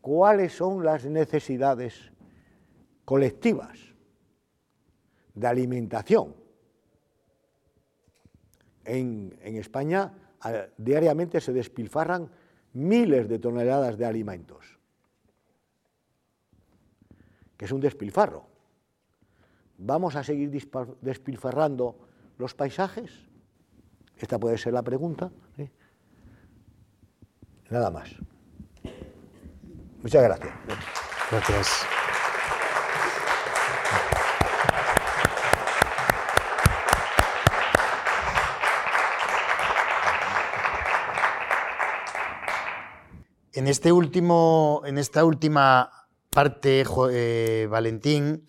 ¿Cuáles 0.01 0.53
son 0.53 0.83
las 0.83 1.05
necesidades 1.05 2.11
colectivas 3.03 3.79
de 5.33 5.47
alimentación? 5.47 6.36
En, 8.83 9.36
en 9.41 9.55
España 9.55 10.13
diariamente 10.77 11.41
se 11.41 11.53
despilfarran 11.53 12.29
miles 12.76 13.28
de 13.28 13.39
toneladas 13.39 13.97
de 13.97 14.05
alimentos, 14.05 14.78
que 17.57 17.65
es 17.65 17.71
un 17.71 17.82
despilfarro. 17.82 18.45
¿Vamos 19.78 20.15
a 20.15 20.23
seguir 20.23 20.51
despilfarrando 21.01 21.97
los 22.38 22.53
paisajes? 22.53 23.11
Esta 24.17 24.39
puede 24.39 24.57
ser 24.57 24.73
la 24.73 24.84
pregunta. 24.84 25.32
Nada 27.69 27.89
más. 27.89 28.15
Muchas 30.01 30.23
gracias. 30.23 30.53
Gracias. 31.32 31.95
En, 43.56 43.70
este 43.70 43.93
último, 43.93 44.82
en 44.86 44.97
esta 44.97 45.24
última 45.24 45.89
parte, 46.30 46.84
eh, 47.12 47.68
Valentín 47.72 48.43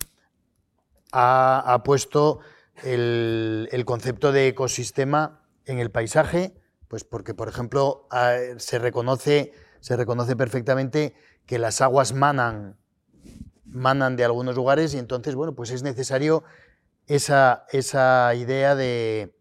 ha, 1.13 1.81
puesto 1.85 2.39
el, 2.83 3.83
concepto 3.85 4.33
de 4.33 4.49
ecosistema 4.49 5.47
en 5.63 5.79
el 5.79 5.91
paisaje, 5.91 6.55
pues 6.89 7.05
porque, 7.05 7.33
por 7.33 7.47
ejemplo, 7.47 8.09
se, 8.57 8.79
reconoce, 8.79 9.53
se 9.79 9.95
reconoce 9.95 10.35
perfectamente 10.35 11.15
que 11.45 11.57
las 11.57 11.79
aguas 11.79 12.13
manan, 12.13 12.75
manan 13.63 14.17
de 14.17 14.25
algunos 14.25 14.57
lugares 14.57 14.93
y 14.93 14.97
entonces, 14.97 15.35
bueno, 15.35 15.55
pues 15.55 15.71
es 15.71 15.83
necesario 15.83 16.43
esa, 17.05 17.65
esa 17.71 18.35
idea 18.35 18.75
de, 18.75 19.33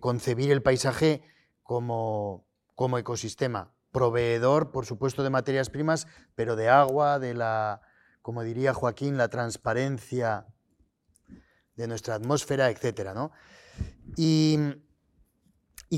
concebir 0.00 0.50
el 0.50 0.62
paisaje 0.62 1.22
como, 1.62 2.46
como 2.74 2.96
ecosistema 2.96 3.71
proveedor, 3.92 4.72
por 4.72 4.86
supuesto, 4.86 5.22
de 5.22 5.30
materias 5.30 5.70
primas, 5.70 6.08
pero 6.34 6.56
de 6.56 6.68
agua, 6.68 7.18
de 7.18 7.34
la, 7.34 7.82
como 8.22 8.42
diría 8.42 8.74
Joaquín, 8.74 9.16
la 9.16 9.28
transparencia 9.28 10.46
de 11.76 11.86
nuestra 11.86 12.14
atmósfera, 12.14 12.70
etc. 12.70 13.16
Y, 14.16 14.58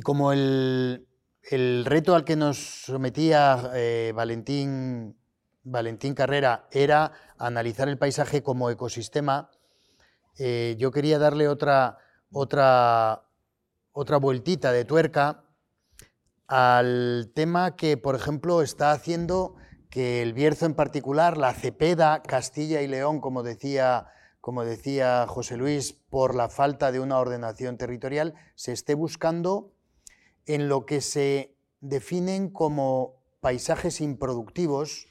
como 0.03 0.33
el, 0.33 1.07
reto 1.85 2.15
al 2.15 2.25
que 2.25 2.37
nos 2.37 2.59
sometía 2.59 3.71
eh, 3.75 4.13
Valentín, 4.15 5.17
Valentín 5.63 6.15
Carrera 6.15 6.67
era 6.73 7.13
analizar 7.39 7.89
el 7.89 7.99
paisaje 7.99 8.43
como 8.43 8.71
ecosistema, 8.71 9.51
eh, 10.39 10.75
yo 10.79 10.91
quería 10.91 11.19
darle 11.19 11.47
otra, 11.47 11.99
otra, 12.33 13.29
otra 13.93 14.17
vueltita 14.17 14.73
de 14.73 14.85
tuerca 14.85 15.45
al 16.47 17.33
tema 17.35 17.77
que, 17.77 17.97
por 17.97 18.15
ejemplo, 18.15 18.63
está 18.63 18.93
haciendo 18.93 19.55
que 19.91 20.23
el 20.23 20.33
Bierzo 20.33 20.67
en 20.67 20.75
particular, 20.75 21.39
la 21.39 21.55
Cepeda, 21.55 22.23
Castilla 22.23 22.83
y 22.83 22.89
León, 22.89 23.21
como 23.21 23.43
decía, 23.43 24.09
como 24.41 24.65
decía 24.65 25.27
José 25.29 25.57
Luis, 25.57 25.93
por 25.93 26.35
la 26.35 26.49
falta 26.49 26.93
de 26.93 27.01
una 27.01 27.19
ordenación 27.19 27.79
territorial, 27.79 28.35
se 28.57 28.73
esté 28.73 28.95
buscando 28.95 29.73
en 30.47 30.69
lo 30.69 30.85
que 30.85 31.01
se 31.01 31.55
definen 31.81 32.51
como 32.51 33.23
paisajes 33.41 34.01
improductivos, 34.01 35.07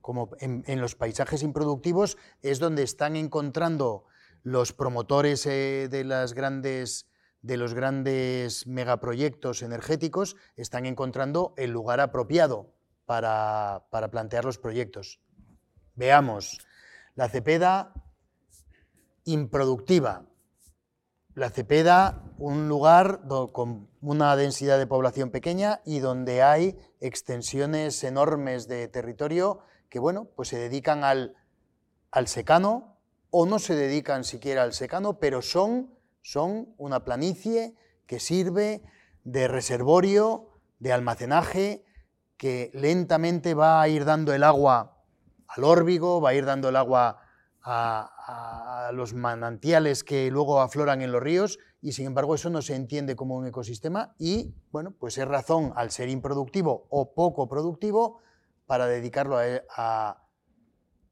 como 0.00 0.30
en, 0.40 0.80
los 0.80 0.94
paisajes 0.94 1.42
improductivos 1.42 2.16
es 2.42 2.58
donde 2.58 2.82
están 2.82 3.16
encontrando 3.16 4.04
los 4.42 4.72
promotores 4.72 5.44
eh, 5.46 5.88
de 5.90 6.04
las 6.04 6.32
grandes 6.32 7.06
de 7.46 7.56
los 7.56 7.74
grandes 7.74 8.66
megaproyectos 8.66 9.62
energéticos 9.62 10.36
están 10.56 10.84
encontrando 10.84 11.54
el 11.56 11.70
lugar 11.70 12.00
apropiado 12.00 12.74
para, 13.04 13.84
plantear 14.10 14.44
los 14.44 14.58
proyectos. 14.58 15.20
Veamos, 15.94 16.58
la 17.14 17.28
Cepeda 17.28 17.94
improductiva, 19.24 20.26
la 21.34 21.50
Cepeda, 21.50 22.24
un 22.38 22.68
lugar 22.68 23.20
con 23.52 23.88
una 24.00 24.34
densidad 24.34 24.78
de 24.78 24.88
población 24.88 25.30
pequeña 25.30 25.80
y 25.84 26.00
donde 26.00 26.42
hay 26.42 26.76
extensiones 27.00 28.02
enormes 28.02 28.66
de 28.66 28.88
territorio 28.88 29.60
que, 29.88 30.00
bueno, 30.00 30.28
pues 30.34 30.48
se 30.48 30.58
dedican 30.58 31.04
al, 31.04 31.36
al 32.10 32.26
secano 32.26 32.98
o 33.30 33.46
no 33.46 33.60
se 33.60 33.76
dedican 33.76 34.24
siquiera 34.24 34.64
al 34.64 34.72
secano, 34.72 35.20
pero 35.20 35.42
son 35.42 35.95
son 36.26 36.74
una 36.76 37.04
planicie 37.04 37.76
que 38.06 38.18
sirve 38.18 38.82
de 39.22 39.46
reservorio, 39.46 40.48
de 40.80 40.92
almacenaje, 40.92 41.84
que 42.36 42.72
lentamente 42.74 43.54
va 43.54 43.80
a 43.80 43.86
ir 43.86 44.04
dando 44.04 44.34
el 44.34 44.42
agua 44.42 45.04
al 45.46 45.62
órbigo, 45.62 46.20
va 46.20 46.30
a 46.30 46.34
ir 46.34 46.44
dando 46.44 46.68
el 46.68 46.76
agua 46.76 47.20
a, 47.62 48.90
los 48.92 49.14
manantiales 49.14 50.02
que 50.02 50.30
luego 50.32 50.60
afloran 50.60 51.00
en 51.00 51.12
los 51.12 51.22
ríos 51.22 51.58
y 51.80 51.92
sin 51.92 52.06
embargo 52.06 52.34
eso 52.34 52.50
no 52.50 52.60
se 52.60 52.74
entiende 52.74 53.14
como 53.14 53.36
un 53.36 53.46
ecosistema 53.46 54.14
y 54.18 54.54
bueno, 54.72 54.92
pues 54.98 55.18
es 55.18 55.28
razón 55.28 55.72
al 55.76 55.92
ser 55.92 56.08
improductivo 56.08 56.86
o 56.90 57.14
poco 57.14 57.48
productivo 57.48 58.20
para 58.66 58.86
dedicarlo 58.86 59.38
a, 59.76 60.22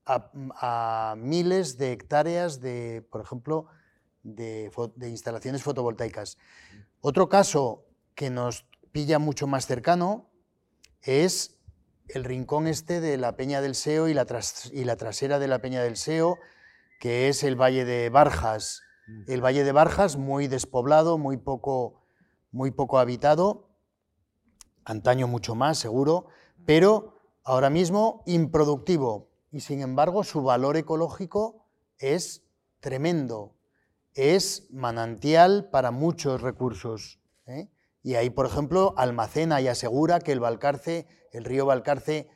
a 0.07 1.15
miles 1.19 1.79
de 1.79 1.93
hectáreas 1.93 2.61
de, 2.61 3.07
por 3.11 3.21
ejemplo, 3.21 3.69
de, 4.25 4.73
de, 4.97 5.09
instalaciones 5.09 5.63
fotovoltaicas. 5.63 6.39
Otro 7.01 7.29
caso 7.29 7.87
que 8.15 8.31
nos 8.31 8.67
pilla 8.91 9.19
mucho 9.19 9.47
más 9.47 9.67
cercano 9.67 10.31
es 11.03 11.61
el 12.09 12.25
rincón 12.25 12.67
este 12.67 13.01
de 13.01 13.17
la 13.17 13.37
Peña 13.37 13.61
del 13.61 13.75
Seo 13.75 14.09
y 14.09 14.15
la, 14.15 14.27
y 14.73 14.85
la 14.85 14.97
trasera 14.97 15.39
de 15.39 15.49
la 15.49 15.61
Peña 15.61 15.83
del 15.83 15.97
Seo, 15.97 16.39
que 17.01 17.29
es 17.29 17.43
el 17.45 17.61
Valle 17.61 17.85
de 17.85 18.09
Barjas. 18.11 18.83
El 19.27 19.45
Valle 19.45 19.65
de 19.65 19.73
Barjas, 19.73 20.17
muy 20.17 20.49
despoblado, 20.49 21.19
muy 21.19 21.37
poco, 21.37 22.07
muy 22.51 22.71
poco 22.71 22.99
habitado, 22.99 23.69
antaño 24.85 25.29
mucho 25.29 25.55
más, 25.55 25.79
seguro, 25.79 26.27
pero 26.65 27.21
ahora 27.43 27.69
mismo 27.69 28.23
improductivo. 28.27 29.31
Y 29.51 29.61
sin 29.61 29.83
embargo, 29.83 30.25
su 30.25 30.43
valor 30.43 30.77
ecológico 30.77 31.67
es 31.99 32.45
tremendo. 32.81 33.55
Es 34.15 34.69
manantial 34.71 35.69
para 35.71 35.91
muchos 35.91 36.41
recursos. 36.41 37.21
¿eh? 37.47 37.69
Y 38.03 38.15
ahí, 38.15 38.31
por 38.31 38.47
ejemplo, 38.47 38.95
almacena 38.97 39.61
y 39.61 39.69
asegura 39.69 40.21
que 40.21 40.33
el 40.33 40.41
Valcarce, 40.41 41.07
el 41.33 41.45
río 41.45 41.67
Valcarce, 41.67 42.29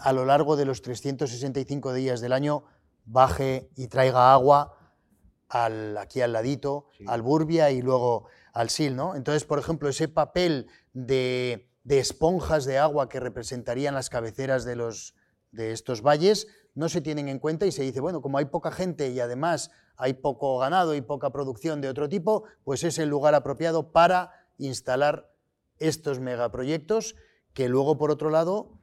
a 0.00 0.12
lo 0.12 0.24
largo 0.24 0.56
de 0.56 0.64
los 0.64 0.82
365 0.82 1.92
días 1.92 2.20
del 2.20 2.32
año, 2.32 2.64
baje 3.04 3.70
y 3.76 3.88
traiga 3.88 4.32
agua 4.32 4.76
al, 5.48 5.96
aquí 5.98 6.20
al 6.20 6.32
ladito, 6.32 6.88
al 7.06 7.22
Burbia 7.22 7.70
y 7.70 7.82
luego 7.82 8.28
al 8.52 8.70
Sil. 8.70 8.96
¿no? 8.96 9.14
Entonces, 9.14 9.44
por 9.44 9.58
ejemplo, 9.58 9.88
ese 9.88 10.08
papel 10.08 10.68
de, 10.92 11.68
esponjas 11.88 12.64
de 12.64 12.78
agua 12.78 13.08
que 13.08 13.20
representarían 13.20 13.94
las 13.94 14.10
cabeceras 14.10 14.64
de, 14.64 14.76
los, 14.76 15.14
de 15.50 15.72
estos 15.72 16.02
valles 16.02 16.48
no 16.76 16.88
se 16.88 17.00
tienen 17.00 17.28
en 17.28 17.40
cuenta 17.40 17.66
y 17.66 17.72
se 17.72 17.82
dice, 17.82 18.00
bueno, 18.00 18.22
como 18.22 18.38
hay 18.38 18.44
poca 18.44 18.70
gente 18.70 19.10
y 19.10 19.18
además 19.18 19.72
hay 19.96 20.12
poco 20.12 20.58
ganado 20.58 20.94
y 20.94 21.00
poca 21.00 21.30
producción 21.30 21.80
de 21.80 21.88
otro 21.88 22.08
tipo, 22.08 22.44
pues 22.62 22.84
es 22.84 22.98
el 23.00 23.08
lugar 23.08 23.34
apropiado 23.34 23.90
para 23.90 24.46
instalar 24.58 25.32
estos 25.80 26.20
megaproyectos 26.20 27.16
que 27.52 27.68
luego 27.68 27.98
por 27.98 28.12
otro 28.12 28.30
lado 28.30 28.76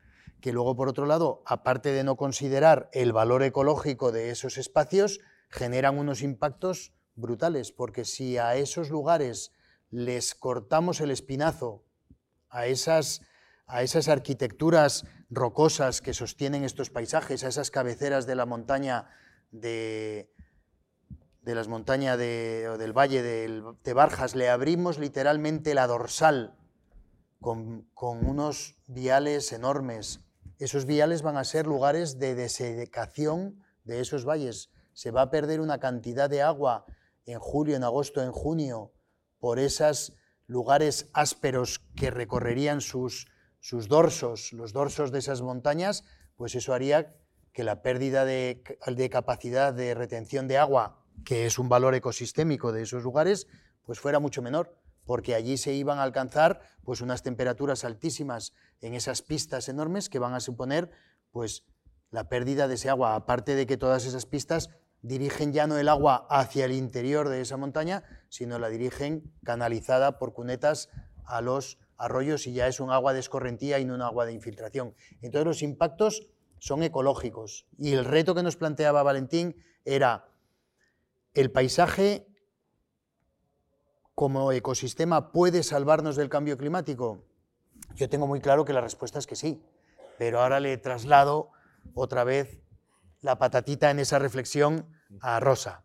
que 0.43 0.51
luego 0.51 0.75
por 0.75 0.89
otro 0.89 1.05
lado, 1.05 1.41
aparte 1.45 1.93
de 1.93 2.03
no 2.03 2.17
considerar 2.17 2.89
el 2.91 3.13
valor 3.13 3.43
ecológico 3.43 4.11
de 4.11 4.29
esos 4.29 4.57
espacios, 4.57 5.21
generan 5.47 5.97
unos 5.97 6.21
impactos 6.21 6.91
brutales, 7.15 7.71
porque 7.71 8.03
si 8.03 8.37
a 8.37 8.57
esos 8.57 8.89
lugares 8.89 9.53
les 9.89 10.35
cortamos 10.35 10.99
el 10.99 11.11
espinazo, 11.11 11.85
a 12.49 12.67
esas, 12.67 13.21
a 13.67 13.83
esas 13.83 14.09
arquitecturas 14.09 15.05
rocosas 15.35 16.01
que 16.01 16.13
sostienen 16.13 16.63
estos 16.63 16.89
paisajes, 16.89 17.43
a 17.43 17.47
esas 17.47 17.71
cabeceras 17.71 18.25
de 18.25 18.35
la 18.35 18.45
montaña 18.45 19.09
de, 19.51 20.33
de 21.43 21.55
las 21.55 21.67
montañas 21.67 22.17
de, 22.17 22.75
del 22.77 22.97
valle 22.97 23.21
de, 23.21 23.93
Barjas, 23.93 24.35
le 24.35 24.49
abrimos 24.49 24.97
literalmente 24.97 25.73
la 25.73 25.87
dorsal 25.87 26.55
con, 27.39 27.89
unos 27.99 28.77
viales 28.87 29.51
enormes. 29.51 30.21
Esos 30.57 30.85
viales 30.85 31.21
van 31.21 31.35
a 31.35 31.43
ser 31.43 31.67
lugares 31.67 32.17
de 32.17 32.35
desecación 32.35 33.61
de 33.83 33.99
esos 33.99 34.25
valles. 34.25 34.71
Se 34.93 35.11
va 35.11 35.23
a 35.23 35.31
perder 35.31 35.59
una 35.59 35.79
cantidad 35.79 36.29
de 36.29 36.41
agua 36.41 36.85
en 37.25 37.39
julio, 37.39 37.75
en 37.75 37.83
agosto, 37.83 38.23
en 38.23 38.31
junio, 38.31 38.93
por 39.39 39.59
esos 39.59 40.13
lugares 40.47 41.09
ásperos 41.13 41.79
que 41.95 42.09
recorrerían 42.09 42.79
sus, 42.79 43.27
sus 43.63 43.87
dorsos, 43.87 44.51
los 44.51 44.73
dorsos 44.73 45.13
de 45.13 45.19
esas 45.19 45.41
montañas, 45.41 46.03
pues 46.35 46.53
eso 46.53 46.73
haría 46.73 47.15
que 47.53 47.63
la 47.63 47.81
pérdida 47.81 48.25
de, 48.25 48.61
capacidad 49.09 49.73
de 49.73 49.93
retención 49.93 50.49
de 50.49 50.57
agua 50.57 50.99
que 51.23 51.45
es 51.45 51.57
un 51.57 51.69
valor 51.69 51.95
ecosistémico 51.95 52.73
de 52.73 52.81
esos 52.81 53.03
lugares, 53.03 53.47
pues 53.85 54.01
fuera 54.01 54.19
mucho 54.19 54.41
menor, 54.41 54.77
porque 55.05 55.33
allí 55.33 55.55
se 55.55 55.71
iban 55.71 55.99
a 55.99 56.03
alcanzar 56.03 56.59
pues 56.83 56.99
unas 56.99 57.23
temperaturas 57.23 57.85
altísimas 57.85 58.53
en 58.81 58.95
esas 58.95 59.21
pistas 59.21 59.69
enormes 59.69 60.09
que 60.09 60.19
van 60.19 60.33
a 60.33 60.41
suponer 60.41 60.91
pues 61.31 61.63
la 62.11 62.27
pérdida 62.27 62.67
de 62.67 62.73
ese 62.73 62.89
agua, 62.89 63.15
aparte 63.15 63.55
de 63.55 63.65
que 63.65 63.77
todas 63.77 64.05
esas 64.05 64.25
pistas 64.25 64.71
dirigen 65.01 65.53
ya 65.53 65.67
no 65.67 65.77
el 65.77 65.87
agua 65.87 66.27
hacia 66.29 66.65
el 66.65 66.73
interior 66.73 67.29
de 67.29 67.39
esa 67.39 67.55
montaña, 67.55 68.03
sino 68.27 68.59
la 68.59 68.67
dirigen 68.67 69.31
canalizada 69.45 70.19
por 70.19 70.33
cunetas 70.33 70.89
a 71.23 71.39
los 71.39 71.77
arroyos 71.97 72.47
y 72.47 72.53
ya 72.53 72.67
es 72.67 72.79
un 72.79 72.91
agua 72.91 73.13
de 73.13 73.19
escorrentía 73.19 73.79
y 73.79 73.85
no 73.85 73.95
un 73.95 74.01
agua 74.01 74.25
de 74.25 74.33
infiltración. 74.33 74.95
Entonces 75.21 75.45
los 75.45 75.61
impactos 75.61 76.27
son 76.59 76.83
ecológicos 76.83 77.67
y 77.77 77.93
el 77.93 78.05
reto 78.05 78.35
que 78.35 78.43
nos 78.43 78.55
planteaba 78.55 79.03
Valentín 79.03 79.55
era 79.85 80.29
¿El 81.33 81.51
paisaje 81.51 82.27
como 84.13 84.51
ecosistema 84.51 85.31
puede 85.31 85.63
salvarnos 85.63 86.15
del 86.15 86.29
cambio 86.29 86.59
climático? 86.59 87.25
Yo 87.95 88.07
tengo 88.07 88.27
muy 88.27 88.39
claro 88.39 88.65
que 88.65 88.73
la 88.73 88.81
respuesta 88.81 89.17
es 89.17 89.25
que 89.25 89.35
sí, 89.35 89.65
pero 90.19 90.41
ahora 90.41 90.59
le 90.59 90.77
traslado 90.77 91.49
otra 91.95 92.23
vez 92.23 92.61
la 93.21 93.39
patatita 93.39 93.89
en 93.89 93.97
esa 93.97 94.19
reflexión 94.19 94.87
a 95.21 95.39
Rosa. 95.39 95.82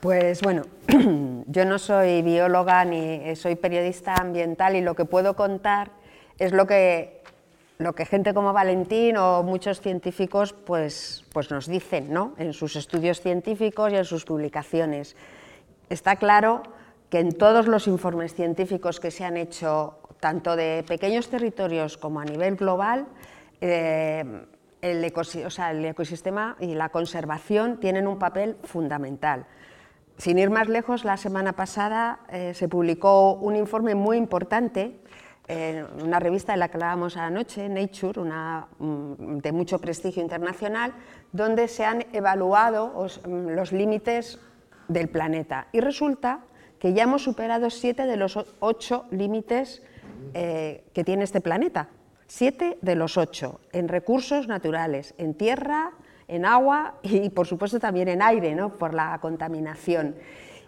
Pues 0.00 0.42
bueno, 0.42 0.62
yo 1.46 1.64
no 1.64 1.78
soy 1.78 2.22
bióloga 2.22 2.84
ni 2.84 3.34
soy 3.34 3.56
periodista 3.56 4.14
ambiental 4.14 4.76
y 4.76 4.80
lo 4.80 4.94
que 4.94 5.04
puedo 5.04 5.34
contar 5.34 5.90
es 6.38 6.52
lo 6.52 6.66
que 6.66 7.18
lo 7.78 7.94
que 7.94 8.04
gente 8.04 8.34
como 8.34 8.52
Valentín 8.52 9.16
o 9.16 9.42
muchos 9.44 9.80
científicos 9.80 10.52
pues, 10.52 11.24
pues 11.32 11.50
nos 11.50 11.66
dicen 11.66 12.12
¿no? 12.12 12.34
en 12.36 12.52
sus 12.52 12.74
estudios 12.74 13.20
científicos 13.20 13.92
y 13.92 13.96
en 13.96 14.04
sus 14.04 14.24
publicaciones. 14.24 15.16
Está 15.88 16.16
claro 16.16 16.62
que 17.08 17.20
en 17.20 17.32
todos 17.32 17.68
los 17.68 17.86
informes 17.86 18.34
científicos 18.34 18.98
que 19.00 19.10
se 19.10 19.24
han 19.24 19.36
hecho, 19.36 19.98
tanto 20.20 20.56
de 20.56 20.84
pequeños 20.86 21.28
territorios 21.28 21.96
como 21.96 22.20
a 22.20 22.24
nivel 22.24 22.56
global, 22.56 23.06
eh, 23.60 24.24
el, 24.82 25.04
ecosistema 25.04 26.56
y 26.60 26.74
la 26.74 26.88
conservación 26.88 27.78
tienen 27.78 28.06
un 28.06 28.18
papel 28.18 28.56
fundamental. 28.64 29.46
Sin 30.18 30.36
ir 30.38 30.50
más 30.50 30.68
lejos, 30.68 31.04
la 31.04 31.16
semana 31.16 31.52
pasada 31.52 32.18
eh, 32.28 32.52
se 32.52 32.68
publicó 32.68 33.34
un 33.34 33.54
informe 33.54 33.94
muy 33.94 34.16
importante 34.16 34.98
en 35.46 35.86
una 36.04 36.18
revista 36.18 36.52
de 36.52 36.58
la 36.58 36.68
que 36.68 36.76
hablábamos 36.76 37.16
anoche, 37.16 37.68
Nature, 37.68 38.20
una, 38.20 38.66
mm, 38.78 39.38
de 39.38 39.52
mucho 39.52 39.78
prestigio 39.78 40.20
internacional, 40.20 40.92
donde 41.32 41.68
se 41.68 41.84
han 41.84 42.04
evaluado 42.12 43.06
mm, 43.26 43.50
los 43.50 43.70
límites 43.70 44.40
del 44.88 45.08
planeta. 45.08 45.68
Y 45.72 45.80
resulta 45.80 46.40
que 46.80 46.92
ya 46.92 47.04
hemos 47.04 47.22
superado 47.22 47.70
siete 47.70 48.04
de 48.04 48.16
los 48.16 48.38
ocho 48.58 49.06
límites 49.12 49.82
eh, 50.34 50.84
que 50.92 51.04
tiene 51.04 51.24
este 51.24 51.40
planeta. 51.40 51.88
Siete 52.26 52.76
de 52.82 52.96
los 52.96 53.16
ocho, 53.16 53.60
en 53.72 53.88
recursos 53.88 54.48
naturales, 54.48 55.14
en 55.16 55.34
tierra, 55.34 55.92
en 56.28 56.44
agua 56.44 56.94
y, 57.02 57.30
por 57.30 57.46
supuesto, 57.46 57.80
también 57.80 58.08
en 58.08 58.22
aire, 58.22 58.54
¿no? 58.54 58.74
por 58.74 58.94
la 58.94 59.18
contaminación. 59.20 60.14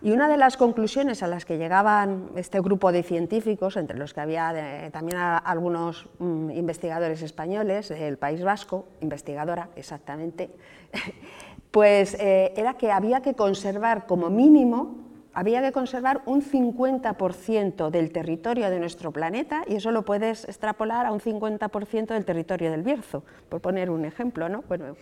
Y 0.03 0.13
una 0.13 0.29
de 0.29 0.39
las 0.39 0.57
conclusiones 0.57 1.23
a 1.23 1.27
las 1.27 1.45
que 1.45 1.59
llegaban 1.59 2.31
este 2.35 2.59
grupo 2.61 2.91
de 2.91 3.03
científicos, 3.03 3.77
entre 3.77 3.99
los 3.99 4.15
que 4.15 4.23
había 4.23 4.91
también 4.93 5.19
algunos 5.19 6.09
mm, 6.19 6.51
investigadores 6.53 7.21
españoles 7.21 7.91
del 7.91 8.17
País 8.17 8.43
Vasco, 8.43 8.87
investigadora 9.03 9.69
exactamente, 9.77 10.51
pues 11.71 12.15
eh, 12.15 12.55
era 12.57 12.75
que 12.75 12.91
había 12.91 13.21
que 13.21 13.35
conservar 13.35 14.07
como 14.07 14.31
mínimo, 14.31 14.97
había 15.35 15.61
que 15.61 15.71
conservar 15.71 16.23
un 16.25 16.43
50% 16.43 17.91
del 17.91 18.11
territorio 18.11 18.71
de 18.71 18.81
nuestro 18.81 19.13
planeta 19.13 19.65
y 19.69 19.77
eso 19.77 19.91
lo 19.91 20.05
puedes 20.05 20.45
extrapolar 20.45 21.05
a 21.05 21.13
un 21.13 21.21
50% 21.21 22.07
del 22.07 22.25
territorio 22.25 22.71
del 22.71 22.83
Bierzo, 22.83 23.23
por 23.49 23.61
poner 23.61 23.91
un 23.91 24.07
ejemplo, 24.07 24.49
¿no? 24.49 24.65
Bueno, 24.67 24.97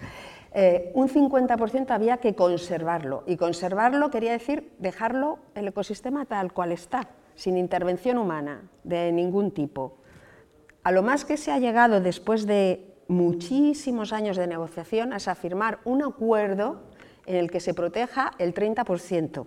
eh, 0.52 0.90
un 0.94 1.08
50% 1.08 1.90
había 1.90 2.18
que 2.18 2.34
conservarlo. 2.34 3.24
Y 3.26 3.36
conservarlo 3.36 4.10
quería 4.10 4.32
decir 4.32 4.72
dejarlo 4.78 5.38
el 5.54 5.68
ecosistema 5.68 6.24
tal 6.24 6.52
cual 6.52 6.72
está, 6.72 7.08
sin 7.34 7.56
intervención 7.56 8.18
humana 8.18 8.62
de 8.84 9.12
ningún 9.12 9.50
tipo. 9.50 9.98
A 10.82 10.92
lo 10.92 11.02
más 11.02 11.24
que 11.24 11.36
se 11.36 11.52
ha 11.52 11.58
llegado 11.58 12.00
después 12.00 12.46
de 12.46 12.94
muchísimos 13.08 14.12
años 14.12 14.36
de 14.36 14.46
negociación 14.46 15.12
es 15.12 15.28
a 15.28 15.34
firmar 15.34 15.80
un 15.84 16.02
acuerdo 16.02 16.82
en 17.26 17.36
el 17.36 17.50
que 17.50 17.60
se 17.60 17.74
proteja 17.74 18.32
el 18.38 18.54
30%. 18.54 19.46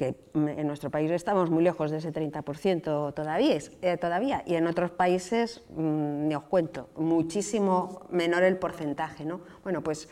Que 0.00 0.14
en 0.32 0.66
nuestro 0.66 0.88
país 0.88 1.10
estamos 1.10 1.50
muy 1.50 1.62
lejos 1.62 1.90
de 1.90 1.98
ese 1.98 2.10
30% 2.10 3.12
todavía, 3.12 3.58
eh, 3.82 3.98
todavía, 3.98 4.42
y 4.46 4.54
en 4.54 4.66
otros 4.66 4.92
países, 4.92 5.62
mm, 5.76 6.26
ni 6.26 6.34
os 6.34 6.44
cuento, 6.44 6.88
muchísimo 6.96 8.06
menor 8.08 8.42
el 8.44 8.56
porcentaje. 8.56 9.26
¿no? 9.26 9.42
Bueno, 9.62 9.82
pues 9.82 10.08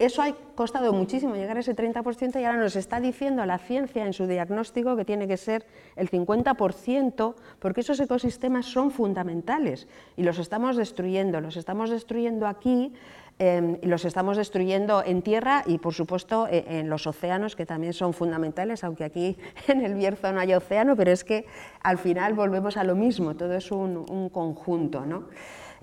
eso 0.00 0.22
ha 0.22 0.34
costado 0.56 0.92
muchísimo 0.92 1.36
llegar 1.36 1.56
a 1.56 1.60
ese 1.60 1.72
30% 1.72 2.40
y 2.40 2.44
ahora 2.44 2.58
nos 2.58 2.74
está 2.74 2.98
diciendo 2.98 3.46
la 3.46 3.58
ciencia 3.58 4.04
en 4.04 4.12
su 4.12 4.26
diagnóstico 4.26 4.96
que 4.96 5.04
tiene 5.04 5.28
que 5.28 5.36
ser 5.36 5.66
el 5.94 6.10
50% 6.10 7.36
porque 7.60 7.82
esos 7.82 8.00
ecosistemas 8.00 8.66
son 8.66 8.90
fundamentales 8.90 9.86
y 10.16 10.24
los 10.24 10.40
estamos 10.40 10.76
destruyendo. 10.76 11.40
Los 11.40 11.56
estamos 11.56 11.90
destruyendo 11.90 12.48
aquí 12.48 12.92
Y 13.38 13.86
los 13.86 14.04
estamos 14.04 14.36
destruyendo 14.36 15.02
en 15.04 15.20
tierra 15.22 15.64
y, 15.66 15.78
por 15.78 15.94
supuesto, 15.94 16.46
e, 16.46 16.64
en, 16.78 16.88
los 16.88 17.08
océanos, 17.08 17.56
que 17.56 17.66
también 17.66 17.92
son 17.92 18.12
fundamentales, 18.12 18.84
aunque 18.84 19.02
aquí 19.02 19.36
en 19.66 19.84
el 19.84 19.94
Bierzo 19.94 20.32
no 20.32 20.38
haya 20.38 20.58
océano, 20.58 20.94
pero 20.94 21.10
es 21.10 21.24
que 21.24 21.46
al 21.82 21.98
final 21.98 22.34
volvemos 22.34 22.76
a 22.76 22.84
lo 22.84 22.94
mismo, 22.94 23.34
todo 23.34 23.54
es 23.54 23.72
un, 23.72 24.28
conjunto. 24.30 25.04
¿no? 25.06 25.24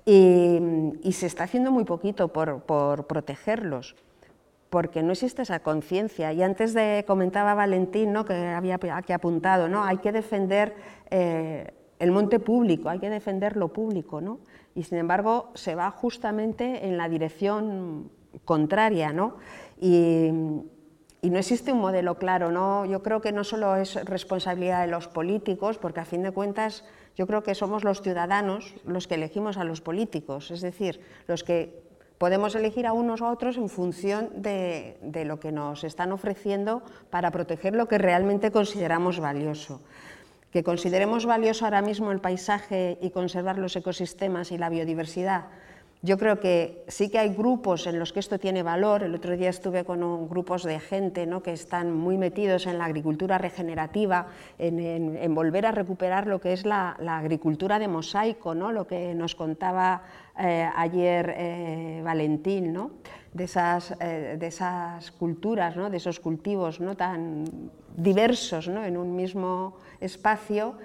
Y, 0.06 1.12
se 1.12 1.26
está 1.26 1.43
haciendo 1.43 1.72
muy 1.72 1.84
poquito 1.84 2.30
por, 2.30 3.06
protegerlos 3.08 3.95
porque 4.70 5.02
no 5.02 5.14
existe 5.14 5.41
esa 5.41 5.60
conciencia. 5.60 6.32
Y 6.32 6.43
antes 6.43 6.74
de 6.74 7.04
comentaba 7.08 7.56
Valentín, 7.56 8.14
¿no? 8.14 8.24
que 8.24 8.36
había 8.36 8.80
aquí 8.93 9.12
apuntado, 9.12 9.68
¿no? 9.68 9.84
hay 9.84 9.97
que 9.97 10.12
defender 10.12 10.76
eh, 11.10 11.74
el 11.97 12.12
monte 12.12 12.39
público, 12.39 12.88
hay 12.88 13.00
que 13.00 13.10
defender 13.10 13.58
lo 13.58 13.70
público. 13.70 14.22
¿no? 14.22 14.39
Y 14.80 14.84
sin 14.84 14.97
embargo 14.97 15.51
se 15.55 15.75
va 15.75 15.91
justamente 15.91 16.88
en 16.88 16.95
la 16.95 17.09
dirección 17.09 18.09
contraria, 18.45 19.11
¿no? 19.11 19.36
Y, 19.82 20.30
no 21.21 21.38
existe 21.38 21.73
un 21.73 21.82
modelo 21.82 22.15
claro, 22.17 22.49
¿no? 22.49 22.86
Yo 22.86 23.03
creo 23.03 23.19
que 23.19 23.34
no 23.34 23.43
solo 23.43 23.75
es 23.75 23.95
responsabilidad 24.05 24.80
de 24.80 24.88
los 24.88 25.09
políticos, 25.09 25.77
porque 25.77 25.99
a 25.99 26.05
fin 26.05 26.23
de 26.23 26.32
cuentas 26.32 26.86
yo 27.17 27.27
creo 27.27 27.43
que 27.43 27.55
somos 27.55 27.84
los 27.84 28.01
ciudadanos 28.01 28.73
los 28.86 29.05
que 29.05 29.15
elegimos 29.15 29.57
a 29.57 29.65
los 29.65 29.82
políticos, 29.82 30.49
es 30.49 30.61
decir, 30.61 31.01
los 31.27 31.43
que 31.43 31.84
podemos 32.17 32.55
elegir 32.55 32.88
a 32.88 32.93
unos 32.93 33.19
u 33.19 33.25
otros 33.25 33.57
en 33.57 33.67
función 33.67 34.30
de 34.41 35.23
lo 35.25 35.41
que 35.41 35.51
nos 35.51 35.84
están 35.84 36.13
ofreciendo 36.13 36.84
para 37.09 37.32
proteger 37.32 37.75
lo 37.75 37.89
que 37.89 37.97
realmente 37.97 38.49
consideramos 38.49 39.19
valioso 39.19 39.82
que 40.52 40.64
consideremos 40.64 41.26
valioso 41.26 41.66
ahora 41.66 41.82
mismo 41.82 42.12
el 42.12 42.22
paisaje 42.22 42.97
y 43.02 43.12
conservar 43.12 43.58
los 43.58 43.76
ecosistemas 43.76 44.52
y 44.52 44.58
la 44.58 44.70
biodiversidad. 44.70 45.45
Yo 46.02 46.18
creo 46.18 46.39
que 46.39 46.86
sí 46.88 47.10
que 47.10 47.20
hay 47.20 47.36
grupos 47.36 47.86
en 47.86 48.00
los 48.00 48.14
que 48.14 48.22
esto 48.22 48.39
tiene 48.39 48.64
valor. 48.64 49.04
El 49.04 49.14
otro 49.14 49.36
día 49.36 49.50
estuve 49.50 49.84
con 49.84 50.30
grupos 50.30 50.64
de 50.64 50.80
gente 50.80 51.26
¿no? 51.26 51.43
que 51.43 51.52
están 51.52 51.91
muy 51.91 52.18
metidos 52.18 52.68
en 52.68 52.78
la 52.78 52.86
agricultura 52.86 53.38
regenerativa, 53.38 54.28
en, 54.58 55.36
volver 55.36 55.66
a 55.66 55.74
recuperar 55.74 56.26
lo 56.26 56.39
que 56.39 56.54
es 56.54 56.66
la, 56.66 56.91
agricultura 57.06 57.80
de 57.80 57.89
mosaico, 57.89 58.56
¿no? 58.56 58.72
lo 58.72 58.88
que 58.88 59.14
nos 59.14 59.36
contaba 59.36 60.04
eh, 60.39 60.70
ayer 60.74 61.34
eh, 61.36 62.02
Valentín, 62.02 62.72
¿no? 62.72 62.91
de, 63.34 63.43
esas, 63.43 63.93
eh, 64.00 64.38
de 64.39 64.47
esas 64.47 65.12
culturas, 65.12 65.76
de 65.76 65.97
esos 65.97 66.22
cultivos 66.22 66.80
tan 66.95 67.43
diversos 67.97 68.70
en 68.70 68.95
un 68.95 69.18
mismo 69.18 69.76
espacio 70.02 70.76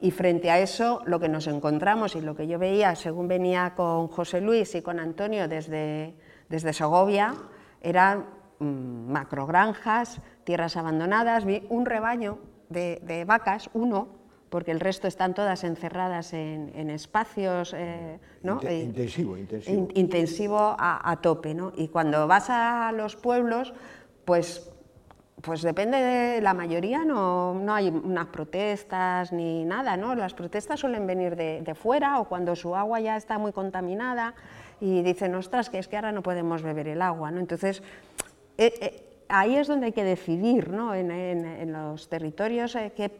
y 0.00 0.10
frente 0.10 0.50
a 0.50 0.58
eso 0.58 1.00
lo 1.06 1.18
que 1.20 1.28
nos 1.28 1.46
encontramos 1.46 2.14
y 2.14 2.20
lo 2.20 2.36
que 2.36 2.46
yo 2.46 2.58
veía 2.58 2.94
según 2.94 3.28
venía 3.28 3.72
con 3.74 4.08
José 4.08 4.40
Luis 4.40 4.74
y 4.74 4.82
con 4.82 5.00
Antonio 5.00 5.48
desde, 5.48 6.14
desde 6.48 6.72
Segovia 6.72 7.34
eran 7.80 8.26
mm, 8.58 9.10
macrogranjas, 9.10 10.20
tierras 10.44 10.76
abandonadas, 10.76 11.44
vi 11.44 11.64
un 11.68 11.86
rebaño 11.86 12.38
de, 12.68 13.24
vacas, 13.26 13.70
uno, 13.72 14.08
porque 14.50 14.72
el 14.72 14.80
resto 14.80 15.06
están 15.06 15.32
todas 15.32 15.64
encerradas 15.64 16.32
en, 16.32 16.90
espacios 16.90 17.74
eh, 17.76 18.18
¿no? 18.42 18.60
Intensivo, 18.62 19.36
intensivo. 19.36 19.88
intensivo 19.94 20.58
a, 20.58 21.10
a, 21.10 21.16
tope. 21.20 21.54
¿no? 21.54 21.72
Y 21.76 21.88
cuando 21.88 22.26
vas 22.26 22.50
a 22.50 22.92
los 22.92 23.16
pueblos, 23.16 23.72
pues 24.24 24.73
pues 25.44 25.62
depende 25.62 25.98
de 25.98 26.40
la 26.40 26.54
mayoría, 26.54 27.04
no, 27.04 27.54
no, 27.54 27.74
hay 27.74 27.88
unas 27.88 28.26
protestas 28.28 29.32
ni 29.32 29.64
nada, 29.64 29.96
¿no? 29.96 30.14
Las 30.14 30.32
protestas 30.32 30.80
suelen 30.80 31.06
venir 31.06 31.36
de, 31.36 31.74
fuera 31.74 32.18
o 32.18 32.28
cuando 32.28 32.56
su 32.56 32.74
agua 32.74 33.00
ya 33.00 33.16
está 33.16 33.36
muy 33.36 33.52
contaminada 33.52 34.34
y 34.80 35.02
dicen, 35.02 35.34
ostras, 35.34 35.68
que 35.68 35.78
es 35.78 35.86
que 35.86 35.96
ahora 35.96 36.12
no 36.12 36.22
podemos 36.22 36.62
beber 36.62 36.88
el 36.88 37.02
agua, 37.02 37.30
¿no? 37.30 37.40
Entonces, 37.40 37.82
eh, 38.56 38.72
eh, 38.80 39.24
ahí 39.28 39.56
es 39.56 39.68
donde 39.68 39.86
hay 39.86 39.92
que 39.92 40.04
decidir, 40.04 40.70
¿no? 40.70 40.94
En, 40.94 41.72
los 41.72 42.08
territorios, 42.08 42.74
eh, 42.76 42.92
qué, 42.96 43.12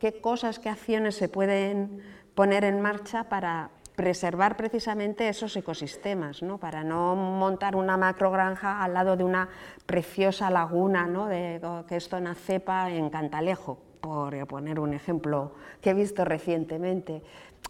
qué 0.00 0.20
cosas, 0.20 0.58
qué 0.58 0.70
acciones 0.70 1.14
se 1.14 1.28
pueden 1.28 2.02
poner 2.34 2.64
en 2.64 2.80
marcha 2.80 3.24
para, 3.24 3.70
preservar 3.96 4.56
precisamente 4.56 5.28
esos 5.28 5.56
ecosistemas, 5.56 6.42
¿no? 6.42 6.58
para 6.58 6.84
no 6.84 7.16
montar 7.16 7.74
una 7.74 7.96
macrogranja 7.96 8.84
al 8.84 8.92
lado 8.92 9.16
de 9.16 9.24
una 9.24 9.48
preciosa 9.86 10.50
laguna 10.50 11.06
¿no? 11.06 11.26
de, 11.26 11.60
que 11.88 11.96
es 11.96 12.08
zona 12.08 12.34
cepa 12.34 12.90
en 12.90 13.08
Cantalejo, 13.08 13.78
por 14.02 14.46
poner 14.46 14.78
un 14.78 14.92
ejemplo 14.92 15.52
que 15.80 15.90
he 15.90 15.94
visto 15.94 16.24
recientemente. 16.26 17.22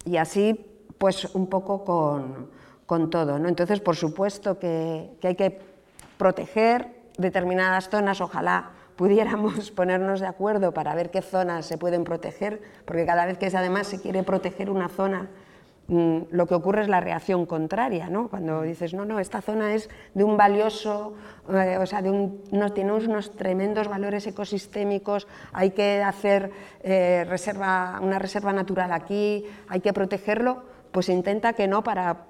Y 0.05 0.17
así, 0.17 0.67
pues 0.99 1.33
un 1.37 1.47
poco 1.47 1.85
con, 1.85 2.51
con 2.87 3.09
todo. 3.09 3.39
¿no? 3.39 3.49
Entonces, 3.49 3.81
por 3.81 3.95
supuesto 3.95 4.59
que, 4.59 5.13
que 5.21 5.29
hay 5.29 5.37
que 5.37 5.61
proteger 6.19 6.89
determinadas 7.19 7.89
zonas, 7.89 8.21
ojalá 8.21 8.73
pudiéramos 8.97 9.71
ponernos 9.77 10.19
de 10.19 10.27
acuerdo 10.27 10.75
para 10.75 10.93
ver 10.97 11.13
qué 11.13 11.23
zonas 11.23 11.67
se 11.67 11.79
pueden 11.79 12.03
proteger, 12.03 12.61
porque 12.85 13.07
cada 13.07 13.27
vez 13.27 13.39
que 13.39 13.47
además 13.47 13.87
se 13.87 14.01
quiere 14.01 14.25
proteger 14.25 14.71
una 14.71 14.89
zona, 14.89 15.29
lo 15.89 16.47
que 16.47 16.55
ocurre 16.55 16.83
es 16.83 16.89
la 16.89 17.01
reacción 17.01 17.47
contraria, 17.47 18.09
¿no? 18.11 18.29
Cuando 18.29 18.63
dices, 18.63 18.93
no, 18.93 19.05
no, 19.05 19.21
esta 19.21 19.41
zona 19.41 19.75
es 19.75 19.89
de 20.15 20.25
un 20.25 20.37
valioso, 20.37 21.15
eh, 21.49 21.79
o 21.79 21.87
sea, 21.87 22.03
de 22.03 22.11
un, 22.11 22.43
no, 22.51 22.73
tiene 22.73 22.93
unos 22.93 23.31
tremendos 23.37 23.87
valores 23.87 24.27
ecosistémicos, 24.27 25.29
hay 25.53 25.71
que 25.71 26.03
hacer 26.03 26.51
eh, 26.83 27.25
reserva, 27.29 28.01
una 28.03 28.19
reserva 28.19 28.53
natural 28.53 28.93
aquí, 28.93 29.45
hay 29.69 29.81
que 29.81 29.93
protegerlo, 29.93 30.65
pues 30.91 31.09
intenta 31.09 31.53
que 31.53 31.69
no 31.69 31.85
para, 31.85 32.25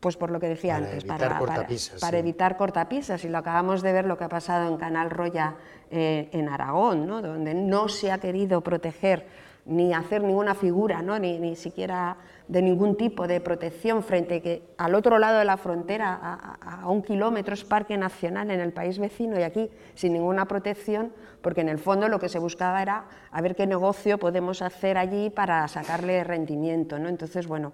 pues 0.00 0.16
por 0.16 0.30
lo 0.30 0.40
que 0.40 0.48
decía 0.48 0.76
antes, 0.76 1.04
para, 1.04 1.38
para, 1.38 2.18
evitar 2.18 2.56
cortapisas. 2.56 3.22
Y 3.24 3.28
lo 3.28 3.38
acabamos 3.38 3.82
de 3.82 3.92
ver 3.92 4.06
lo 4.06 4.16
que 4.16 4.24
ha 4.24 4.28
pasado 4.30 4.66
en 4.66 4.78
Canal 4.78 5.10
Roya 5.10 5.56
eh, 5.90 6.30
en 6.32 6.48
Aragón, 6.48 7.06
¿no? 7.06 7.20
donde 7.20 7.52
no 7.52 7.88
se 7.88 8.10
ha 8.10 8.18
querido 8.18 8.62
proteger 8.62 9.26
ni 9.66 9.94
hacer 9.94 10.22
ninguna 10.22 10.54
figura, 10.54 11.02
¿no? 11.02 11.18
ni, 11.18 11.38
ni 11.38 11.56
siquiera 11.56 12.16
de 12.48 12.60
ningún 12.60 12.96
tipo 12.96 13.26
de 13.26 13.40
protección 13.40 14.02
frente 14.02 14.42
que 14.42 14.62
al 14.76 14.94
otro 14.94 15.18
lado 15.18 15.38
de 15.38 15.46
la 15.46 15.56
frontera, 15.56 16.58
a, 16.60 16.88
un 16.88 17.02
kilómetro, 17.02 17.54
es 17.54 17.64
parque 17.64 17.96
nacional 17.96 18.50
en 18.50 18.60
el 18.60 18.72
país 18.72 18.98
vecino 18.98 19.38
y 19.38 19.42
aquí 19.42 19.70
sin 19.94 20.12
ninguna 20.12 20.46
protección, 20.46 21.12
porque 21.40 21.62
en 21.62 21.70
el 21.70 21.78
fondo 21.78 22.08
lo 22.08 22.18
que 22.18 22.28
se 22.28 22.38
buscaba 22.38 22.82
era 22.82 23.06
a 23.30 23.40
ver 23.40 23.56
qué 23.56 23.66
negocio 23.66 24.18
podemos 24.18 24.60
hacer 24.60 24.98
allí 24.98 25.30
para 25.30 25.66
sacarle 25.68 26.22
rendimiento. 26.24 26.98
¿no? 26.98 27.08
Entonces, 27.08 27.46
bueno, 27.46 27.72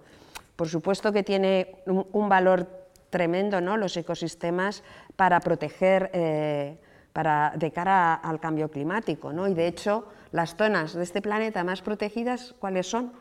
por 0.55 0.69
supuesto 0.69 1.13
que 1.13 1.25
tiene 1.25 1.83
un, 1.87 2.29
valor 2.29 2.69
tremendo 3.11 3.61
¿no? 3.61 3.77
los 3.77 3.97
ecosistemas 3.97 4.85
para 5.17 5.41
proteger 5.41 6.11
eh, 6.13 6.79
para, 7.13 7.53
de 7.57 7.73
cara 7.73 8.15
al 8.15 8.39
cambio 8.39 8.71
climático. 8.71 9.33
¿no? 9.33 9.49
Y 9.49 9.55
de 9.55 9.67
hecho, 9.67 10.07
las 10.33 10.57
zonas 10.57 10.95
de 10.95 11.03
este 11.03 11.23
planeta 11.23 11.65
más 11.65 11.83
protegidas, 11.83 12.55
¿cuáles 12.59 12.89
son? 12.89 13.13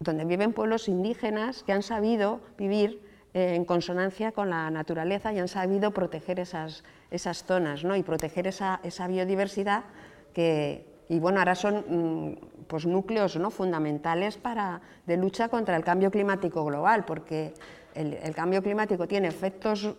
donde 0.00 0.24
viven 0.24 0.54
pueblos 0.54 0.88
indígenas 0.88 1.62
que 1.62 1.72
han 1.72 1.82
sabido 1.82 2.40
vivir 2.56 3.02
eh, 3.34 3.54
en 3.54 3.66
consonancia 3.66 4.32
con 4.32 4.48
la 4.48 4.70
naturaleza 4.70 5.30
y 5.32 5.38
han 5.38 5.46
sabido 5.46 5.92
proteger 5.92 6.40
esas, 6.40 6.84
esas 7.10 7.44
zonas 7.44 7.84
¿no? 7.84 7.94
y 7.94 8.02
proteger 8.02 8.46
esa, 8.46 8.80
esa, 8.82 9.06
biodiversidad 9.06 9.84
que, 10.32 10.86
y 11.10 11.20
bueno, 11.20 11.38
ahora 11.38 11.54
son 11.54 11.84
mm, 11.86 12.64
pues, 12.66 12.86
núcleos 12.86 13.36
¿no? 13.36 13.50
fundamentales 13.50 14.38
para, 14.38 14.80
de 15.06 15.18
lucha 15.18 15.48
contra 15.48 15.76
el 15.76 15.84
cambio 15.84 16.10
climático 16.10 16.64
global, 16.64 17.04
porque 17.04 17.52
el, 17.94 18.14
el 18.14 18.34
cambio 18.34 18.62
climático 18.62 19.06
tiene 19.06 19.28
efectos 19.28 19.94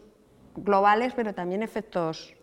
globales, 0.55 1.13
pero 1.15 1.35
también 1.35 1.61
efectos 1.61 2.33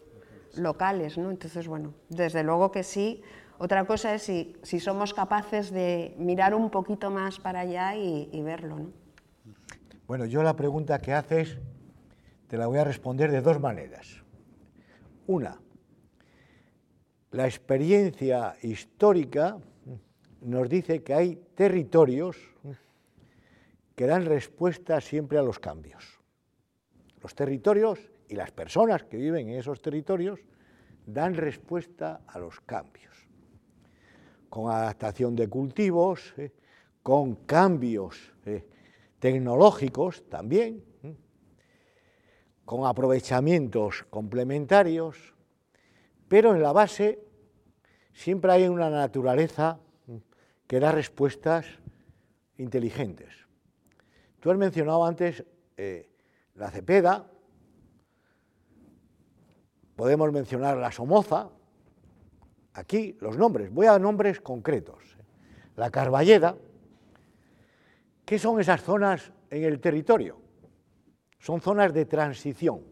locales. 0.54 1.18
¿no? 1.18 1.30
Entonces, 1.30 1.66
bueno, 1.66 1.92
desde 2.08 2.44
luego 2.44 2.70
que 2.70 2.84
sí, 2.84 3.22
otra 3.58 3.84
cosa 3.86 4.14
es 4.14 4.22
si, 4.22 4.80
somos 4.80 5.12
capaces 5.12 5.70
de 5.72 6.14
mirar 6.16 6.54
un 6.54 6.70
poquito 6.70 7.10
más 7.10 7.40
para 7.40 7.60
allá 7.60 7.96
y, 7.96 8.40
verlo. 8.42 8.92
Bueno, 10.06 10.26
yo 10.26 10.42
la 10.42 10.54
pregunta 10.54 11.00
que 11.00 11.12
haces 11.12 11.58
te 12.46 12.56
la 12.56 12.68
voy 12.68 12.78
a 12.78 12.84
responder 12.84 13.30
de 13.32 13.40
dos 13.40 13.60
maneras. 13.60 14.22
Una, 15.26 15.60
la 17.32 17.46
experiencia 17.46 18.56
histórica 18.62 19.58
nos 20.40 20.68
dice 20.68 21.02
que 21.02 21.12
hay 21.12 21.36
territorios 21.54 22.38
que 23.96 24.06
dan 24.06 24.24
respuesta 24.24 25.00
siempre 25.00 25.38
a 25.38 25.42
los 25.42 25.58
cambios. 25.58 26.20
Los 27.20 27.34
territorios 27.34 27.98
y 28.28 28.36
las 28.36 28.52
personas 28.52 29.02
que 29.02 29.16
viven 29.16 29.48
en 29.48 29.58
esos 29.58 29.82
territorios 29.82 30.38
dan 31.04 31.34
respuesta 31.34 32.20
a 32.28 32.38
los 32.38 32.60
cambios. 32.60 33.17
Con 34.48 34.70
adaptación 34.70 35.36
de 35.36 35.48
cultivos, 35.48 36.34
¿eh? 36.36 36.52
con 37.02 37.34
cambios 37.46 38.32
¿eh? 38.46 38.66
tecnológicos 39.18 40.28
también, 40.28 40.84
con 42.64 42.86
aprovechamientos 42.86 44.04
complementarios, 44.10 45.34
pero 46.28 46.54
en 46.54 46.62
la 46.62 46.72
base 46.72 47.18
siempre 48.12 48.52
hay 48.52 48.68
una 48.68 48.90
naturaleza 48.90 49.80
que 50.66 50.78
da 50.78 50.92
respuestas 50.92 51.64
inteligentes. 52.58 53.48
Tú 54.40 54.50
has 54.50 54.58
mencionado 54.58 55.04
antes 55.04 55.44
eh, 55.76 56.10
la 56.54 56.70
cepeda, 56.70 57.30
podemos 59.96 60.30
mencionar 60.30 60.76
la 60.76 60.92
somoza, 60.92 61.50
aquí 62.78 63.16
los 63.20 63.36
nombres, 63.36 63.72
voy 63.72 63.86
a 63.86 63.98
nombres 63.98 64.40
concretos. 64.40 65.16
La 65.76 65.90
carballeda, 65.90 66.56
¿qué 68.24 68.38
son 68.38 68.60
esas 68.60 68.82
zonas 68.82 69.32
en 69.50 69.64
el 69.64 69.80
territorio? 69.80 70.40
Son 71.38 71.60
zonas 71.60 71.92
de 71.92 72.04
transición, 72.04 72.82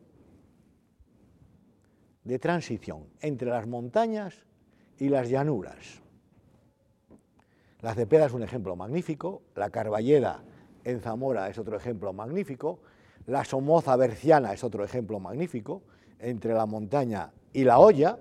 de 2.24 2.38
transición 2.38 3.06
entre 3.20 3.50
las 3.50 3.66
montañas 3.66 4.44
y 4.98 5.08
las 5.08 5.28
llanuras. 5.28 6.02
La 7.80 7.94
cepeda 7.94 8.26
es 8.26 8.32
un 8.32 8.42
ejemplo 8.42 8.74
magnífico, 8.74 9.42
la 9.54 9.70
carballeda 9.70 10.42
en 10.84 11.00
Zamora 11.00 11.48
es 11.48 11.58
otro 11.58 11.76
ejemplo 11.76 12.12
magnífico, 12.12 12.80
la 13.26 13.44
somoza 13.44 13.94
berciana 13.96 14.52
es 14.52 14.64
otro 14.64 14.84
ejemplo 14.84 15.20
magnífico, 15.20 15.82
entre 16.18 16.54
la 16.54 16.66
montaña 16.66 17.32
y 17.52 17.64
la 17.64 17.78
olla, 17.78 18.18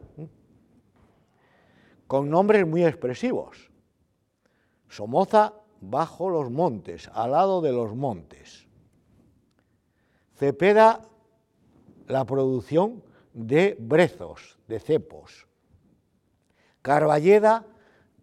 con 2.08 2.30
nombres 2.30 2.66
muy 2.68 2.86
expresivos. 2.86 3.72
Somoza 4.90 5.54
bajo 5.82 6.30
los 6.30 6.50
montes, 6.52 7.10
al 7.14 7.32
lado 7.32 7.62
de 7.62 7.72
los 7.72 7.96
montes. 7.96 8.68
Cepeda, 10.36 11.02
la 12.08 12.26
producción 12.26 13.04
de 13.34 13.76
brezos, 13.80 14.58
de 14.68 14.80
cepos. 14.80 15.48
Carballeda, 16.82 17.66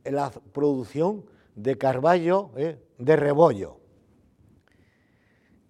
la 0.04 0.30
producción 0.30 1.26
de 1.54 1.76
carballo, 1.76 2.50
eh, 2.56 2.78
de 2.98 3.16
rebollo. 3.16 3.78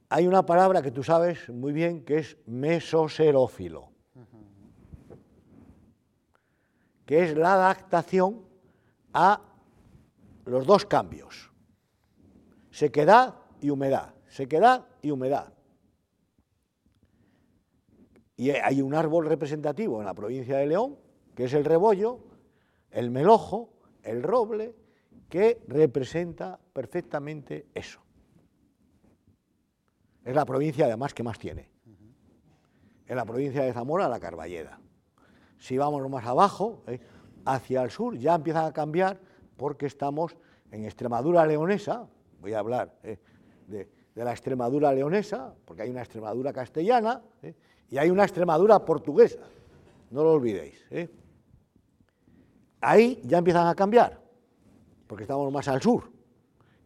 Hay 0.08 0.26
una 0.26 0.44
palabra 0.44 0.82
que 0.82 0.90
tú 0.90 1.02
sabes 1.02 1.48
muy 1.48 1.72
bien 1.72 2.04
que 2.04 2.18
es 2.18 2.36
mesoserófilo, 2.46 3.91
que 7.12 7.24
es 7.24 7.36
la 7.36 7.52
adaptación 7.52 8.40
a 9.12 9.42
los 10.46 10.64
dos 10.64 10.86
cambios, 10.86 11.52
sequedad 12.70 13.34
y 13.60 13.68
humedad, 13.68 14.14
sequedad 14.28 14.86
y 15.02 15.10
humedad. 15.10 15.52
Y 18.34 18.48
hay 18.48 18.80
un 18.80 18.94
árbol 18.94 19.26
representativo 19.26 20.00
en 20.00 20.06
la 20.06 20.14
provincia 20.14 20.56
de 20.56 20.66
León, 20.66 20.96
que 21.34 21.44
es 21.44 21.52
el 21.52 21.66
rebollo, 21.66 22.20
el 22.90 23.10
melojo, 23.10 23.74
el 24.02 24.22
roble, 24.22 24.74
que 25.28 25.60
representa 25.68 26.58
perfectamente 26.72 27.66
eso. 27.74 28.00
Es 30.24 30.34
la 30.34 30.46
provincia 30.46 30.86
además 30.86 31.12
que 31.12 31.22
más 31.22 31.38
tiene. 31.38 31.68
En 33.06 33.16
la 33.16 33.26
provincia 33.26 33.64
de 33.64 33.74
Zamora, 33.74 34.08
la 34.08 34.18
Carballeda. 34.18 34.81
Si 35.62 35.78
vamos 35.78 36.10
más 36.10 36.26
abajo, 36.26 36.82
eh, 36.88 36.98
hacia 37.44 37.84
el 37.84 37.90
sur, 37.92 38.18
ya 38.18 38.34
empieza 38.34 38.66
a 38.66 38.72
cambiar 38.72 39.20
porque 39.56 39.86
estamos 39.86 40.36
en 40.72 40.84
Extremadura 40.84 41.46
leonesa, 41.46 42.08
voy 42.40 42.52
a 42.52 42.58
hablar 42.58 42.98
eh, 43.04 43.20
de, 43.68 43.88
la 44.16 44.32
Extremadura 44.32 44.92
leonesa, 44.92 45.54
porque 45.64 45.82
hay 45.82 45.90
una 45.90 46.00
Extremadura 46.00 46.52
castellana 46.52 47.22
eh, 47.42 47.54
y 47.88 47.96
hay 47.96 48.10
una 48.10 48.24
Extremadura 48.24 48.84
portuguesa, 48.84 49.38
no 50.10 50.24
lo 50.24 50.32
olvidéis. 50.32 50.84
Ahí 52.80 53.20
ya 53.22 53.38
empiezan 53.38 53.68
a 53.68 53.76
cambiar, 53.76 54.20
porque 55.06 55.22
estamos 55.22 55.52
más 55.52 55.68
al 55.68 55.80
sur, 55.80 56.10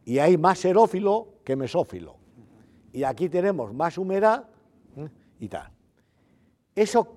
y 0.05 0.19
hay 0.19 0.37
más 0.37 0.59
xerófilo 0.59 1.39
que 1.43 1.55
mesófilo 1.55 2.17
y 2.93 3.03
aquí 3.03 3.27
tenemos 3.27 3.73
más 3.73 3.97
humedad 3.97 4.47
y 5.39 5.47
tal. 5.47 5.71
Eso 6.75 7.16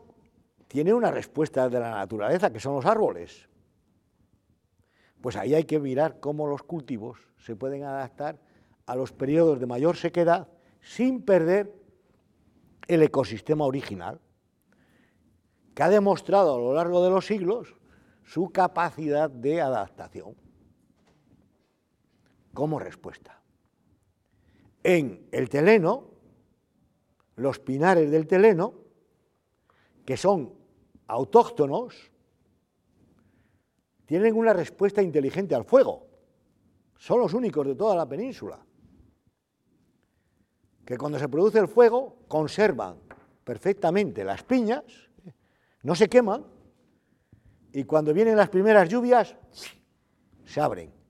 tiene 0.71 0.95
una 0.95 1.11
respuesta 1.11 1.68
de 1.68 1.81
la 1.81 1.91
naturaleza, 1.91 2.53
que 2.53 2.61
son 2.61 2.77
los 2.77 2.87
árboles. 2.87 3.49
Pues 5.21 5.35
ahí 5.35 5.53
hay 5.53 5.64
que 5.64 5.81
mirar 5.81 6.21
cómo 6.21 6.47
los 6.47 6.62
cultivos 6.62 7.18
se 7.39 7.57
pueden 7.57 7.83
adaptar 7.83 8.39
a 8.87 8.95
los 8.95 9.11
periodos 9.11 9.59
de 9.59 9.66
mayor 9.66 9.97
sequedad 9.97 10.47
sin 10.81 11.23
perder 11.23 11.75
el 12.87 13.03
ecosistema 13.03 13.66
original, 13.66 14.21
que 15.75 15.83
ha 15.83 15.89
demostrado 15.89 16.55
a 16.55 16.59
lo 16.59 16.73
largo 16.73 17.03
de 17.03 17.11
los 17.11 17.27
siglos 17.27 17.75
su 18.23 18.51
capacidad 18.51 19.29
de 19.29 19.61
adaptación 19.61 20.37
como 22.55 22.79
respuesta 22.79 23.43
en 24.85 25.27
el 25.33 25.49
teleno, 25.49 26.12
los 27.35 27.59
pinares 27.59 28.09
del 28.12 28.29
teleno, 28.29 28.75
que 30.07 30.16
son 30.16 30.60
autóctonos, 31.11 32.11
tienen 34.07 34.35
una 34.35 34.53
respuesta 34.53 35.03
inteligente 35.03 35.55
al 35.55 35.65
fuego. 35.65 36.07
Son 36.97 37.21
los 37.21 37.33
únicos 37.35 37.67
de 37.67 37.75
toda 37.75 37.95
la 37.95 38.09
península. 38.09 38.59
Que 40.85 40.99
cuando 40.99 41.19
se 41.19 41.29
produce 41.29 41.59
el 41.59 41.69
fuego 41.69 42.25
conservan 42.27 42.99
perfectamente 43.45 44.25
las 44.25 44.43
piñas, 44.43 44.85
no 45.83 45.95
se 45.95 46.09
queman, 46.09 46.45
y 47.73 47.85
cuando 47.85 48.13
vienen 48.13 48.37
las 48.37 48.49
primeras 48.49 48.89
lluvias, 48.89 49.37
se 50.45 50.61
abren. 50.61 51.01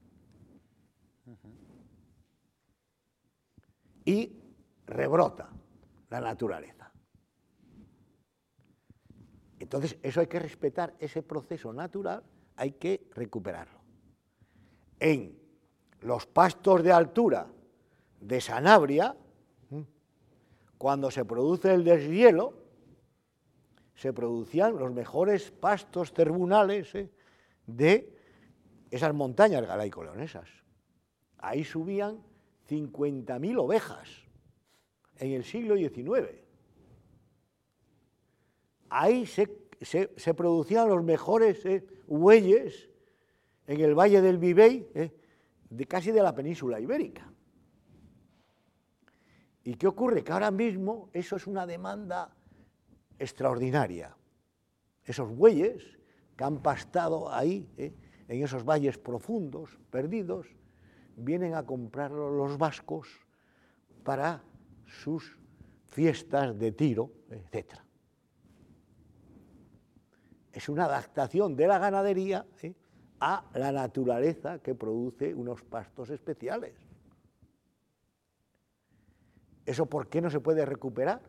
y 4.11 4.33
rebrota 4.87 5.49
la 6.11 6.21
naturaleza. 6.21 6.80
Entonces, 9.61 9.99
eso 10.03 10.21
hay 10.21 10.27
que 10.27 10.39
respetar, 10.41 10.95
ese 10.99 11.23
proceso 11.23 11.73
natural 11.73 12.25
hay 12.57 12.73
que 12.73 13.07
recuperarlo. 13.15 13.79
En 14.99 15.39
los 16.01 16.27
pastos 16.27 16.83
de 16.83 16.93
altura 16.93 17.47
de 18.21 18.41
Sanabria, 18.41 19.15
cuando 20.79 21.11
se 21.11 21.27
produce 21.27 21.75
el 21.75 21.85
deshielo, 21.85 22.55
se 23.95 24.15
producían 24.15 24.79
los 24.79 24.93
mejores 24.93 25.51
pastos 25.51 26.15
terminales 26.15 26.95
¿eh? 26.95 27.11
de 27.67 28.17
esas 28.91 29.13
montañas 29.13 29.67
galaico-leonesas. 29.67 30.49
Ahí 31.37 31.65
subían 31.65 32.23
50.000 32.67 33.59
ovejas 33.59 34.09
en 35.19 35.33
el 35.33 35.45
siglo 35.45 35.77
XIX. 35.77 36.50
Ahí 38.91 39.25
se, 39.25 39.47
producían 40.35 40.89
los 40.89 41.03
mejores 41.03 41.65
eh, 41.65 41.87
bueyes 42.07 42.91
en 43.67 43.81
el 43.81 43.95
valle 43.95 44.21
del 44.21 44.39
Vivey, 44.39 44.89
eh, 44.95 45.13
de 45.71 45.87
casi 45.87 46.11
de 46.11 46.23
la 46.23 46.35
península 46.35 46.81
ibérica. 46.81 47.33
¿Y 49.63 49.75
qué 49.75 49.87
ocurre? 49.87 50.25
Que 50.25 50.33
ahora 50.33 50.51
mismo 50.51 51.11
eso 51.13 51.37
es 51.37 51.47
una 51.47 51.67
demanda 51.67 52.35
extraordinaria. 53.19 54.17
Esos 55.05 55.31
bueyes 55.31 55.99
que 56.37 56.45
han 56.45 56.61
pastado 56.61 57.33
ahí, 57.33 57.69
eh, 57.77 57.95
en 58.27 58.43
esos 58.43 58.65
valles 58.65 58.99
profundos, 58.99 59.79
perdidos, 59.91 60.49
vienen 61.17 61.55
a 61.55 61.65
comprarlo 61.65 62.31
los 62.31 62.59
vascos 62.59 63.09
para 64.03 64.43
sus 64.87 65.39
fiestas 65.87 66.59
de 66.59 66.73
tiro, 66.73 67.13
etc. 67.31 67.75
Es 70.53 70.69
una 70.69 70.87
adaptación 70.87 71.55
de 71.57 71.67
la 71.67 71.79
ganadería 71.79 72.47
¿eh? 72.63 72.75
a 73.21 73.45
la 73.55 73.71
naturaleza 73.71 74.59
que 74.59 74.75
produce 74.75 75.35
unos 75.35 75.63
pastos 75.63 76.11
especiales. 76.11 76.75
¿Eso 79.65 79.87
por 79.87 80.09
qué 80.09 80.21
no 80.21 80.31
se 80.31 80.41
puede 80.41 80.65
recuperar? 80.67 81.21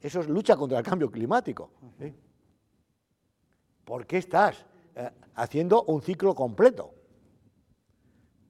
Eso 0.00 0.20
es 0.20 0.28
lucha 0.28 0.56
contra 0.56 0.78
el 0.78 0.84
cambio 0.84 1.10
climático. 1.10 1.70
¿eh? 2.00 2.14
¿Por 3.84 4.06
qué 4.06 4.18
estás 4.18 4.64
eh, 4.94 5.10
haciendo 5.34 5.82
un 5.84 6.02
ciclo 6.02 6.34
completo? 6.34 6.92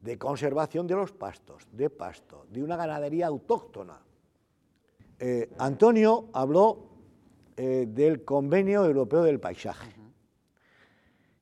de 0.03 0.19
conservación 0.19 0.87
de 0.87 0.95
los 0.95 1.11
pastos, 1.11 1.67
de 1.73 1.91
pasto, 1.91 2.47
de 2.51 2.63
una 2.63 2.77
ganadería 2.77 3.27
autóctona. 3.27 4.01
Antonio 5.59 6.29
habló 6.33 6.96
eh, 7.57 7.87
del 7.89 8.25
Convenio 8.25 8.85
Europeo 8.85 9.23
del 9.23 9.41
Paisaje. 9.41 10.07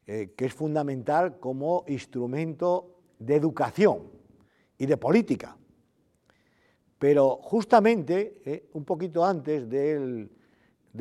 eh, 0.06 0.34
que 0.36 0.44
es 0.44 0.52
fundamental 0.52 1.38
como 1.40 1.82
instrumento 1.88 2.96
de 3.18 3.36
educación 3.36 4.02
y 4.76 4.84
de 4.84 4.98
política. 4.98 5.56
Pero 6.98 7.38
justamente, 7.40 8.42
eh, 8.44 8.68
un 8.74 8.84
poquito 8.84 9.24
antes 9.24 9.66
del, 9.66 10.30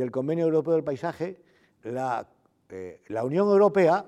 Convenio 0.09 0.45
Europeo 0.45 0.75
del 0.75 0.85
Paisaje, 0.85 1.37
la, 1.83 2.25
eh, 2.69 3.01
Unión 3.23 3.49
Europea 3.49 4.05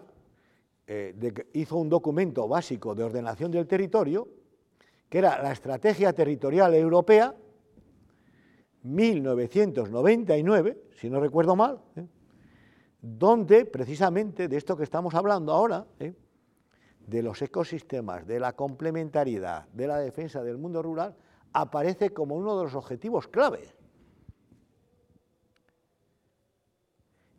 hizo 1.51 1.77
un 1.77 1.89
documento 1.89 2.47
básico 2.47 2.95
de 2.95 3.03
ordenación 3.03 3.51
del 3.51 3.67
territorio, 3.67 4.29
que 5.09 5.17
era 5.17 5.43
la 5.43 5.51
Estrategia 5.51 6.13
Territorial 6.13 6.73
Europea 6.73 7.35
1999, 8.85 10.77
si 10.95 11.09
no 11.09 11.19
recuerdo 11.19 11.55
mal, 11.55 11.81
donde 13.01 13.65
precisamente 13.65 14.47
de 14.47 14.57
esto 14.57 14.77
que 14.77 14.83
estamos 14.83 15.15
hablando 15.15 15.51
ahora, 15.51 15.87
¿eh? 15.99 16.13
de 16.99 17.23
los 17.23 17.41
ecosistemas, 17.41 18.27
de 18.27 18.39
la 18.39 18.53
complementariedad, 18.53 19.67
de 19.69 19.87
la 19.87 19.97
defensa 19.97 20.43
del 20.43 20.57
mundo 20.57 20.83
rural, 20.83 21.15
aparece 21.53 22.11
como 22.11 22.35
uno 22.35 22.57
de 22.57 22.65
los 22.65 22.75
objetivos 22.75 23.27
clave. 23.27 23.73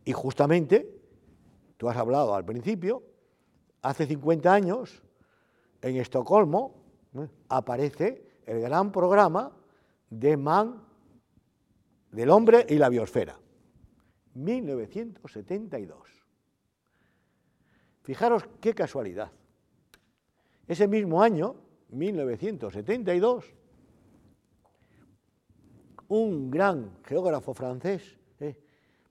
Y 0.05 0.13
justamente, 0.13 1.01
tú 1.77 1.89
has 1.89 1.97
hablado 1.97 2.35
al 2.35 2.45
principio, 2.45 3.03
hace 3.83 4.07
50 4.07 4.53
años, 4.53 5.03
en 5.83 5.97
Estocolmo, 5.97 6.83
¿eh? 7.15 7.29
aparece 7.49 8.27
el 8.47 8.61
gran 8.61 8.91
programa 8.91 9.53
de 10.11 10.37
Man, 10.37 10.86
del 12.17 12.31
hombre 12.31 12.65
y 12.67 12.77
la 12.77 12.89
biosfera. 12.89 13.39
1972. 14.35 15.99
Fijaros 18.01 18.49
qué 18.59 18.75
casualidad. 18.75 19.31
Ese 20.67 20.89
mismo 20.89 21.23
año, 21.23 21.57
1972, 21.91 23.45
un 26.09 26.51
gran 26.51 26.97
geógrafo 27.05 27.53
francés, 27.53 28.17
eh, 28.41 28.57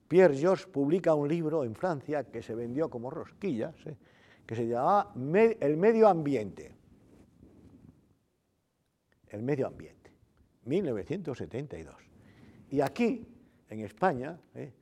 Pierre 0.08 0.36
Georges, 0.36 0.66
publica 0.66 1.14
un 1.14 1.28
libro 1.28 1.62
en 1.62 1.76
Francia 1.76 2.24
que 2.24 2.42
se 2.42 2.56
vendió 2.56 2.90
como 2.90 3.08
rosquillas, 3.10 3.76
eh, 3.86 3.96
que 4.44 4.56
se 4.56 4.66
llamaba 4.66 5.12
El 5.14 5.76
medio 5.76 6.08
ambiente. 6.08 6.74
El 9.28 9.44
medio 9.44 9.68
ambiente, 9.68 10.10
1972. 10.64 12.05
Y 12.70 12.80
aquí, 12.80 13.24
en 13.68 13.80
España, 13.80 14.38
eh, 14.54 14.72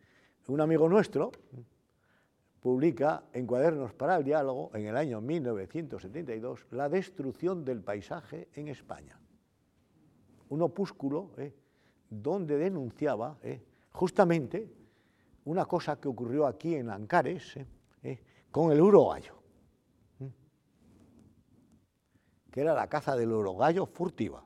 un 0.49 0.61
amigo 0.61 0.89
nuestro 0.89 1.33
publica 2.61 3.25
en 3.33 3.47
Cuadernos 3.47 3.93
para 3.93 4.17
el 4.17 4.25
Diálogo, 4.25 4.71
en 4.75 4.87
el 4.87 4.97
año 4.97 5.21
1972, 5.21 6.67
La 6.71 6.89
destrucción 6.89 7.65
del 7.65 7.83
paisaje 7.83 8.49
en 8.55 8.69
España. 8.69 9.19
Un 10.49 10.63
opúsculo 10.63 11.33
eh, 11.37 11.55
donde 12.09 12.57
denunciaba 12.57 13.37
eh, 13.43 13.63
justamente 13.93 14.73
una 15.45 15.67
cosa 15.67 16.01
que 16.01 16.09
ocurrió 16.09 16.47
aquí 16.47 16.75
en 16.75 16.89
Ancares 16.91 17.59
con 18.51 18.73
el 18.73 18.81
urogallo, 18.81 19.35
que 22.51 22.61
era 22.61 22.73
la 22.73 22.87
caza 22.89 23.17
del 23.17 23.33
urogallo 23.33 23.85
furtiva. 23.85 24.45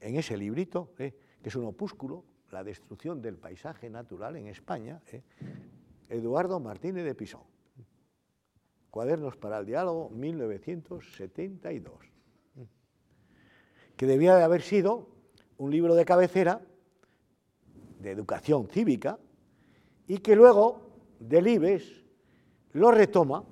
En 0.00 0.16
ese 0.16 0.36
librito, 0.36 0.92
que 0.94 1.14
es 1.42 1.56
un 1.56 1.64
opúsculo, 1.64 2.24
La 2.50 2.64
destrucción 2.64 3.20
del 3.20 3.36
paisaje 3.36 3.90
natural 3.90 4.36
en 4.36 4.46
España, 4.46 5.02
¿eh? 5.12 5.22
Eduardo 6.08 6.58
Martínez 6.60 7.04
de 7.04 7.14
Pisón. 7.14 7.42
Cuadernos 8.90 9.36
para 9.36 9.58
el 9.58 9.66
Diálogo, 9.66 10.08
1972. 10.08 11.94
Que 13.96 14.06
debía 14.06 14.34
de 14.36 14.44
haber 14.44 14.62
sido 14.62 15.10
un 15.58 15.70
libro 15.70 15.94
de 15.94 16.06
cabecera 16.06 16.62
de 18.00 18.10
educación 18.10 18.68
cívica 18.68 19.18
y 20.06 20.18
que 20.18 20.34
luego 20.34 20.88
Delibes 21.20 22.04
lo 22.72 22.90
retoma 22.90 23.44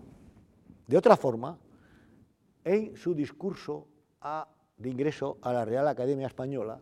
de 0.86 0.96
otra 0.96 1.16
forma 1.16 1.58
en 2.64 2.96
su 2.96 3.14
discurso 3.14 3.88
de 4.76 4.88
ingreso 4.90 5.38
a 5.42 5.52
la 5.52 5.64
Real 5.64 5.88
Academia 5.88 6.26
Española 6.26 6.80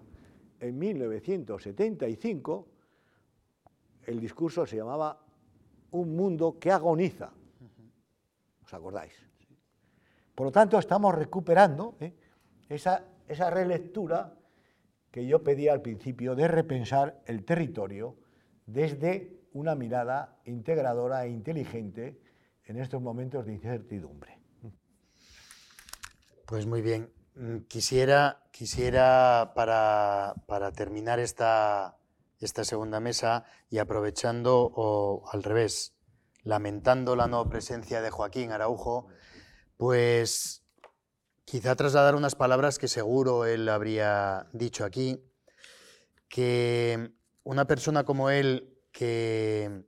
en 0.61 0.79
1975 0.79 2.69
el 4.07 4.21
discurso 4.21 4.67
se 4.67 4.77
llamaba 4.77 5.21
Un 5.93 6.17
mundo 6.17 6.59
que 6.59 6.71
agoniza. 6.71 7.33
¿Os 8.65 8.75
acordáis? 8.75 9.13
Por 10.35 10.47
lo 10.47 10.53
tanto, 10.53 10.79
estamos 10.79 11.15
recuperando 11.15 11.97
¿eh? 12.01 12.13
esa, 12.69 13.05
esa 13.29 13.51
relectura 13.51 14.35
que 15.11 15.27
yo 15.27 15.45
pedía 15.45 15.73
al 15.73 15.81
principio 15.81 16.35
de 16.35 16.49
repensar 16.49 17.23
el 17.27 17.45
territorio 17.45 18.17
desde 18.67 19.45
una 19.53 19.75
mirada 19.75 20.41
integradora 20.45 21.25
e 21.25 21.31
inteligente 21.31 22.21
en 22.65 22.79
estos 22.79 23.01
momentos 23.01 23.47
de 23.47 23.53
incertidumbre. 23.53 24.39
Pues 26.47 26.67
muy 26.67 26.83
bien. 26.83 27.09
Mm, 27.37 27.67
quisiera, 27.67 28.45
quisiera 28.53 29.53
para, 29.57 30.35
terminar 30.77 31.19
esta, 31.19 31.99
esta, 32.39 32.65
segunda 32.65 33.01
mesa 33.01 33.45
y 33.71 33.79
aprovechando, 33.79 34.71
o 34.75 35.25
al 35.33 35.43
revés, 35.43 35.95
lamentando 36.45 37.17
la 37.17 37.27
no 37.27 37.49
presencia 37.49 38.03
de 38.03 38.11
Joaquín 38.11 38.53
Araujo, 38.53 39.09
pues 39.77 40.63
quizá 41.45 41.75
trasladar 41.75 42.15
unas 42.15 42.37
palabras 42.37 42.79
que 42.79 42.87
seguro 42.87 43.47
él 43.47 43.69
habría 43.69 44.47
dicho 44.53 44.85
aquí, 44.85 45.21
que 46.29 47.11
una 47.43 47.67
persona 47.67 48.05
como 48.05 48.31
él 48.31 48.79
que, 48.93 49.85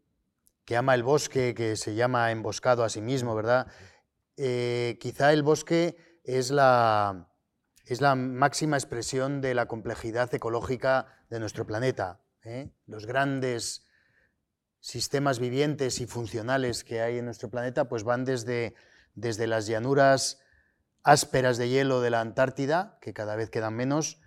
que 0.64 0.76
ama 0.76 0.96
el 0.96 1.04
bosque, 1.04 1.54
que 1.54 1.76
se 1.76 1.94
llama 1.94 2.32
emboscado 2.32 2.82
a 2.82 2.88
sí 2.88 3.00
mismo, 3.00 3.36
¿verdad? 3.36 3.68
Eh, 4.36 4.98
quizá 5.00 5.32
el 5.32 5.44
bosque 5.44 5.96
es 6.24 6.50
la, 6.50 7.28
es 7.86 8.00
la 8.00 8.16
máxima 8.16 8.76
expresión 8.76 9.40
de 9.40 9.54
la 9.54 9.66
complejidad 9.66 10.34
ecológica 10.34 11.06
de 11.30 11.38
nuestro 11.38 11.66
planeta. 11.66 12.20
¿eh? 12.42 12.68
Los 12.86 13.06
grandes 13.06 13.86
sistemas 14.80 15.38
vivientes 15.38 16.00
y 16.00 16.06
funcionales 16.06 16.82
que 16.82 17.00
hay 17.00 17.18
en 17.18 17.24
nuestro 17.24 17.48
planeta 17.48 17.88
pues 17.88 18.02
van 18.02 18.24
desde, 18.24 18.74
desde 19.14 19.46
las 19.46 19.68
llanuras 19.68 20.40
ásperas 21.04 21.58
de 21.58 21.68
hielo 21.68 22.00
de 22.00 22.10
la 22.10 22.20
Antártida, 22.20 22.98
que 23.00 23.14
cada 23.14 23.36
vez 23.36 23.50
quedan 23.50 23.74
menos. 23.74 24.20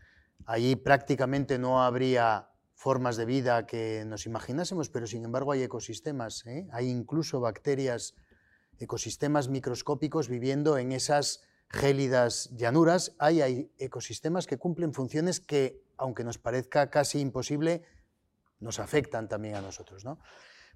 Allí 0.45 0.78
prácticamente 0.78 1.60
no 1.60 1.84
habría 1.84 2.51
formas 2.76 3.18
de 3.18 3.26
vida 3.26 3.66
que 3.66 4.05
nos 4.07 4.26
imaginásemos, 4.26 4.90
pero 4.90 5.06
sin 5.06 5.26
embargo 5.26 5.52
hay 5.52 5.64
ecosistemas, 5.64 6.45
¿eh? 6.45 6.65
hay 6.72 6.90
incluso 6.90 7.41
bacterias, 7.41 8.15
ecosistemas 8.77 9.49
microscópicos 9.49 10.30
viviendo 10.30 10.77
en 10.77 10.94
esas 10.94 11.41
gélidas 11.69 12.49
llanuras, 12.55 13.15
hay, 13.19 13.71
ecosistemas 13.77 14.47
que 14.47 14.57
cumplen 14.57 14.93
funciones 14.93 15.39
que, 15.39 15.83
aunque 15.97 16.23
nos 16.23 16.37
parezca 16.37 16.89
casi 16.89 17.19
imposible, 17.19 17.83
nos 18.59 18.79
afectan 18.79 19.29
también 19.29 19.55
a 19.55 19.61
nosotros. 19.61 20.03
¿no? 20.03 20.19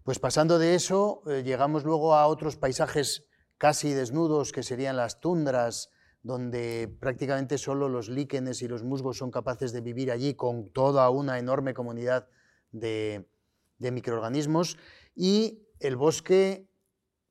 Pues 0.03 0.19
pasando 0.19 0.59
de 0.59 0.75
eso, 0.75 1.23
eh, 1.27 1.43
llegamos 1.43 1.83
luego 1.83 2.15
a 2.15 2.27
otros 2.27 2.57
paisajes 2.57 3.25
casi 3.57 3.93
desnudos, 3.93 4.51
que 4.51 4.63
serían 4.63 4.97
las 4.97 5.19
tundras, 5.19 5.89
donde 6.21 6.95
prácticamente 6.99 7.57
solo 7.57 7.89
los 7.89 8.07
líquenes 8.07 8.61
y 8.61 8.67
los 8.67 8.83
musgos 8.83 9.17
son 9.17 9.31
capaces 9.31 9.73
de 9.73 9.81
vivir 9.81 10.11
allí 10.11 10.35
con 10.35 10.69
toda 10.69 11.09
una 11.09 11.39
enorme 11.39 11.73
comunidad 11.73 12.27
de, 12.71 13.27
de 13.77 13.91
microorganismos, 13.91 14.77
y 15.15 15.67
el 15.79 15.95
bosque, 15.95 16.67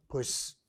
pues 0.08 0.61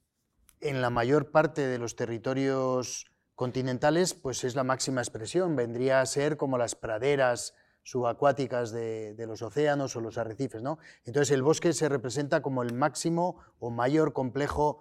en 0.64 0.81
la 0.81 0.90
mayor 0.90 1.31
parte 1.31 1.68
de 1.68 1.77
los 1.77 1.95
territorios 1.95 3.11
continentales, 3.35 4.14
pues 4.14 4.44
es 4.44 4.56
la 4.56 4.64
máxima 4.64 5.02
expresión. 5.02 5.56
Vendría 5.56 6.02
a 6.02 6.06
ser 6.06 6.38
como 6.38 6.57
las 6.57 6.76
praderas 6.76 7.53
subacuáticas 7.84 8.72
de, 8.72 9.15
los 9.27 9.41
océanos 9.41 9.95
o 9.95 10.02
los 10.02 10.18
arrecifes. 10.18 10.61
¿no? 10.61 10.80
Entonces 11.06 11.31
el 11.31 11.44
bosque 11.44 11.73
se 11.73 11.90
representa 11.90 12.41
como 12.41 12.64
el 12.64 12.73
máximo 12.73 13.41
o 13.60 13.69
mayor 13.69 14.14
complejo 14.14 14.80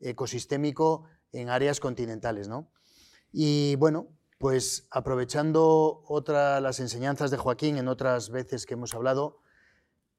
ecosistémico 0.00 1.04
en 1.32 1.48
áreas 1.48 1.80
continentales. 1.80 2.48
¿no? 2.48 2.70
Y 3.32 3.76
bueno, 3.76 4.08
pues 4.38 4.86
aprovechando 4.90 6.02
otra, 6.06 6.60
las 6.60 6.78
enseñanzas 6.80 7.30
de 7.30 7.38
Joaquín 7.38 7.78
en 7.78 7.88
otras 7.88 8.28
veces 8.30 8.66
que 8.66 8.74
hemos 8.74 8.94
hablado, 8.94 9.40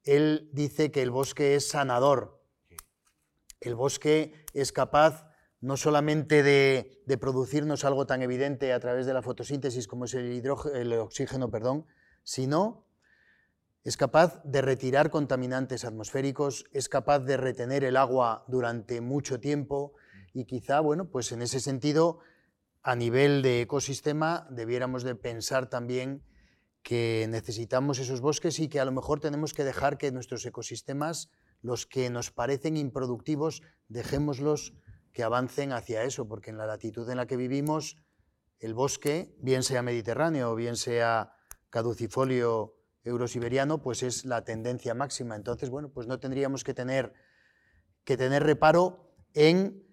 él 0.04 0.50
dice 0.54 0.92
que 0.92 1.04
el 1.04 1.12
bosque 1.12 1.56
es 1.56 1.70
sanador, 1.70 2.43
el 3.64 3.76
bosque 3.76 4.46
es 4.54 4.72
capaz 4.72 5.28
no 5.62 5.78
solamente 5.78 6.44
de, 6.44 7.18
producirnos 7.18 7.86
algo 7.86 8.06
tan 8.06 8.22
evidente 8.22 8.74
a 8.74 8.80
través 8.80 9.06
de 9.06 9.14
la 9.14 9.22
fotosíntesis 9.22 9.88
como 9.88 10.06
es 10.06 10.14
el, 10.14 10.44
el 10.74 10.94
oxígeno, 10.94 11.50
perdón, 11.50 11.86
sino 12.24 12.86
es 13.84 13.96
capaz 13.98 14.42
de 14.44 14.62
retirar 14.62 15.10
contaminantes 15.10 15.86
atmosféricos, 15.86 16.66
es 16.72 16.90
capaz 16.90 17.20
de 17.20 17.38
retener 17.38 17.84
el 17.84 17.98
agua 17.98 18.44
durante 18.48 19.02
mucho 19.02 19.40
tiempo 19.40 19.94
y 20.34 20.46
quizá, 20.46 20.80
bueno, 20.82 21.10
pues 21.10 21.32
en 21.32 21.42
ese 21.42 21.60
sentido, 21.60 22.20
a 22.82 22.96
nivel 22.96 23.42
de 23.42 23.62
ecosistema, 23.62 24.48
debiéramos 24.50 25.04
de 25.04 25.16
pensar 25.16 25.70
también 25.70 26.24
que 26.82 27.26
necesitamos 27.30 28.00
esos 28.00 28.20
bosques 28.20 28.60
y 28.60 28.68
que 28.68 28.82
a 28.82 28.86
lo 28.86 28.92
mejor 28.92 29.22
tenemos 29.22 29.54
que 29.54 29.64
dejar 29.64 29.98
que 29.98 30.12
nuestros 30.12 30.46
ecosistemas, 30.46 31.30
los 31.64 31.88
que 31.88 32.12
nos 32.12 32.30
parecen 32.30 32.78
improductivos, 32.78 33.64
dejémoslos 33.88 34.74
que 35.14 35.24
avancen 35.24 35.72
hacia 35.72 36.04
eso, 36.04 36.28
porque 36.28 36.52
en 36.52 36.58
la 36.58 36.68
latitud 36.68 37.10
en 37.10 37.18
la 37.18 37.26
que 37.26 37.38
vivimos, 37.38 37.98
el 38.60 38.76
bosque, 38.76 39.36
bien 39.40 39.64
sea 39.64 39.82
mediterráneo 39.82 40.52
o 40.52 40.56
bien 40.56 40.76
sea 40.76 41.34
caducifolio 41.72 42.76
eurosiberiano, 43.04 43.82
pues 43.82 44.04
es 44.04 44.26
la 44.26 44.44
tendencia 44.44 44.94
máxima. 44.94 45.36
Entonces, 45.36 45.70
bueno, 45.70 45.90
pues 45.90 46.08
no 46.08 46.20
tendríamos 46.20 46.64
que 46.64 46.74
tener, 46.74 47.14
que 48.04 48.18
tener 48.18 48.44
reparo 48.44 49.12
en 49.34 49.84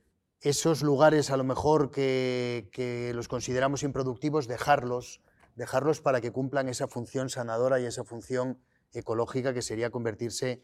esos 0.40 0.82
lugares 0.82 1.30
a 1.30 1.36
lo 1.36 1.44
mejor 1.44 1.90
que, 1.90 3.12
los 3.14 3.28
consideramos 3.28 3.82
improductivos, 3.82 4.48
dejarlos, 4.48 5.20
dejarlos 5.54 6.00
para 6.00 6.20
que 6.20 6.32
cumplan 6.32 6.68
esa 6.68 6.88
función 6.88 7.28
sanadora 7.28 7.80
y 7.80 7.86
esa 7.86 8.04
función 8.04 8.60
ecológica 8.92 9.52
que 9.52 9.62
sería 9.62 9.90
convertirse 9.90 10.62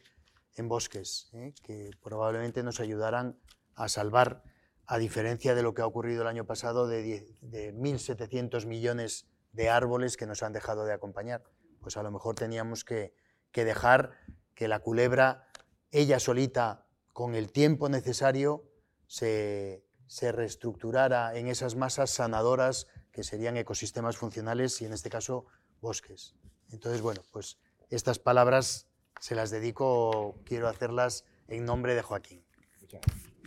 bosques, 0.62 1.30
¿eh? 1.34 1.54
que 1.62 1.90
probablemente 2.02 2.62
nos 2.62 2.80
ayudaran 2.80 3.38
a 3.74 3.88
salvar, 3.88 4.42
a 4.86 4.98
diferencia 4.98 5.54
de 5.54 5.62
lo 5.62 5.74
que 5.74 5.82
ha 5.82 5.86
ocurrido 5.86 6.22
el 6.22 6.28
año 6.28 6.46
pasado, 6.46 6.86
de, 6.86 7.36
de 7.40 7.74
1.700 7.74 8.66
millones 8.66 9.26
de 9.52 9.68
árboles 9.68 10.16
que 10.16 10.26
nos 10.26 10.42
han 10.42 10.52
dejado 10.52 10.84
de 10.84 10.92
acompañar. 10.92 11.44
Pues 11.80 11.96
a 11.96 12.02
lo 12.02 12.10
mejor 12.10 12.34
teníamos 12.34 12.84
que, 12.84 13.14
que 13.52 13.64
dejar 13.64 14.12
que 14.54 14.68
la 14.68 14.80
culebra, 14.80 15.48
ella 15.90 16.18
solita, 16.18 16.86
con 17.12 17.34
el 17.34 17.52
tiempo 17.52 17.88
necesario, 17.88 18.64
se, 19.06 19.84
se 20.06 20.32
reestructurara 20.32 21.36
en 21.36 21.48
esas 21.48 21.76
masas 21.76 22.10
sanadoras 22.10 22.86
que 23.12 23.24
serían 23.24 23.56
ecosistemas 23.56 24.16
funcionales 24.16 24.80
y 24.82 24.84
en 24.84 24.92
este 24.92 25.10
caso 25.10 25.46
bosques. 25.80 26.34
Entonces, 26.70 27.00
bueno, 27.00 27.22
pues 27.30 27.58
estas 27.88 28.18
palabras 28.18 28.85
se 29.20 29.34
las 29.34 29.50
dedico, 29.50 30.34
quiero 30.44 30.68
hacerlas 30.68 31.24
en 31.48 31.64
nombre 31.64 31.94
de 31.94 32.02
Joaquín. 32.02 32.42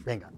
Venga. 0.06 0.32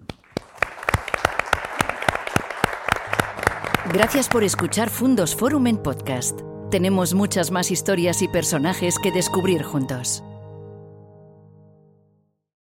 Gracias 3.94 4.30
por 4.30 4.44
escuchar 4.44 4.90
Fundos 4.90 5.36
Forum 5.36 5.68
en 5.68 5.78
podcast. 5.78 6.40
Tenemos 6.70 7.14
muchas 7.14 7.52
más 7.52 7.72
historias 7.72 8.22
y 8.22 8.28
personajes 8.28 8.96
que 9.02 9.12
descubrir 9.12 9.64
juntos. 9.64 10.24